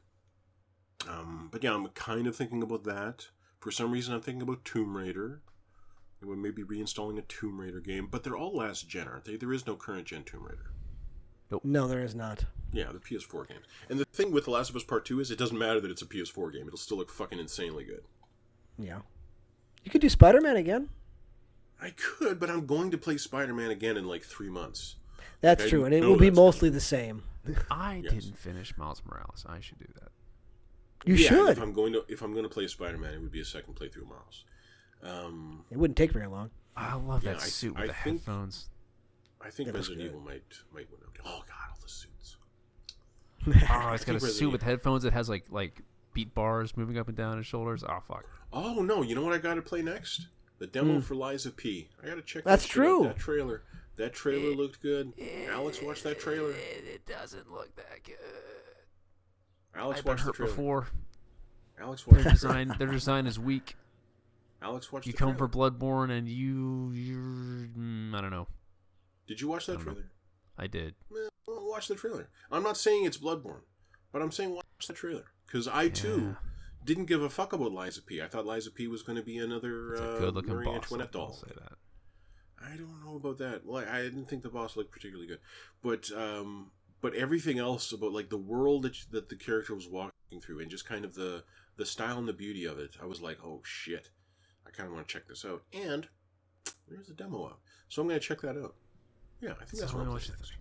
[1.09, 3.29] Um, but yeah, I'm kind of thinking about that.
[3.61, 5.43] For some reason, I'm thinking about Tomb Raider.
[6.23, 9.37] We're maybe reinstalling a Tomb Raider game, but they're all last gen, aren't they?
[9.37, 10.73] There is no current gen Tomb Raider.
[11.65, 12.45] No, there is not.
[12.73, 13.65] Yeah, the PS4 games.
[13.89, 15.91] And the thing with The Last of Us Part 2 is it doesn't matter that
[15.91, 16.67] it's a PS4 game.
[16.67, 18.03] It'll still look fucking insanely good.
[18.79, 18.99] Yeah.
[19.85, 20.91] You could do Spider Man again.
[21.81, 24.97] I could, but I'm going to play Spider-Man again in like three months.
[25.41, 26.47] That's I true, and it will be that's coming.
[26.47, 27.23] mostly the same.
[27.71, 28.13] I Yes.
[28.15, 29.47] didn't finish Miles Morales.
[29.49, 30.09] I should do that.
[31.09, 31.51] You yeah, should.
[31.51, 33.75] If I'm going to if I'm going to play Spider-Man, it would be a second
[33.77, 34.45] playthrough of Miles.
[35.05, 36.51] Um, It wouldn't take very long.
[36.77, 38.69] I love Yeah, that I- suit I with the think- headphones.
[39.45, 40.07] I think That Resident good.
[40.09, 40.43] Evil might
[40.73, 41.17] might win out.
[41.25, 42.37] Oh god, all the suits.
[43.71, 45.83] Oh, it's got a Resident suit Evil- with headphones that has like like
[46.13, 47.85] beat bars moving up and down his shoulders.
[47.85, 48.25] Oh fuck.
[48.53, 49.03] Oh no!
[49.03, 50.27] You know what I got to play next?
[50.59, 51.89] The demo for Lies of P.
[52.03, 52.43] I got to check.
[52.43, 53.03] That's that shit out, true.
[53.05, 53.63] That trailer.
[53.97, 55.13] That trailer looked good.
[55.51, 56.51] Alex watched that trailer.
[56.51, 58.17] It, doesn't look that good.
[59.75, 60.51] Alex I've watched the hurt trailer.
[60.53, 60.87] before.
[61.81, 62.25] Alex Their watched.
[62.25, 62.65] the trailer.
[62.65, 63.77] design, their design is weak.
[64.63, 65.07] Alex watched.
[65.07, 65.49] You the come trailer.
[65.49, 67.17] for Bloodborne, and you, you,
[67.79, 68.47] mm, I don't know.
[69.29, 69.85] Did you watch that know.
[69.85, 70.11] trailer?
[70.57, 70.95] I did.
[71.47, 72.31] Watch the trailer.
[72.51, 73.63] I'm not saying it's Bloodborne,
[74.13, 76.37] but I'm saying watch the trailer because I too
[76.85, 78.21] didn't give a fuck about Lies of P.
[78.21, 78.89] I thought Lies of P.
[78.89, 80.77] was going to be another uh, good-looking Marie boss.
[80.77, 81.33] Antoinette I'll doll.
[81.35, 81.75] say that.
[82.61, 83.65] I don't know about that.
[83.65, 85.41] Well, I, I didn't think the boss looked particularly good,
[85.83, 90.41] but um, but everything else about like the world that that the character was walking
[90.43, 91.45] through and just kind of the
[91.77, 94.11] the style and the beauty of it, I was like, oh shit,
[94.67, 95.63] I kind of want to check this out.
[95.73, 96.09] And
[96.89, 98.75] there's a demo out, so I'm going to check that out.
[99.41, 100.49] Yeah, I think that's Tell what me I'll what you next.
[100.51, 100.61] think.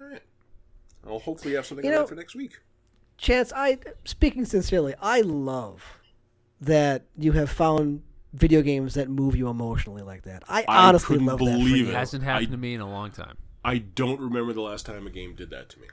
[0.00, 0.22] All right,
[1.06, 2.58] I'll hopefully have something You on know- for next week.
[3.18, 5.98] Chance, I speaking sincerely, I love
[6.60, 8.02] that you have found
[8.34, 10.42] video games that move you emotionally like that.
[10.48, 11.88] I, I honestly love that believe you.
[11.88, 11.94] it.
[11.94, 13.36] Hasn't happened I- to me in a long time.
[13.64, 15.86] I don't remember the last time a game did that to me.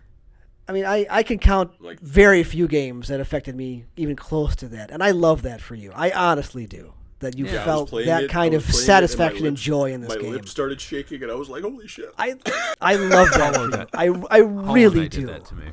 [0.67, 4.55] I mean, I, I can count Like- very few games that affected me even close
[4.57, 5.91] to that, and I love that for you.
[5.95, 6.93] I honestly do.
[7.23, 9.57] That you Yeah, felt that it, kind of was playing it, and my satisfaction and
[9.57, 10.31] joy in this My game.
[10.31, 12.35] lips started shaking, and I was like, "Holy shit!" I
[12.79, 13.55] I love that.
[13.55, 15.21] Hollow for I I Hollow really Knight do.
[15.21, 15.65] did that to me.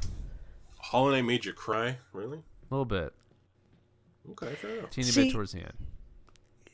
[0.79, 2.39] Hollow Knight made you cry, really?
[2.39, 3.13] A little bit.
[4.31, 4.91] Okay, fair enough.
[4.91, 5.73] Teeny See- bit towards the end.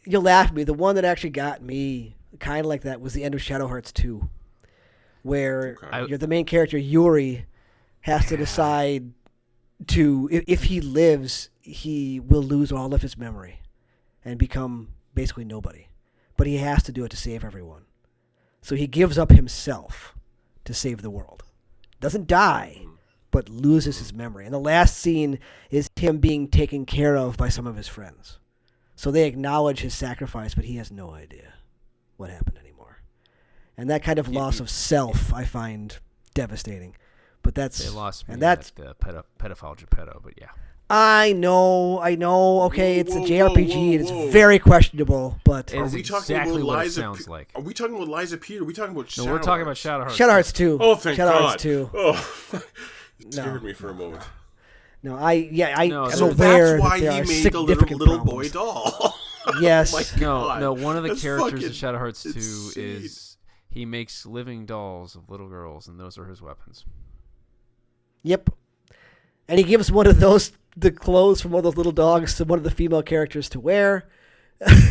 [0.04, 0.62] You'll laugh at me.
[0.64, 3.66] The one that actually got me kind of like that, was the end of Shadow
[3.66, 4.28] Hearts 2,
[5.22, 6.06] where Okay.
[6.08, 7.46] You're the main character, Yuri,
[8.02, 9.12] has to decide
[9.88, 13.60] to, if, if he lives, he will lose all of his memory
[14.26, 15.86] and become basically nobody.
[16.36, 17.84] But he has to do it to save everyone.
[18.60, 20.14] So he gives up himself
[20.64, 21.44] to save the world.
[22.00, 22.82] Doesn't die,
[23.30, 24.44] but loses his memory.
[24.44, 25.38] And the last scene
[25.70, 28.38] is him being taken care of by some of his friends.
[28.96, 31.54] So they acknowledge his sacrifice, but he has no idea
[32.16, 33.02] what happened anymore.
[33.78, 35.96] And that kind of loss of self I find
[36.34, 36.96] devastating.
[37.42, 40.48] But that's They lost me and that's at the pedo- pedophile Gepetto, but yeah.
[40.88, 42.62] I know, I know.
[42.62, 46.36] Okay, Whoa, it's a JRPG whoa, and it's very questionable, but It Are we talking
[46.36, 47.00] exactly about what it Liza?
[47.00, 47.48] sounds P- like.
[47.56, 48.56] Are we talking about Lies of P?
[48.58, 49.24] Or are we talking about Shadow?
[49.26, 50.16] No, Shadow we're talking about Shadow Hearts.
[50.16, 50.78] Shadow Hearts 2.
[50.80, 51.24] Oh, thank God.
[51.26, 51.42] Shadow God.
[51.48, 51.90] Hearts 2.
[51.92, 52.12] Oh,
[53.18, 53.60] it scared No.
[53.68, 54.22] me for a moment.
[55.02, 57.52] No, I yeah, I No, am so aware that's why that there he are made
[57.52, 59.14] the little, little boy doll.
[59.48, 59.92] Oh yes.
[59.92, 60.72] My No, no.
[60.72, 62.84] One of the that's characters fucking in Shadow Hearts 2 insane.
[63.04, 63.36] is
[63.68, 66.84] he makes living dolls of little girls, and those are his weapons.
[68.24, 68.50] Yep.
[69.48, 72.44] And he gives one of those the clothes from one of those little dogs to
[72.44, 74.08] one of the female characters to wear.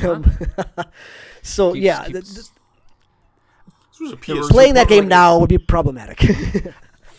[0.04, 0.38] Um,
[1.42, 2.46] so Keeps- yeah, keeps- th- th-
[3.92, 5.04] This was a There were- PS2 playing that program.
[5.04, 6.24] game now would be problematic.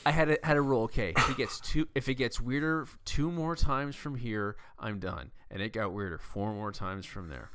[0.06, 0.84] I had a, had a rule.
[0.84, 4.98] Okay, if it gets two, if it gets weirder two more times from here, I'm
[5.00, 5.30] done.
[5.50, 7.50] And it got weirder four more times from there.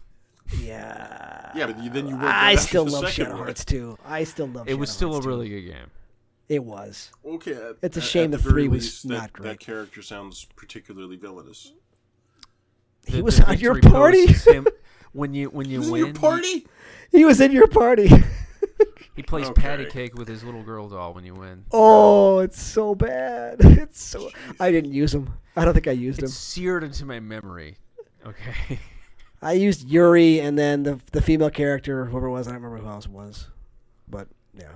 [0.59, 1.51] yeah.
[1.55, 3.37] Yeah, but then you worked I still love Shadow.
[3.37, 3.97] Hearts too.
[4.05, 4.67] I still love.
[4.67, 5.29] It was Shadow still a Hearts 2.
[5.29, 5.91] really good game.
[6.51, 7.11] It was.
[7.25, 9.47] Okay, at- It's a shame at the three very was least, not that, great.
[9.51, 11.71] That character sounds particularly villainous.
[13.07, 14.17] He The- was the on your party.
[14.19, 14.67] is him-
[15.13, 16.67] when you when you He was in win, your party?
[17.11, 18.07] He was in your party.
[18.09, 18.17] He,
[19.15, 19.61] he plays Okay.
[19.61, 21.63] patty cake with his little girl doll when you win.
[21.71, 23.57] Oh, it's so bad.
[23.63, 24.29] It's so.
[24.59, 25.29] I didn't use him.
[25.55, 26.27] I don't think I used him.
[26.27, 27.77] Seared into my memory.
[28.25, 28.77] Okay.
[29.41, 32.47] I used Yuri and then the the female character, whoever it was.
[32.47, 33.47] I don't remember who else it was,
[34.09, 34.73] but yeah.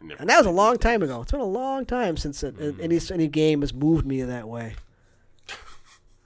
[0.00, 1.22] And that was a long these time ago.
[1.22, 2.80] It's been a long time since it, Mm.
[2.80, 4.74] any any game has moved me that way.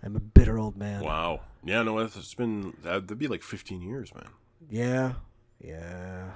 [0.03, 1.03] I'm a bitter old man.
[1.03, 1.40] Wow.
[1.65, 4.28] Yeah, no, it's it's been that'd be like 15 years, man.
[4.69, 5.15] Yeah,
[5.61, 6.32] yeah,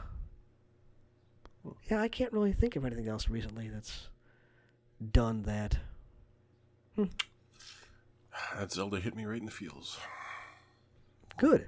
[1.90, 2.00] yeah.
[2.00, 4.08] I can't really think of anything else recently that's
[5.12, 5.78] done that.
[8.56, 9.98] That Zelda hit me right in the feels.
[11.38, 11.66] Good.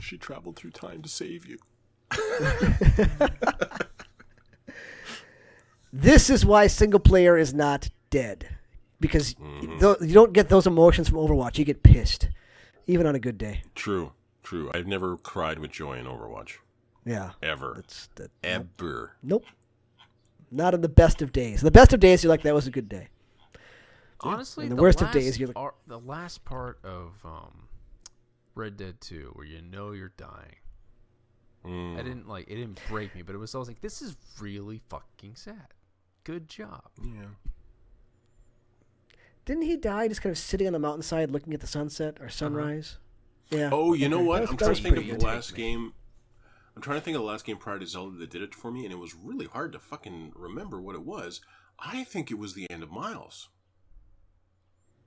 [0.00, 1.58] She traveled through time to save you.
[5.92, 8.48] This is why single player is not dead,
[9.00, 9.78] because Mm-hmm.
[9.78, 11.58] tho- you don't get those emotions from Overwatch.
[11.58, 12.28] You get pissed,
[12.86, 13.62] even on a good day.
[13.74, 14.12] True,
[14.42, 14.70] true.
[14.74, 16.56] I've never cried with joy in Overwatch.
[17.06, 17.72] Yeah, Ever.
[17.76, 18.30] that's that.
[18.44, 19.12] Ever.
[19.22, 19.44] Nope.
[20.50, 21.62] Not in the best of days.
[21.62, 23.08] The best of days, you're like, that was a good day.
[24.20, 27.68] Honestly, In the worst of days, you're the- ar- the last part of um,
[28.54, 30.56] Red Dead Two, where you know you're dying.
[31.66, 31.98] Mm.
[31.98, 32.54] I didn't like it.
[32.54, 33.54] Didn't break me, but it was.
[33.54, 35.74] I was like, this is really fucking sad.
[36.24, 36.82] Good job.
[37.02, 37.26] Yeah.
[39.44, 42.28] Didn't he die just kind of sitting on the mountainside looking at the sunset or
[42.28, 42.98] sunrise?
[43.50, 43.70] Yeah.
[43.72, 44.42] Oh, you know what?
[44.42, 45.92] Was- I'm trying to think of the last game.
[46.74, 48.70] I'm trying to think of the last game prior to Zelda that did it for
[48.70, 51.40] me, and it was really hard to fucking remember what it was.
[51.78, 53.48] I think it was the end of Miles.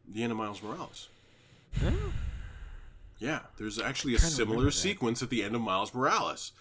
[0.08, 1.10] The end of Miles Morales.
[1.84, 1.92] Yeah,
[3.58, 6.52] there's actually a similar sequence at the end of Miles Morales.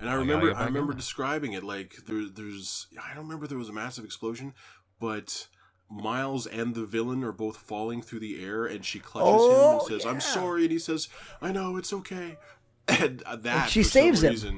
[0.00, 3.68] And I remember I remember describing it like there, there's I don't remember there was
[3.68, 4.54] a massive explosion,
[5.00, 5.48] but
[5.90, 9.78] Miles and the villain are both falling through the air, and she clutches him Oh,
[9.80, 11.08] and says, "I'm sorry," and he says,
[11.40, 12.38] "I know it's okay."
[12.86, 14.30] And uh, that she for saves him.
[14.32, 14.54] reason,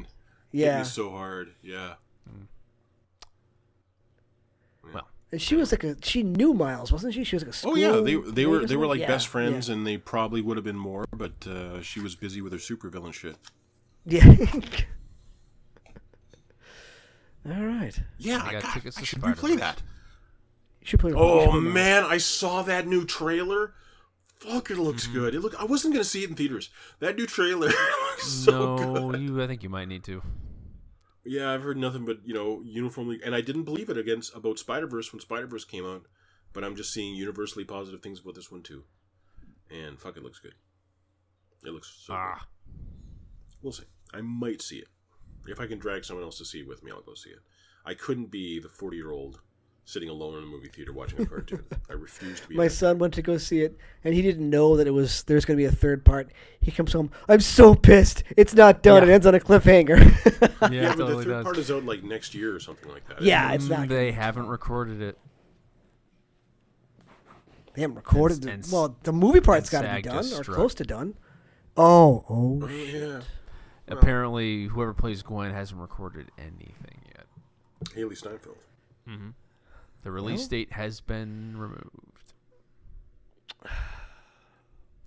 [0.50, 0.82] hit yeah.
[0.82, 1.52] so hard.
[1.62, 1.94] Yeah,
[4.92, 7.24] Well, And she was like a she knew Miles, wasn't she?
[7.24, 7.72] She was like a school.
[7.72, 9.74] Oh yeah, they they were they were like Yeah, best friends, Yeah.
[9.74, 13.12] and they probably would have been more, but uh, she was busy with her supervillain
[13.12, 13.36] shit.
[14.04, 14.24] yeah.
[17.48, 17.96] All right.
[18.18, 19.60] Yeah, I I, got got, tickets I to should replay Spider-Verse.
[19.60, 19.82] that.
[20.80, 21.10] You should play.
[21.10, 23.72] you Oh should play man, I saw that new trailer.
[24.40, 24.82] Fuck, it Mm-hmm.
[24.82, 25.34] looks good.
[25.34, 25.54] It look.
[25.60, 26.70] I wasn't gonna see it in theaters.
[27.00, 27.68] That new trailer
[28.10, 29.20] looks so no, good.
[29.20, 29.42] you.
[29.42, 30.22] I think you might need to.
[31.26, 34.58] Yeah, I've heard nothing but you know uniformly, and I didn't believe it against about
[34.58, 36.06] Spider Verse when Spider Verse came out,
[36.52, 38.84] but I'm just seeing universally positive things about this one too,
[39.70, 40.54] and fuck, it looks good.
[41.64, 42.12] It looks so.
[42.12, 42.18] Good.
[42.18, 42.46] Ah,
[43.62, 43.84] We'll see.
[44.14, 44.88] I might see it
[45.48, 46.92] if I can drag someone else to see it with me.
[46.92, 47.40] I'll go see it.
[47.84, 49.40] I couldn't be the 40 year old
[49.88, 51.64] sitting alone in a movie theater watching a cartoon.
[51.88, 52.56] I refuse to be.
[52.56, 55.44] My son went to go see it, and he didn't know that it was there's
[55.44, 56.30] going to be a third part.
[56.60, 57.10] He comes home.
[57.28, 58.22] I'm so pissed.
[58.36, 59.02] It's not done.
[59.04, 59.10] Yeah.
[59.10, 59.98] It ends on a cliffhanger.
[60.60, 61.44] yeah, Yeah, it but the third does.
[61.44, 63.22] part is out like next year or something like that.
[63.22, 63.86] Yeah, it's not.
[63.86, 65.16] Mm, They haven't recorded it.
[67.74, 68.70] They haven't recorded And- it.
[68.72, 70.56] well, the movie part's got to be done or struck.
[70.56, 71.14] close to done.
[71.76, 72.60] Oh, oh.
[72.64, 73.20] Oh, yeah.
[73.88, 77.26] Apparently, whoever plays Gwen hasn't recorded anything yet.
[77.94, 78.56] Hailee Steinfeld.
[80.06, 80.48] The release Well.
[80.50, 82.32] date has been removed.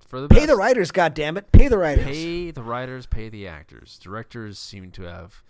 [0.09, 0.47] For the Pay best.
[0.49, 1.49] the writers, God damn it!
[1.53, 2.03] Pay the writers.
[2.03, 3.97] Pay the writers, pay the actors.
[3.97, 5.41] Directors seem to have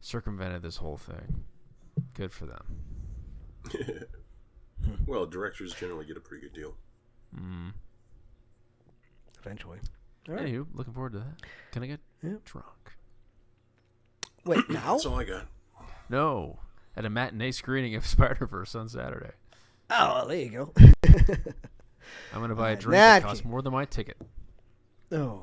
[0.00, 1.42] circumvented this whole thing.
[2.14, 2.82] Good for them.
[5.06, 6.76] Well, directors generally get a pretty good deal.
[7.34, 7.70] Mm-hmm.
[9.40, 9.78] Eventually.
[10.28, 10.44] All right.
[10.46, 11.40] Anywho, looking forward to that.
[11.72, 12.34] Can I get Yeah.
[12.44, 12.92] drunk?
[14.44, 14.92] Wait, now?
[14.92, 15.46] That's all I got.
[16.10, 16.58] No.
[16.96, 19.32] At a matinee screening of Spider Verse on Saturday.
[19.90, 20.72] Oh, well, there you go.
[22.32, 24.16] I'm gonna buy a drink that that costs more than my ticket.
[25.12, 25.42] oh,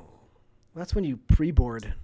[0.74, 1.94] that's when you pre-board.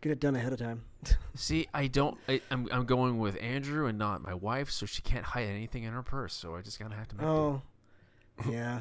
[0.00, 0.82] Get it done ahead of time.
[1.34, 2.18] See, I don't.
[2.28, 5.84] I, I'm I'm going with Andrew and not my wife, so she can't hide anything
[5.84, 6.34] in her purse.
[6.34, 7.26] So I just gotta have to make.
[7.26, 7.62] Oh,
[8.50, 8.80] yeah.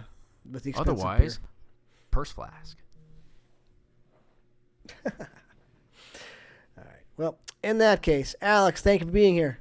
[0.50, 1.48] With the Otherwise, beer.
[2.10, 2.78] purse flask.
[5.06, 5.12] All
[6.78, 7.04] right.
[7.18, 9.60] Well, in that case, Alex, thank you for being here.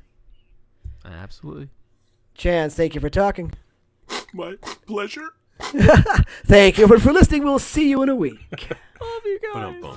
[1.05, 1.69] Absolutely.
[2.35, 3.53] Chance, thank you for talking.
[4.33, 4.57] My
[4.87, 5.29] pleasure.
[6.47, 7.45] thank you for listening.
[7.45, 8.39] We'll see you in a week.
[9.01, 9.75] Love you guys.
[9.81, 9.97] Ba-dum-bum.